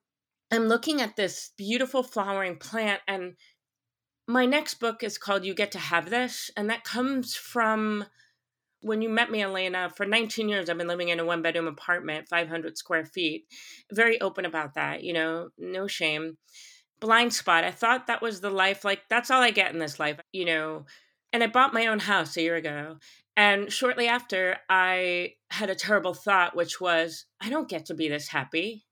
I'm 0.51 0.65
looking 0.65 1.01
at 1.01 1.15
this 1.15 1.53
beautiful 1.57 2.03
flowering 2.03 2.57
plant 2.57 3.01
and 3.07 3.35
my 4.27 4.47
next 4.47 4.75
book 4.75 5.03
is 5.03 5.19
called 5.19 5.45
You 5.45 5.55
Get 5.55 5.73
to 5.73 5.79
Have 5.79 6.09
This, 6.09 6.51
and 6.57 6.71
that 6.71 6.83
comes 6.83 7.35
from 7.35 8.07
when 8.85 9.01
you 9.01 9.09
met 9.09 9.31
me, 9.31 9.43
Elena. 9.43 9.91
For 9.97 10.05
19 10.05 10.49
years, 10.49 10.69
I've 10.69 10.77
been 10.77 10.87
living 10.87 11.09
in 11.09 11.19
a 11.19 11.25
one 11.25 11.41
bedroom 11.41 11.67
apartment, 11.67 12.29
500 12.29 12.77
square 12.77 13.07
feet. 13.07 13.47
Very 13.91 14.21
open 14.21 14.45
about 14.45 14.75
that, 14.75 15.03
you 15.03 15.15
know, 15.15 15.49
no 15.59 15.87
shame. 15.87 16.37
Blind 17.01 17.33
spot. 17.33 17.65
I 17.65 17.71
thought 17.71 18.07
that 18.07 18.23
was 18.23 18.41
the 18.41 18.51
life, 18.51 18.85
like, 18.85 19.03
that's 19.09 19.31
all 19.31 19.41
I 19.41 19.51
get 19.51 19.73
in 19.73 19.79
this 19.79 19.99
life, 19.99 20.21
you 20.33 20.45
know. 20.45 20.85
And 21.33 21.43
I 21.43 21.47
bought 21.47 21.75
my 21.75 21.87
own 21.87 21.99
house 21.99 22.37
a 22.37 22.43
year 22.43 22.57
ago. 22.57 22.99
And 23.37 23.73
shortly 23.73 24.07
after, 24.07 24.59
I 24.69 25.33
had 25.51 25.71
a 25.71 25.75
terrible 25.75 26.15
thought, 26.15 26.55
which 26.55 26.81
was, 26.81 27.25
I 27.41 27.49
don't 27.49 27.69
get 27.69 27.87
to 27.87 27.95
be 27.95 28.09
this 28.09 28.29
happy. 28.29 28.85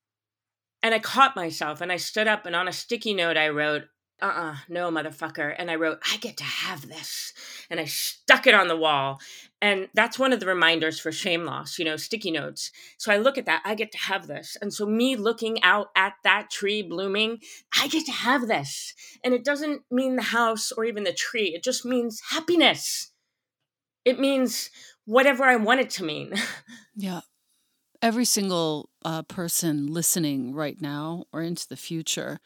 And 0.82 0.94
I 0.94 0.98
caught 0.98 1.36
myself 1.36 1.80
and 1.80 1.92
I 1.92 1.96
stood 1.96 2.26
up 2.26 2.46
and 2.46 2.56
on 2.56 2.66
a 2.66 2.72
sticky 2.72 3.14
note, 3.14 3.36
I 3.36 3.50
wrote, 3.50 3.82
uh 4.20 4.32
uh 4.34 4.56
no, 4.68 4.90
motherfucker. 4.90 5.54
And 5.56 5.70
I 5.70 5.76
wrote, 5.76 5.98
I 6.10 6.16
get 6.16 6.38
to 6.38 6.44
have 6.44 6.88
this. 6.88 7.32
And 7.70 7.78
I 7.78 7.84
stuck 7.84 8.46
it 8.46 8.54
on 8.54 8.68
the 8.68 8.76
wall. 8.76 9.20
And 9.62 9.88
that's 9.94 10.18
one 10.18 10.32
of 10.32 10.40
the 10.40 10.46
reminders 10.46 10.98
for 10.98 11.12
shame 11.12 11.44
loss, 11.44 11.78
you 11.78 11.84
know, 11.84 11.96
sticky 11.96 12.32
notes. 12.32 12.72
So 12.98 13.12
I 13.12 13.18
look 13.18 13.38
at 13.38 13.46
that, 13.46 13.62
I 13.64 13.76
get 13.76 13.92
to 13.92 13.98
have 13.98 14.26
this. 14.26 14.56
And 14.60 14.74
so, 14.74 14.84
me 14.84 15.14
looking 15.14 15.62
out 15.62 15.90
at 15.94 16.14
that 16.24 16.50
tree 16.50 16.82
blooming, 16.82 17.38
I 17.80 17.86
get 17.86 18.04
to 18.06 18.12
have 18.12 18.48
this. 18.48 18.92
And 19.22 19.32
it 19.32 19.44
doesn't 19.44 19.82
mean 19.88 20.16
the 20.16 20.22
house 20.22 20.72
or 20.72 20.84
even 20.84 21.04
the 21.04 21.12
tree, 21.12 21.54
it 21.54 21.62
just 21.62 21.84
means 21.84 22.20
happiness. 22.30 23.12
It 24.04 24.18
means 24.18 24.70
whatever 25.04 25.44
I 25.44 25.54
want 25.54 25.80
it 25.80 25.90
to 25.90 26.04
mean. 26.04 26.34
Yeah. 26.94 27.20
Every 28.02 28.26
single 28.26 28.90
uh, 29.02 29.22
person 29.22 29.86
listening 29.86 30.52
right 30.52 30.78
now 30.78 31.24
or 31.32 31.40
into 31.40 31.66
the 31.66 31.76
future, 31.76 32.38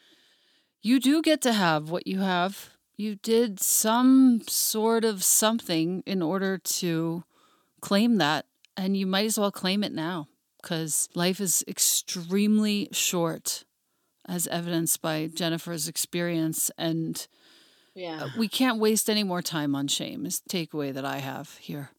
you 0.81 1.01
do 1.01 1.21
get 1.21 1.41
to 1.41 1.51
have 1.51 1.89
what 1.89 2.07
you 2.07 2.19
have. 2.19 2.76
You 2.97 3.15
did 3.15 3.59
some 3.59 4.41
sort 4.47 5.05
of 5.05 5.23
something 5.23 6.01
in 6.07 6.21
order 6.23 6.57
to 6.57 7.23
claim 7.79 8.17
that, 8.17 8.47
and 8.75 8.97
you 8.97 9.05
might 9.05 9.25
as 9.27 9.37
well 9.37 9.51
claim 9.51 9.83
it 9.83 9.91
now 9.93 10.27
because 10.61 11.07
life 11.13 11.39
is 11.39 11.63
extremely 11.67 12.89
short, 12.91 13.63
as 14.27 14.47
evidenced 14.47 15.01
by 15.01 15.27
Jennifer's 15.27 15.87
experience. 15.87 16.71
And 16.77 17.27
Yeah. 17.93 18.29
we 18.35 18.47
can't 18.47 18.79
waste 18.79 19.09
any 19.09 19.23
more 19.23 19.43
time 19.43 19.75
on 19.75 19.87
shame, 19.87 20.25
is 20.25 20.39
the 20.39 20.49
takeaway 20.49 20.91
that 20.91 21.05
I 21.05 21.19
have 21.19 21.55
here. 21.59 21.91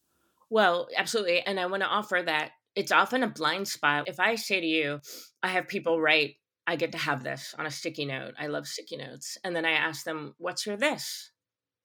Well, 0.51 0.89
absolutely. 0.97 1.43
And 1.43 1.61
I 1.61 1.67
want 1.67 1.83
to 1.83 1.89
offer 1.89 2.21
that 2.25 2.53
it's 2.75 2.91
often 2.93 3.23
a 3.23 3.29
blind 3.29 3.69
spot. 3.69 4.09
If 4.09 4.19
I 4.19 4.35
say 4.35 4.61
to 4.61 4.67
you, 4.67 5.01
I 5.43 5.49
have 5.49 5.69
people 5.69 6.01
write, 6.01 6.38
I 6.69 6.77
get 6.77 6.93
to 6.93 6.99
have 6.99 7.25
this 7.25 7.55
on 7.59 7.65
a 7.65 7.71
sticky 7.71 8.05
note. 8.05 8.35
I 8.39 8.47
love 8.47 8.67
sticky 8.67 8.99
notes. 8.99 9.39
And 9.43 9.57
then 9.57 9.65
I 9.65 9.71
ask 9.71 10.05
them, 10.05 10.35
What's 10.37 10.67
your 10.67 10.77
this? 10.77 11.31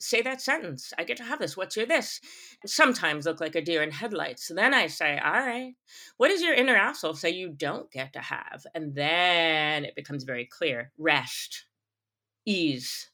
Say 0.01 0.21
that 0.23 0.41
sentence. 0.41 0.91
I 0.97 1.05
get 1.05 1.15
to 1.17 1.23
have 1.23 1.39
this. 1.39 1.55
What's 1.55 1.77
your 1.77 1.85
this? 1.85 2.19
Sometimes 2.65 3.25
look 3.25 3.39
like 3.39 3.55
a 3.55 3.61
deer 3.61 3.81
in 3.81 3.91
headlights. 3.91 4.45
So 4.45 4.53
then 4.53 4.73
I 4.73 4.87
say, 4.87 5.17
All 5.17 5.31
right, 5.31 5.71
what 6.17 6.27
does 6.27 6.41
your 6.41 6.53
inner 6.53 6.75
asshole 6.75 7.13
say 7.13 7.29
you 7.29 7.49
don't 7.49 7.89
get 7.91 8.11
to 8.11 8.19
have? 8.19 8.65
And 8.75 8.93
then 8.93 9.85
it 9.85 9.95
becomes 9.95 10.25
very 10.25 10.45
clear 10.45 10.91
rest, 10.97 11.63
ease, 12.45 13.09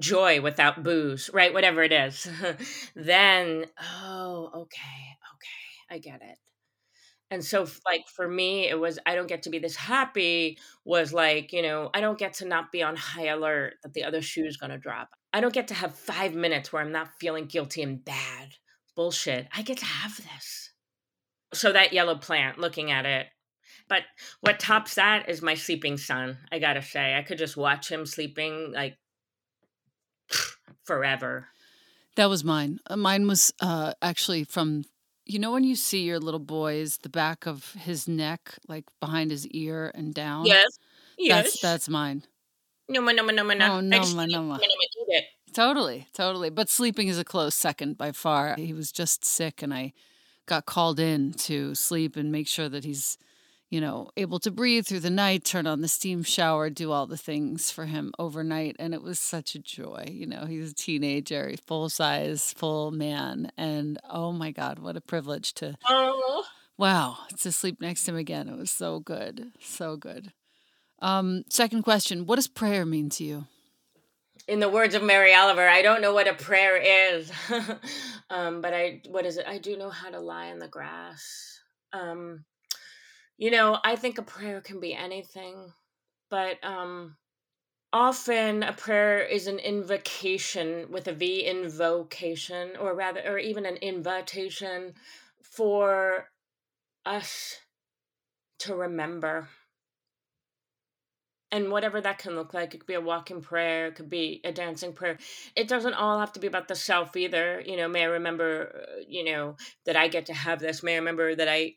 joy 0.00 0.40
without 0.40 0.82
booze, 0.82 1.30
right? 1.32 1.54
Whatever 1.54 1.84
it 1.84 1.92
is. 1.92 2.28
then, 2.96 3.66
oh, 4.02 4.50
okay, 4.54 5.06
okay, 5.36 5.88
I 5.88 5.98
get 5.98 6.20
it. 6.20 6.38
And 7.30 7.44
so, 7.44 7.66
like, 7.84 8.06
for 8.08 8.28
me, 8.28 8.68
it 8.68 8.78
was, 8.78 8.98
I 9.04 9.14
don't 9.16 9.26
get 9.26 9.42
to 9.42 9.50
be 9.50 9.58
this 9.58 9.74
happy, 9.74 10.58
was 10.84 11.12
like, 11.12 11.52
you 11.52 11.62
know, 11.62 11.90
I 11.92 12.00
don't 12.00 12.18
get 12.18 12.34
to 12.34 12.46
not 12.46 12.70
be 12.70 12.82
on 12.82 12.94
high 12.94 13.26
alert 13.26 13.74
that 13.82 13.94
the 13.94 14.04
other 14.04 14.22
shoe 14.22 14.44
is 14.44 14.56
going 14.56 14.70
to 14.70 14.78
drop. 14.78 15.08
I 15.32 15.40
don't 15.40 15.52
get 15.52 15.68
to 15.68 15.74
have 15.74 15.94
five 15.94 16.34
minutes 16.34 16.72
where 16.72 16.82
I'm 16.82 16.92
not 16.92 17.18
feeling 17.18 17.46
guilty 17.46 17.82
and 17.82 18.04
bad. 18.04 18.50
Bullshit. 18.94 19.48
I 19.54 19.62
get 19.62 19.78
to 19.78 19.84
have 19.84 20.16
this. 20.16 20.70
So, 21.52 21.72
that 21.72 21.92
yellow 21.92 22.16
plant, 22.16 22.58
looking 22.58 22.92
at 22.92 23.06
it, 23.06 23.26
but 23.88 24.02
what 24.40 24.58
tops 24.58 24.94
that 24.94 25.28
is 25.28 25.42
my 25.42 25.54
sleeping 25.54 25.96
son. 25.96 26.38
I 26.50 26.58
gotta 26.58 26.82
say, 26.82 27.14
I 27.14 27.22
could 27.22 27.38
just 27.38 27.56
watch 27.56 27.90
him 27.90 28.06
sleeping 28.06 28.72
like 28.72 28.96
forever. 30.84 31.48
That 32.16 32.28
was 32.28 32.44
mine. 32.44 32.78
Uh, 32.88 32.96
Mine 32.96 33.26
was 33.28 33.52
uh, 33.60 33.92
actually 34.00 34.44
from, 34.44 34.84
you 35.26 35.38
know, 35.38 35.52
when 35.52 35.64
you 35.64 35.74
see 35.74 36.02
your 36.02 36.20
little 36.20 36.40
boys, 36.40 36.98
the 37.02 37.08
back 37.08 37.46
of 37.46 37.72
his 37.72 38.06
neck, 38.06 38.54
like 38.68 38.84
behind 39.00 39.30
his 39.30 39.46
ear 39.48 39.90
and 39.94 40.14
down. 40.14 40.46
Yes. 40.46 40.78
Yes. 41.18 41.60
that's 41.60 41.88
mine. 41.88 42.22
no, 42.88 43.00
no, 43.00 43.12
no, 43.12 43.22
no, 43.22 43.42
no. 43.42 43.72
Oh, 43.72 43.80
no, 43.80 43.96
just 43.98 44.14
ma, 44.14 44.24
eat, 44.24 44.32
no, 44.32 44.42
ma. 44.42 44.54
I'm 44.54 44.60
gonna 44.60 44.72
eat 44.72 45.06
it. 45.08 45.24
Totally, 45.52 46.06
totally. 46.12 46.50
But 46.50 46.68
sleeping 46.68 47.08
is 47.08 47.18
a 47.18 47.24
close 47.24 47.54
second 47.54 47.98
by 47.98 48.12
far. 48.12 48.54
He 48.56 48.72
was 48.72 48.92
just 48.92 49.24
sick, 49.24 49.62
and 49.62 49.72
I 49.74 49.92
got 50.46 50.66
called 50.66 51.00
in 51.00 51.32
to 51.32 51.74
sleep 51.74 52.16
and 52.16 52.30
make 52.30 52.46
sure 52.46 52.68
that 52.68 52.84
he's, 52.84 53.18
you 53.70 53.80
know, 53.80 54.10
able 54.16 54.38
to 54.40 54.50
breathe 54.50 54.86
through 54.86 55.00
the 55.00 55.10
night, 55.10 55.44
turn 55.44 55.66
on 55.66 55.80
the 55.80 55.88
steam 55.88 56.22
shower, 56.22 56.70
do 56.70 56.92
all 56.92 57.06
the 57.06 57.16
things 57.16 57.70
for 57.70 57.86
him 57.86 58.12
overnight. 58.18 58.76
And 58.78 58.94
it 58.94 59.02
was 59.02 59.18
such 59.18 59.54
a 59.54 59.58
joy. 59.58 60.06
You 60.10 60.26
know, 60.26 60.46
he's 60.46 60.70
a 60.70 60.74
teenager, 60.74 61.52
full 61.66 61.88
size, 61.88 62.52
full 62.56 62.90
man. 62.92 63.50
And 63.56 63.98
oh 64.08 64.32
my 64.32 64.52
God, 64.52 64.78
what 64.78 64.96
a 64.96 65.00
privilege 65.00 65.52
to, 65.54 65.76
Oh, 65.88 66.44
wow, 66.78 67.18
to 67.40 67.50
sleep 67.50 67.80
next 67.80 68.04
to 68.04 68.12
him 68.12 68.16
again. 68.16 68.48
It 68.48 68.56
was 68.56 68.70
so 68.70 69.00
good. 69.00 69.52
So 69.60 69.96
good. 69.96 70.32
Um, 71.02 71.42
second 71.50 71.82
question 71.82 72.24
What 72.26 72.36
does 72.36 72.48
prayer 72.48 72.86
mean 72.86 73.10
to 73.10 73.24
you? 73.24 73.46
in 74.48 74.60
the 74.60 74.68
words 74.68 74.94
of 74.94 75.02
Mary 75.02 75.34
Oliver, 75.34 75.66
I 75.68 75.82
don't 75.82 76.00
know 76.00 76.14
what 76.14 76.28
a 76.28 76.34
prayer 76.34 76.76
is, 76.76 77.32
um, 78.30 78.60
but 78.60 78.72
I 78.72 79.00
what 79.08 79.26
is 79.26 79.38
it? 79.38 79.46
I 79.46 79.58
do 79.58 79.76
know 79.76 79.90
how 79.90 80.10
to 80.10 80.20
lie 80.20 80.46
in 80.46 80.60
the 80.60 80.68
grass. 80.68 81.58
Um, 81.92 82.44
you 83.38 83.50
know, 83.50 83.78
I 83.84 83.96
think 83.96 84.18
a 84.18 84.22
prayer 84.22 84.60
can 84.60 84.80
be 84.80 84.94
anything, 84.94 85.72
but 86.30 86.62
um, 86.64 87.16
often 87.92 88.62
a 88.62 88.72
prayer 88.72 89.20
is 89.20 89.46
an 89.46 89.58
invocation 89.58 90.86
with 90.90 91.08
a 91.08 91.12
V, 91.12 91.44
invocation, 91.44 92.72
or 92.80 92.94
rather, 92.94 93.20
or 93.26 93.38
even 93.38 93.66
an 93.66 93.76
invitation 93.76 94.94
for 95.42 96.28
us 97.04 97.56
to 98.60 98.74
remember. 98.74 99.48
And 101.52 101.70
whatever 101.70 102.00
that 102.00 102.18
can 102.18 102.34
look 102.34 102.52
like, 102.52 102.74
it 102.74 102.78
could 102.78 102.86
be 102.86 102.94
a 102.94 103.00
walking 103.00 103.40
prayer, 103.40 103.86
it 103.86 103.94
could 103.94 104.10
be 104.10 104.40
a 104.44 104.50
dancing 104.50 104.92
prayer. 104.92 105.16
It 105.54 105.68
doesn't 105.68 105.94
all 105.94 106.18
have 106.18 106.32
to 106.32 106.40
be 106.40 106.48
about 106.48 106.68
the 106.68 106.74
self 106.74 107.16
either. 107.16 107.62
You 107.64 107.76
know, 107.76 107.88
may 107.88 108.02
I 108.02 108.06
remember, 108.06 108.82
uh, 108.98 109.02
you 109.08 109.24
know, 109.24 109.56
that 109.84 109.94
I 109.94 110.08
get 110.08 110.26
to 110.26 110.34
have 110.34 110.58
this. 110.58 110.82
May 110.82 110.94
I 110.94 110.98
remember 110.98 111.34
that 111.34 111.48
I 111.48 111.74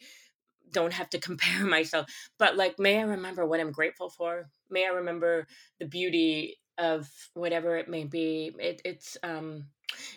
don't 0.72 0.94
have 0.94 1.10
to 1.12 1.20
compare 1.20 1.66
myself. 1.66 2.08
But 2.38 2.58
like, 2.58 2.80
may 2.80 3.00
I 3.00 3.04
remember 3.04 3.46
what 3.46 3.60
I'm 3.60 3.72
grateful 3.72 4.10
for? 4.10 4.50
May 4.70 4.86
I 4.86 4.90
remember 4.90 5.48
the 5.80 5.86
beauty 5.86 6.58
of 6.78 7.10
whatever 7.34 7.78
it 7.78 7.90
may 7.90 8.06
be? 8.06 8.52
It, 8.60 8.82
it's 8.86 9.18
um, 9.24 9.66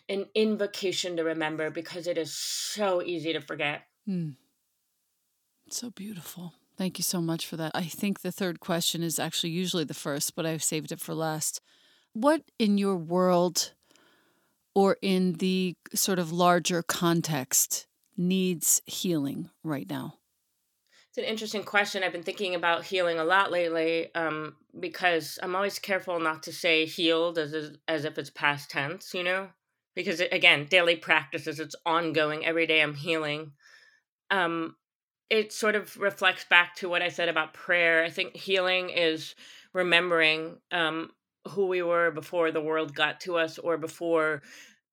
an 0.09 0.27
invocation 0.35 1.17
to 1.17 1.25
remember 1.25 1.71
because 1.71 2.07
it 2.07 2.19
is 2.19 2.35
so 2.35 3.03
easy 3.03 3.33
to 3.33 3.41
forget. 3.41 3.83
Hmm. 4.07 4.31
So 5.71 5.91
beautiful. 5.91 6.55
Thank 6.77 6.99
you 6.99 7.05
so 7.05 7.21
much 7.21 7.47
for 7.47 7.57
that. 7.57 7.73
I 7.75 7.85
think 7.85 8.21
the 8.21 8.33
third 8.33 8.61
question 8.61 9.03
is 9.03 9.19
actually 9.19 9.51
usually 9.51 9.85
the 9.85 9.95
first, 9.95 10.35
but 10.35 10.47
I've 10.47 10.63
saved 10.63 10.93
it 10.93 11.01
for 11.01 11.15
last. 11.15 11.61
What 12.13 12.43
in 12.59 12.79
your 12.79 12.97
world 12.97 13.73
or 14.75 14.97
in 15.03 15.35
the 15.35 15.77
sort 15.95 16.19
of 16.19 16.33
larger 16.33 16.83
context 16.83 17.87
needs 18.17 18.83
healing 18.87 19.51
right 19.63 19.89
now? 19.89 20.19
It's 21.13 21.19
an 21.19 21.25
interesting 21.25 21.63
question. 21.63 22.03
I've 22.03 22.13
been 22.13 22.23
thinking 22.23 22.55
about 22.55 22.87
healing 22.87 23.19
a 23.19 23.25
lot 23.25 23.53
lately 23.53 24.15
um, 24.15 24.57
because 24.81 25.39
I'm 25.43 25.55
always 25.55 25.79
careful 25.79 26.19
not 26.19 26.43
to 26.45 26.55
say 26.55 26.87
healed 26.87 27.37
as 27.37 27.77
as 27.87 28.07
if 28.07 28.17
it's 28.17 28.31
past 28.31 28.71
tense, 28.71 29.13
you 29.13 29.23
know, 29.23 29.51
because 29.95 30.21
it, 30.21 30.33
again, 30.33 30.69
daily 30.71 30.97
practices, 30.97 31.61
it's 31.61 31.77
ongoing. 31.85 32.47
Every 32.47 32.67
day 32.67 32.81
I'm 32.81 32.95
healing. 32.95 33.53
Um, 34.31 34.77
it 35.29 35.53
sort 35.53 35.75
of 35.75 35.99
reflects 35.99 36.47
back 36.47 36.77
to 36.77 36.89
what 36.89 37.03
I 37.03 37.11
said 37.11 37.29
about 37.29 37.53
prayer. 37.53 38.03
I 38.03 38.09
think 38.09 38.35
healing 38.35 38.89
is 38.89 39.35
remembering 39.75 40.61
um, 40.71 41.11
who 41.47 41.67
we 41.67 41.83
were 41.83 42.11
before 42.11 42.51
the 42.51 42.63
world 42.63 42.95
got 42.95 43.21
to 43.21 43.37
us, 43.37 43.59
or 43.59 43.77
before 43.77 44.41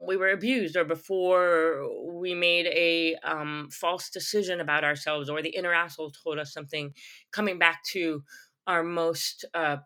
we 0.02 0.18
were 0.18 0.30
abused, 0.30 0.76
or 0.76 0.86
before 0.86 1.88
we 2.12 2.34
made 2.34 2.68
a 2.68 3.16
um, 3.24 3.70
false 3.72 4.10
decision 4.10 4.62
about 4.62 4.84
ourselves, 4.84 5.30
or 5.30 5.42
the 5.42 5.50
inner 5.50 5.74
asshole 5.74 6.12
told 6.12 6.40
us 6.40 6.54
something. 6.54 6.94
Coming 7.32 7.60
back 7.60 7.84
to 7.92 8.24
our 8.68 8.84
most 8.84 9.46
uh, 9.54 9.78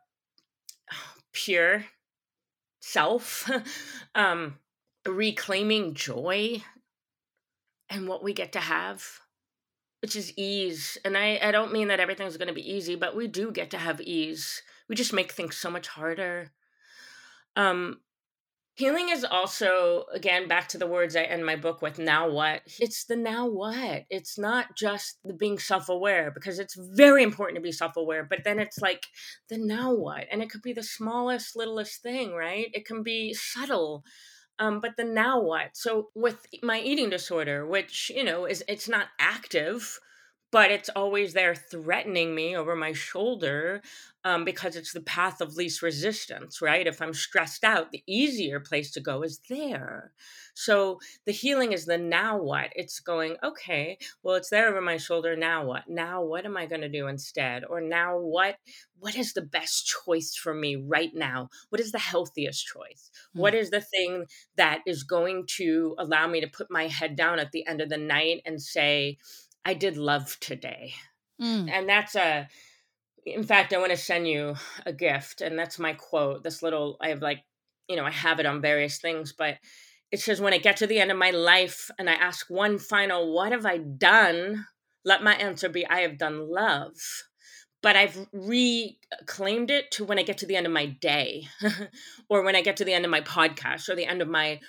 pure 1.33 1.85
self, 2.79 3.49
um, 4.15 4.59
reclaiming 5.07 5.93
joy 5.93 6.61
and 7.89 8.07
what 8.07 8.23
we 8.23 8.33
get 8.33 8.53
to 8.53 8.59
have 8.59 9.19
which 10.03 10.17
is 10.17 10.37
ease. 10.37 10.97
And 11.05 11.17
I, 11.17 11.39
I 11.41 11.51
don't 11.51 11.71
mean 11.71 11.87
that 11.87 12.01
everything's 12.01 12.35
going 12.35 12.49
to 12.49 12.53
be 12.53 12.73
easy, 12.73 12.97
but 12.97 13.15
we 13.15 13.25
do 13.25 13.51
get 13.51 13.71
to 13.71 13.77
have 13.77 14.01
ease. 14.01 14.61
We 14.89 14.97
just 14.97 15.13
make 15.13 15.31
things 15.31 15.55
so 15.55 15.69
much 15.69 15.87
harder. 15.87 16.51
Um, 17.55 18.01
healing 18.75 19.09
is 19.09 19.23
also, 19.23 20.05
again, 20.13 20.47
back 20.47 20.67
to 20.69 20.77
the 20.77 20.87
words 20.87 21.15
I 21.15 21.23
end 21.23 21.45
my 21.45 21.55
book 21.55 21.81
with 21.81 21.99
now 21.99 22.29
what? 22.29 22.61
It's 22.79 23.05
the 23.05 23.15
now 23.15 23.47
what. 23.47 24.05
It's 24.09 24.37
not 24.37 24.75
just 24.75 25.19
the 25.23 25.33
being 25.33 25.59
self 25.59 25.89
aware, 25.89 26.31
because 26.31 26.59
it's 26.59 26.75
very 26.75 27.23
important 27.23 27.57
to 27.57 27.61
be 27.61 27.71
self 27.71 27.97
aware, 27.97 28.23
but 28.23 28.43
then 28.43 28.59
it's 28.59 28.79
like 28.79 29.05
the 29.49 29.57
now 29.57 29.93
what? 29.93 30.25
And 30.31 30.41
it 30.41 30.49
could 30.49 30.61
be 30.61 30.73
the 30.73 30.83
smallest, 30.83 31.55
littlest 31.55 32.01
thing, 32.01 32.33
right? 32.33 32.67
It 32.73 32.85
can 32.85 33.03
be 33.03 33.33
subtle 33.33 34.03
um, 34.59 34.79
but 34.81 34.95
the 34.97 35.03
now 35.03 35.41
what 35.41 35.75
so 35.75 36.09
with 36.15 36.45
my 36.61 36.79
eating 36.79 37.09
disorder 37.09 37.65
which 37.65 38.11
you 38.15 38.23
know 38.23 38.45
is 38.45 38.63
it's 38.67 38.87
not 38.87 39.07
active 39.19 39.99
but 40.53 40.69
it's 40.69 40.89
always 40.95 41.33
there 41.33 41.55
threatening 41.55 42.35
me 42.35 42.55
over 42.55 42.75
my 42.75 42.93
shoulder 42.93 43.81
um, 44.23 44.45
because 44.45 44.75
it's 44.75 44.93
the 44.93 45.01
path 45.01 45.41
of 45.41 45.55
least 45.57 45.81
resistance 45.81 46.61
right? 46.61 46.85
If 46.87 47.01
i'm 47.01 47.13
stressed 47.13 47.63
out 47.63 47.91
the 47.91 48.03
easier 48.07 48.59
place 48.59 48.91
to 48.91 49.01
go 49.01 49.23
is 49.23 49.41
there. 49.49 50.13
So 50.53 50.99
the 51.25 51.31
healing 51.31 51.71
is 51.73 51.85
the 51.85 51.97
now 51.97 52.39
what. 52.39 52.69
It's 52.75 52.99
going 52.99 53.35
okay 53.43 53.97
well 54.21 54.35
it's 54.35 54.51
there 54.51 54.69
over 54.69 54.79
my 54.79 54.97
shoulder 54.97 55.35
now 55.35 55.65
what? 55.65 55.89
Now 55.89 56.23
what 56.23 56.45
am 56.45 56.55
i 56.55 56.67
going 56.67 56.81
to 56.81 56.89
do 56.99 57.07
instead? 57.07 57.63
Or 57.67 57.81
now 57.81 58.19
what 58.19 58.57
what 58.99 59.15
is 59.15 59.33
the 59.33 59.41
best 59.41 59.91
choice 60.05 60.35
for 60.35 60.53
me 60.53 60.75
right 60.75 61.11
now? 61.15 61.49
What 61.69 61.81
is 61.81 61.91
the 61.91 61.99
healthiest 61.99 62.63
choice? 62.65 63.09
Hmm. 63.33 63.39
what 63.39 63.55
is 63.55 63.71
the 63.71 63.81
thing 63.81 64.27
that 64.55 64.81
is 64.85 65.01
going 65.01 65.45
to 65.57 65.95
allow 65.97 66.27
me 66.27 66.41
to 66.41 66.47
put 66.47 66.67
my 66.69 66.87
head 66.87 67.15
down 67.15 67.39
at 67.39 67.51
the 67.51 67.65
end 67.65 67.81
of 67.81 67.89
the 67.89 67.97
night 67.97 68.43
and 68.45 68.61
say 68.61 69.17
i 69.65 69.73
did 69.73 69.97
love 69.97 70.37
today 70.39 70.93
Mm. 71.41 71.67
and 71.69 71.89
that's 71.89 72.15
a 72.15 72.47
In 73.25 73.43
fact, 73.43 73.73
I 73.73 73.79
want 73.79 73.91
to 73.91 73.97
send 73.97 74.27
you 74.27 74.55
a 74.85 74.93
gift, 74.93 75.41
and 75.41 75.57
that's 75.57 75.79
my 75.79 75.93
quote. 75.93 76.43
This 76.43 76.61
little, 76.61 76.97
I 77.01 77.09
have 77.09 77.21
like, 77.21 77.41
you 77.87 77.95
know, 77.95 78.05
I 78.05 78.11
have 78.11 78.39
it 78.39 78.45
on 78.45 78.61
various 78.61 78.99
things, 78.99 79.33
but 79.33 79.57
it 80.11 80.19
says, 80.19 80.41
When 80.41 80.53
I 80.53 80.57
get 80.57 80.77
to 80.77 80.87
the 80.87 80.99
end 80.99 81.09
of 81.11 81.17
my 81.17 81.31
life 81.31 81.89
and 81.97 82.09
I 82.09 82.13
ask 82.13 82.49
one 82.49 82.77
final, 82.79 83.33
What 83.33 83.51
have 83.51 83.65
I 83.65 83.77
done? 83.79 84.65
Let 85.05 85.23
my 85.23 85.33
answer 85.35 85.69
be, 85.69 85.87
I 85.87 86.01
have 86.01 86.17
done 86.17 86.49
love. 86.51 86.93
But 87.81 87.95
I've 87.95 88.27
reclaimed 88.31 89.71
it 89.71 89.91
to 89.91 90.05
when 90.05 90.19
I 90.19 90.23
get 90.23 90.37
to 90.39 90.45
the 90.45 90.55
end 90.55 90.65
of 90.67 90.71
my 90.73 90.85
day 90.85 91.47
or 92.29 92.43
when 92.43 92.55
I 92.55 92.61
get 92.61 92.77
to 92.77 92.85
the 92.85 92.93
end 92.93 93.05
of 93.05 93.11
my 93.11 93.21
podcast 93.21 93.89
or 93.89 93.95
the 93.95 94.05
end 94.05 94.21
of 94.21 94.27
my 94.27 94.59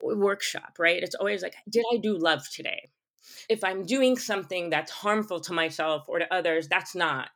workshop, 0.00 0.76
right? 0.78 1.02
It's 1.02 1.14
always 1.14 1.42
like, 1.42 1.54
Did 1.68 1.84
I 1.92 1.98
do 1.98 2.16
love 2.16 2.48
today? 2.48 2.90
If 3.48 3.64
I'm 3.64 3.84
doing 3.84 4.16
something 4.16 4.70
that's 4.70 4.90
harmful 4.90 5.40
to 5.40 5.52
myself 5.52 6.04
or 6.08 6.18
to 6.18 6.34
others, 6.34 6.68
that's 6.68 6.94
not. 6.94 7.30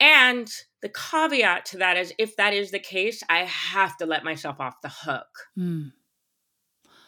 And 0.00 0.50
the 0.82 0.88
caveat 0.88 1.66
to 1.66 1.78
that 1.78 1.96
is 1.96 2.12
if 2.18 2.36
that 2.36 2.52
is 2.52 2.70
the 2.70 2.78
case, 2.78 3.22
I 3.28 3.40
have 3.40 3.96
to 3.98 4.06
let 4.06 4.24
myself 4.24 4.60
off 4.60 4.80
the 4.82 4.90
hook. 4.90 5.28
Mm 5.58 5.92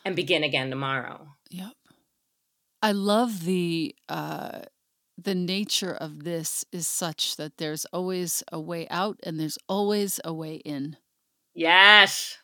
and 0.06 0.14
begin 0.14 0.44
again 0.44 0.70
tomorrow. 0.70 1.26
Yep. 1.50 1.72
I 2.80 2.92
love 2.92 3.44
the 3.44 3.94
uh 4.08 4.60
the 5.18 5.34
nature 5.34 5.92
of 5.92 6.22
this 6.22 6.64
is 6.70 6.86
such 6.86 7.36
that 7.36 7.56
there's 7.56 7.86
always 7.86 8.44
a 8.52 8.60
way 8.60 8.86
out 8.88 9.18
and 9.24 9.40
there's 9.40 9.58
always 9.68 10.20
a 10.24 10.32
way 10.32 10.56
in. 10.56 10.96
Yes. 11.54 12.38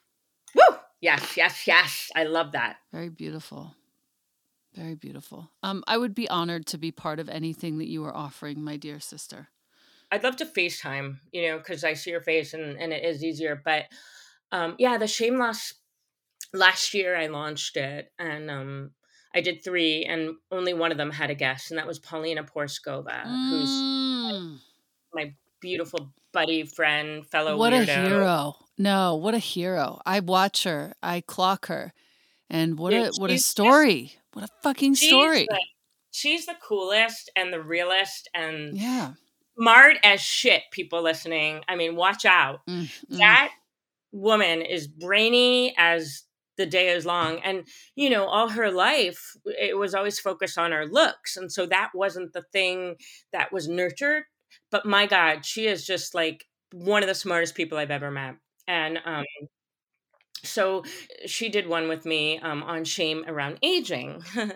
Woo! 0.54 0.76
Yes, 1.00 1.36
yes, 1.36 1.66
yes. 1.66 2.10
I 2.16 2.24
love 2.24 2.52
that. 2.52 2.76
Very 2.92 3.10
beautiful. 3.10 3.76
Very 4.74 4.94
beautiful. 4.94 5.50
Um, 5.62 5.84
I 5.86 5.98
would 5.98 6.14
be 6.14 6.28
honored 6.28 6.66
to 6.66 6.78
be 6.78 6.90
part 6.90 7.18
of 7.18 7.28
anything 7.28 7.78
that 7.78 7.88
you 7.88 8.04
are 8.04 8.16
offering, 8.16 8.62
my 8.62 8.76
dear 8.76 9.00
sister. 9.00 9.48
I'd 10.10 10.24
love 10.24 10.36
to 10.36 10.46
FaceTime, 10.46 11.18
you 11.32 11.48
know, 11.48 11.58
because 11.58 11.84
I 11.84 11.94
see 11.94 12.10
your 12.10 12.20
face 12.20 12.54
and, 12.54 12.78
and 12.78 12.92
it 12.92 13.04
is 13.04 13.24
easier. 13.24 13.60
But 13.62 13.86
um, 14.50 14.76
yeah, 14.78 14.98
the 14.98 15.06
shame 15.06 15.38
loss 15.38 15.74
last 16.52 16.94
year 16.94 17.16
I 17.16 17.26
launched 17.26 17.76
it 17.76 18.12
and 18.18 18.50
um 18.50 18.90
I 19.34 19.40
did 19.40 19.64
three 19.64 20.04
and 20.04 20.34
only 20.50 20.74
one 20.74 20.92
of 20.92 20.98
them 20.98 21.10
had 21.10 21.30
a 21.30 21.34
guest 21.34 21.70
and 21.70 21.78
that 21.78 21.86
was 21.86 21.98
Paulina 21.98 22.44
Porizkova, 22.44 23.24
mm. 23.24 23.50
who's 23.50 24.60
my 25.14 25.32
beautiful 25.60 26.12
buddy, 26.32 26.64
friend, 26.64 27.26
fellow 27.26 27.56
What 27.56 27.72
weirdo. 27.72 27.88
a 27.88 28.08
hero. 28.08 28.56
No, 28.76 29.16
what 29.16 29.34
a 29.34 29.38
hero. 29.38 30.00
I 30.04 30.20
watch 30.20 30.64
her, 30.64 30.94
I 31.02 31.22
clock 31.22 31.66
her. 31.66 31.92
And 32.50 32.78
what 32.78 32.92
a 32.92 33.10
what 33.16 33.30
a 33.30 33.38
story. 33.38 34.16
What 34.32 34.44
a 34.44 34.48
fucking 34.62 34.94
story. 34.94 35.46
The, 35.48 35.60
she's 36.10 36.46
the 36.46 36.56
coolest 36.62 37.30
and 37.36 37.52
the 37.52 37.60
realest 37.60 38.28
and 38.34 38.76
yeah. 38.76 39.12
smart 39.58 39.96
as 40.04 40.20
shit, 40.20 40.62
people 40.70 41.02
listening. 41.02 41.62
I 41.68 41.76
mean, 41.76 41.96
watch 41.96 42.24
out. 42.24 42.60
Mm, 42.68 42.82
mm. 43.10 43.18
That 43.18 43.50
woman 44.12 44.62
is 44.62 44.86
brainy 44.86 45.74
as 45.76 46.24
the 46.58 46.66
day 46.66 46.90
is 46.90 47.06
long 47.06 47.38
and 47.40 47.66
you 47.94 48.10
know 48.10 48.26
all 48.26 48.48
her 48.48 48.70
life 48.70 49.36
it 49.46 49.76
was 49.76 49.94
always 49.94 50.20
focused 50.20 50.58
on 50.58 50.70
her 50.70 50.86
looks 50.86 51.36
and 51.36 51.50
so 51.50 51.64
that 51.64 51.90
wasn't 51.94 52.32
the 52.34 52.42
thing 52.52 52.94
that 53.32 53.50
was 53.50 53.68
nurtured 53.68 54.24
but 54.70 54.84
my 54.84 55.06
god 55.06 55.46
she 55.46 55.66
is 55.66 55.86
just 55.86 56.14
like 56.14 56.44
one 56.72 57.02
of 57.02 57.08
the 57.08 57.14
smartest 57.14 57.54
people 57.54 57.78
i've 57.78 57.90
ever 57.90 58.10
met 58.10 58.34
and 58.68 58.98
um 59.06 59.24
so 60.44 60.84
she 61.26 61.48
did 61.48 61.68
one 61.68 61.88
with 61.88 62.04
me 62.04 62.38
um, 62.40 62.62
on 62.62 62.84
shame 62.84 63.24
around 63.26 63.58
aging. 63.62 64.22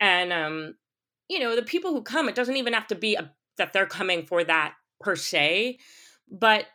And 0.00 0.32
um 0.32 0.74
you 1.28 1.38
know 1.38 1.56
the 1.56 1.62
people 1.62 1.92
who 1.92 2.02
come 2.02 2.28
it 2.28 2.34
doesn't 2.34 2.56
even 2.56 2.72
have 2.72 2.86
to 2.88 2.94
be 2.94 3.14
a, 3.14 3.30
that 3.58 3.72
they're 3.72 3.86
coming 3.86 4.26
for 4.26 4.44
that 4.44 4.74
per 5.00 5.16
se 5.16 5.78
but 6.30 6.66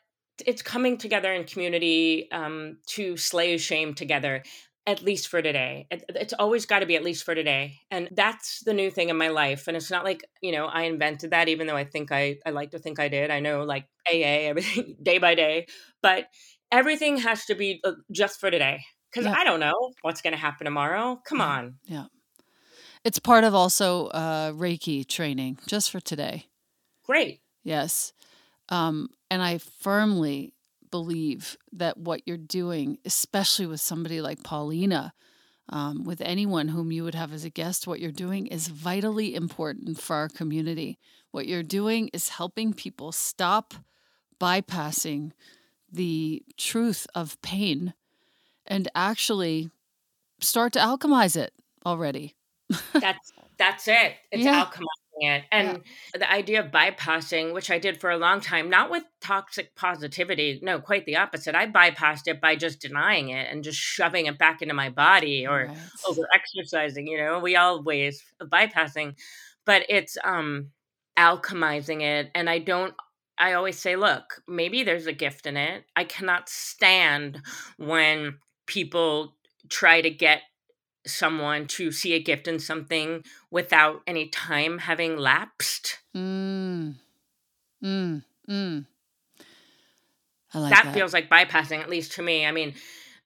it's 0.45 0.61
coming 0.61 0.97
together 0.97 1.33
in 1.33 1.43
community 1.43 2.29
um, 2.31 2.77
to 2.87 3.17
slay 3.17 3.57
shame 3.57 3.93
together 3.93 4.43
at 4.87 5.03
least 5.03 5.27
for 5.27 5.41
today. 5.41 5.85
It's 5.91 6.33
always 6.33 6.65
got 6.65 6.79
to 6.79 6.85
be 6.87 6.95
at 6.95 7.03
least 7.03 7.23
for 7.23 7.35
today 7.35 7.75
and 7.91 8.09
that's 8.13 8.63
the 8.63 8.73
new 8.73 8.89
thing 8.89 9.09
in 9.09 9.17
my 9.17 9.27
life 9.27 9.67
and 9.67 9.75
it's 9.77 9.91
not 9.91 10.03
like 10.05 10.23
you 10.41 10.51
know 10.51 10.65
i 10.65 10.83
invented 10.83 11.31
that 11.31 11.49
even 11.49 11.67
though 11.67 11.75
i 11.75 11.83
think 11.83 12.11
i 12.11 12.37
i 12.45 12.51
like 12.51 12.71
to 12.71 12.79
think 12.79 12.99
i 12.99 13.07
did. 13.09 13.29
I 13.31 13.39
know 13.39 13.63
like 13.63 13.85
aa 14.11 14.49
everything 14.49 14.95
day 15.03 15.17
by 15.19 15.35
day 15.35 15.67
but 16.01 16.27
everything 16.71 17.17
has 17.17 17.45
to 17.45 17.55
be 17.55 17.79
uh, 17.83 17.93
just 18.11 18.39
for 18.39 18.51
today 18.51 18.81
because 19.11 19.25
yeah. 19.25 19.35
i 19.37 19.43
don't 19.43 19.59
know 19.59 19.91
what's 20.01 20.21
going 20.21 20.33
to 20.33 20.39
happen 20.39 20.65
tomorrow 20.65 21.19
come 21.25 21.39
yeah. 21.39 21.45
on 21.45 21.75
yeah 21.85 22.05
it's 23.03 23.19
part 23.19 23.43
of 23.43 23.55
also 23.55 24.07
uh, 24.07 24.51
reiki 24.51 25.07
training 25.07 25.57
just 25.67 25.89
for 25.91 25.99
today 25.99 26.45
great 27.05 27.41
yes 27.63 28.13
um, 28.69 29.09
and 29.29 29.41
I 29.41 29.57
firmly 29.57 30.53
believe 30.91 31.57
that 31.73 31.97
what 31.97 32.21
you're 32.25 32.37
doing, 32.37 32.97
especially 33.05 33.65
with 33.65 33.81
somebody 33.81 34.21
like 34.21 34.43
Paulina, 34.43 35.13
um, 35.69 36.03
with 36.03 36.21
anyone 36.21 36.69
whom 36.69 36.91
you 36.91 37.03
would 37.03 37.15
have 37.15 37.33
as 37.33 37.43
a 37.43 37.49
guest, 37.49 37.85
what 37.85 37.99
you're 37.99 38.11
doing 38.11 38.47
is 38.47 38.67
vitally 38.67 39.35
important 39.35 39.99
for 39.99 40.15
our 40.15 40.29
community. 40.29 40.97
What 41.31 41.47
you're 41.47 41.61
doing 41.61 42.09
is 42.11 42.29
helping 42.29 42.73
people 42.73 43.11
stop 43.11 43.75
bypassing 44.39 45.31
the 45.91 46.43
truth 46.57 47.07
of 47.15 47.41
pain 47.41 47.93
and 48.65 48.87
actually 48.95 49.69
start 50.39 50.73
to 50.73 50.79
alchemize 50.79 51.35
it 51.35 51.53
already. 51.85 52.35
that's 52.93 53.31
that's 53.57 53.87
it. 53.87 54.13
It's 54.31 54.43
yeah. 54.43 54.65
alchemizing 54.65 54.83
it. 55.21 55.43
And 55.51 55.67
yeah. 55.67 56.19
the 56.19 56.31
idea 56.31 56.63
of 56.63 56.71
bypassing, 56.71 57.53
which 57.53 57.69
I 57.69 57.77
did 57.77 57.99
for 57.99 58.09
a 58.09 58.17
long 58.17 58.39
time, 58.39 58.69
not 58.69 58.89
with 58.89 59.03
toxic 59.19 59.75
positivity, 59.75 60.59
no, 60.63 60.79
quite 60.79 61.05
the 61.05 61.17
opposite. 61.17 61.55
I 61.55 61.67
bypassed 61.67 62.27
it 62.27 62.39
by 62.39 62.55
just 62.55 62.79
denying 62.79 63.29
it 63.29 63.51
and 63.51 63.63
just 63.63 63.79
shoving 63.79 64.27
it 64.27 64.37
back 64.37 64.61
into 64.61 64.73
my 64.73 64.89
body 64.89 65.45
or 65.45 65.65
right. 65.67 65.77
over 66.07 66.21
exercising, 66.33 67.07
you 67.07 67.17
know, 67.17 67.39
we 67.39 67.55
all 67.55 67.83
ways 67.83 68.23
of 68.39 68.49
bypassing. 68.49 69.15
But 69.65 69.85
it's 69.89 70.17
um 70.23 70.69
alchemizing 71.17 72.01
it. 72.01 72.31
And 72.33 72.49
I 72.49 72.59
don't 72.59 72.93
I 73.39 73.53
always 73.53 73.79
say, 73.79 73.95
look, 73.95 74.43
maybe 74.47 74.83
there's 74.83 75.07
a 75.07 75.13
gift 75.13 75.45
in 75.45 75.55
it. 75.55 75.85
I 75.95 76.03
cannot 76.03 76.49
stand 76.49 77.41
when 77.77 78.39
people 78.67 79.35
try 79.69 80.01
to 80.01 80.09
get 80.09 80.41
someone 81.07 81.65
to 81.67 81.91
see 81.91 82.13
a 82.13 82.21
gift 82.21 82.47
in 82.47 82.59
something 82.59 83.23
without 83.49 84.01
any 84.05 84.27
time 84.27 84.79
having 84.79 85.17
lapsed. 85.17 85.99
Mm. 86.15 86.95
Mm. 87.83 88.23
Mm. 88.49 88.85
I 90.53 90.59
like 90.59 90.73
that, 90.73 90.85
that 90.85 90.93
feels 90.93 91.13
like 91.13 91.29
bypassing, 91.29 91.79
at 91.79 91.89
least 91.89 92.13
to 92.13 92.21
me. 92.21 92.45
I 92.45 92.51
mean, 92.51 92.73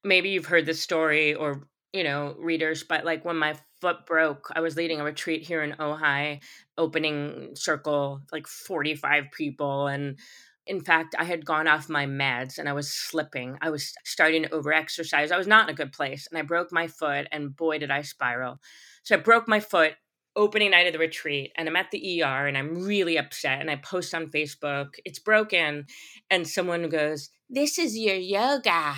maybe 0.04 0.30
you've 0.30 0.46
heard 0.46 0.66
this 0.66 0.82
story 0.82 1.34
or, 1.34 1.68
you 1.94 2.04
know, 2.04 2.36
readers, 2.40 2.84
but 2.84 3.06
like 3.06 3.24
when 3.24 3.38
my 3.38 3.56
foot 3.80 4.06
broke, 4.08 4.52
I 4.56 4.62
was 4.62 4.76
leading 4.76 5.00
a 5.00 5.04
retreat 5.04 5.44
here 5.44 5.62
in 5.62 5.74
Ojai, 5.74 6.42
opening 6.78 7.52
circle, 7.54 8.22
like 8.32 8.48
45 8.48 9.26
people. 9.32 9.88
And 9.88 10.18
in 10.66 10.82
fact, 10.82 11.16
I 11.20 11.24
had 11.24 11.46
gone 11.46 11.68
off 11.68 11.90
my 11.90 12.06
meds 12.08 12.58
and 12.58 12.68
I 12.68 12.74
was 12.74 12.92
slipping. 12.92 13.58
I 13.62 13.70
was 13.70 13.94
starting 14.06 14.44
to 14.44 14.50
overexercise. 14.50 15.32
I 15.32 15.38
was 15.38 15.48
not 15.48 15.70
in 15.70 15.74
a 15.74 15.78
good 15.78 15.92
place 15.92 16.28
and 16.32 16.38
I 16.40 16.42
broke 16.42 16.72
my 16.72 16.88
foot 16.88 17.28
and 17.32 17.56
boy 17.56 17.78
did 17.78 17.92
I 17.92 18.02
spiral. 18.02 18.60
So 19.04 19.16
I 19.16 19.20
broke 19.20 19.48
my 19.48 19.60
foot 19.60 19.94
opening 20.36 20.72
night 20.72 20.88
of 20.88 20.94
the 20.94 21.00
retreat 21.00 21.52
and 21.56 21.68
I'm 21.68 21.76
at 21.76 21.92
the 21.92 22.24
ER 22.24 22.48
and 22.48 22.58
I'm 22.58 22.84
really 22.84 23.18
upset 23.18 23.62
and 23.62 23.70
I 23.70 23.76
post 23.76 24.16
on 24.16 24.32
Facebook, 24.32 24.96
it's 25.06 25.20
broken 25.20 25.86
and 26.32 26.48
someone 26.48 26.90
goes, 26.90 27.30
"This 27.50 27.78
is 27.78 27.96
your 27.96 28.16
yoga." 28.16 28.96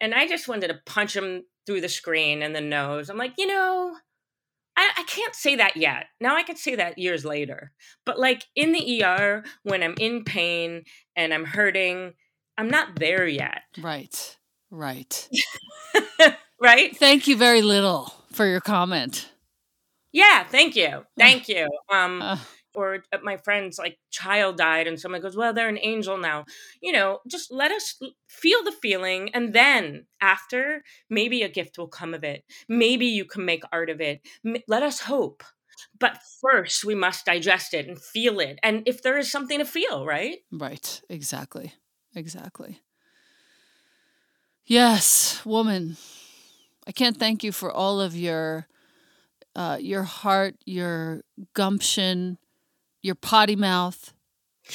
And 0.00 0.12
I 0.12 0.26
just 0.26 0.48
wanted 0.48 0.68
to 0.68 0.80
punch 0.84 1.14
him 1.14 1.44
through 1.66 1.80
the 1.80 1.88
screen 1.88 2.42
and 2.42 2.54
the 2.54 2.60
nose. 2.60 3.10
I'm 3.10 3.18
like, 3.18 3.34
"You 3.36 3.46
know, 3.46 3.96
I, 4.76 4.90
I 4.98 5.02
can't 5.04 5.34
say 5.34 5.56
that 5.56 5.76
yet. 5.76 6.06
Now 6.20 6.36
I 6.36 6.42
could 6.42 6.58
say 6.58 6.74
that 6.76 6.98
years 6.98 7.24
later. 7.24 7.72
But 8.04 8.18
like 8.18 8.44
in 8.54 8.72
the 8.72 9.02
ER, 9.02 9.44
when 9.62 9.82
I'm 9.82 9.94
in 9.98 10.24
pain 10.24 10.84
and 11.16 11.32
I'm 11.32 11.44
hurting, 11.44 12.12
I'm 12.58 12.68
not 12.68 12.98
there 12.98 13.26
yet. 13.26 13.62
Right. 13.78 14.36
Right. 14.70 15.28
right? 16.60 16.96
Thank 16.96 17.26
you 17.26 17.36
very 17.36 17.62
little 17.62 18.12
for 18.32 18.46
your 18.46 18.60
comment. 18.60 19.30
Yeah, 20.12 20.44
thank 20.44 20.76
you. 20.76 21.04
Thank 21.18 21.48
you. 21.48 21.68
Um 21.90 22.20
uh 22.22 22.38
or 22.76 23.02
my 23.22 23.36
friend's 23.38 23.78
like 23.78 23.98
child 24.10 24.56
died 24.56 24.86
and 24.86 25.00
someone 25.00 25.20
goes 25.20 25.36
well 25.36 25.52
they're 25.52 25.68
an 25.68 25.78
angel 25.82 26.18
now. 26.18 26.44
You 26.80 26.92
know 26.92 27.20
just 27.28 27.50
let 27.50 27.70
us 27.70 28.00
feel 28.28 28.62
the 28.62 28.72
feeling 28.72 29.30
and 29.34 29.52
then 29.52 30.06
after 30.20 30.82
maybe 31.10 31.42
a 31.42 31.48
gift 31.48 31.78
will 31.78 31.88
come 31.88 32.14
of 32.14 32.24
it. 32.24 32.44
Maybe 32.68 33.06
you 33.06 33.24
can 33.24 33.44
make 33.44 33.62
art 33.72 33.90
of 33.90 34.00
it. 34.00 34.20
Let 34.68 34.82
us 34.82 35.00
hope. 35.00 35.42
But 35.98 36.18
first 36.40 36.84
we 36.84 36.94
must 36.94 37.26
digest 37.26 37.74
it 37.74 37.88
and 37.88 38.00
feel 38.00 38.40
it 38.40 38.58
and 38.62 38.82
if 38.86 39.02
there 39.02 39.18
is 39.18 39.30
something 39.30 39.58
to 39.58 39.64
feel 39.64 40.06
right? 40.06 40.38
Right. 40.52 41.00
Exactly. 41.08 41.74
Exactly. 42.14 42.80
Yes 44.66 45.44
woman. 45.44 45.96
I 46.86 46.92
can't 46.92 47.16
thank 47.16 47.42
you 47.42 47.52
for 47.52 47.72
all 47.72 48.00
of 48.00 48.14
your 48.16 48.68
uh, 49.56 49.78
your 49.80 50.02
heart, 50.02 50.54
your 50.66 51.22
gumption, 51.54 52.38
your 53.02 53.14
potty 53.14 53.56
mouth. 53.56 54.12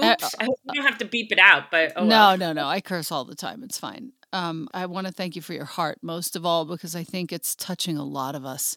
Uh, 0.00 0.12
Oops. 0.12 0.34
I 0.38 0.44
hope 0.44 0.60
you 0.62 0.74
don't 0.74 0.86
have 0.88 0.98
to 0.98 1.04
beep 1.04 1.32
it 1.32 1.40
out, 1.40 1.72
but 1.72 1.92
oh 1.96 2.04
no, 2.04 2.08
well. 2.08 2.38
no, 2.38 2.52
no. 2.52 2.68
I 2.68 2.80
curse 2.80 3.10
all 3.10 3.24
the 3.24 3.34
time. 3.34 3.64
It's 3.64 3.78
fine. 3.78 4.12
Um, 4.32 4.68
I 4.72 4.86
want 4.86 5.08
to 5.08 5.12
thank 5.12 5.34
you 5.34 5.42
for 5.42 5.54
your 5.54 5.64
heart 5.64 5.98
most 6.02 6.36
of 6.36 6.46
all 6.46 6.64
because 6.64 6.94
I 6.94 7.02
think 7.02 7.32
it's 7.32 7.56
touching 7.56 7.96
a 7.96 8.04
lot 8.04 8.36
of 8.36 8.44
us. 8.44 8.76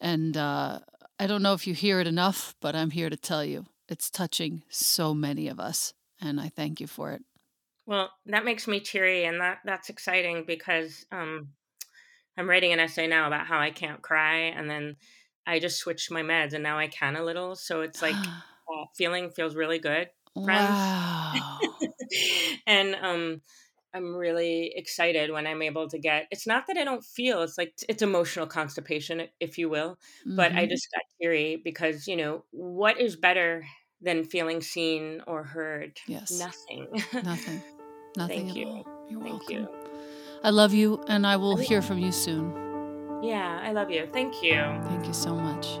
And 0.00 0.38
uh, 0.38 0.78
I 1.18 1.26
don't 1.26 1.42
know 1.42 1.52
if 1.52 1.66
you 1.66 1.74
hear 1.74 2.00
it 2.00 2.06
enough, 2.06 2.54
but 2.60 2.74
I'm 2.74 2.92
here 2.92 3.10
to 3.10 3.16
tell 3.18 3.44
you 3.44 3.66
it's 3.88 4.10
touching 4.10 4.62
so 4.68 5.12
many 5.12 5.48
of 5.48 5.60
us. 5.60 5.92
And 6.20 6.40
I 6.40 6.48
thank 6.48 6.80
you 6.80 6.86
for 6.86 7.12
it. 7.12 7.22
Well, 7.86 8.10
that 8.26 8.44
makes 8.44 8.66
me 8.68 8.80
teary, 8.80 9.24
and 9.24 9.40
that 9.40 9.60
that's 9.64 9.88
exciting 9.88 10.44
because 10.46 11.06
um, 11.10 11.48
I'm 12.36 12.48
writing 12.48 12.72
an 12.72 12.80
essay 12.80 13.06
now 13.06 13.26
about 13.26 13.46
how 13.46 13.58
I 13.58 13.70
can't 13.70 14.02
cry, 14.02 14.34
and 14.34 14.68
then 14.68 14.96
I 15.48 15.60
just 15.60 15.78
switched 15.78 16.10
my 16.12 16.22
meds, 16.22 16.54
and 16.54 16.62
now 16.62 16.78
I 16.78 16.88
can 16.88 17.16
a 17.16 17.24
little. 17.24 17.56
So 17.56 17.82
it's 17.82 18.02
like 18.02 18.14
uh, 18.72 18.86
feeling 18.96 19.30
feels 19.32 19.56
really 19.56 19.80
good, 19.80 20.10
friends. 20.44 20.96
wow. 21.34 21.58
and 22.66 22.94
um, 22.96 23.42
I'm 23.94 24.14
really 24.14 24.72
excited 24.76 25.30
when 25.32 25.46
I'm 25.46 25.62
able 25.62 25.88
to 25.88 25.98
get. 25.98 26.26
It's 26.30 26.46
not 26.46 26.66
that 26.68 26.76
I 26.76 26.84
don't 26.84 27.04
feel. 27.04 27.42
It's 27.42 27.58
like 27.58 27.74
it's 27.88 28.02
emotional 28.02 28.46
constipation, 28.46 29.28
if 29.40 29.58
you 29.58 29.68
will. 29.68 29.98
But 30.36 30.52
I 30.56 30.66
Mhm. 30.66 30.68
just 30.68 30.88
got 30.94 31.02
teary 31.20 31.56
because 31.56 32.06
you 32.06 32.16
know 32.16 32.44
what 32.50 33.00
is 33.00 33.16
better 33.16 33.64
than 34.00 34.24
feeling 34.24 34.60
seen 34.62 35.22
or 35.26 35.42
heard? 35.44 35.98
Yes. 36.06 36.30
Nothing. 36.38 36.88
Nothing. 37.22 37.62
Nothing 38.16 38.48
Thank 38.48 38.50
at 38.50 38.56
you. 38.56 38.66
all. 38.66 38.86
You're 39.08 39.20
Thank 39.22 39.48
welcome. 39.48 39.62
you. 39.62 39.68
I 40.44 40.50
love 40.50 40.72
you, 40.74 41.02
and 41.08 41.26
I 41.26 41.36
will 41.36 41.56
hear 41.56 41.82
from 41.82 41.98
you 41.98 42.12
soon. 42.12 42.67
Yeah, 43.22 43.60
I 43.62 43.72
love 43.72 43.90
you. 43.90 44.08
Thank 44.12 44.42
you. 44.42 44.60
Thank 44.84 45.06
you 45.06 45.12
so 45.12 45.34
much. 45.34 45.80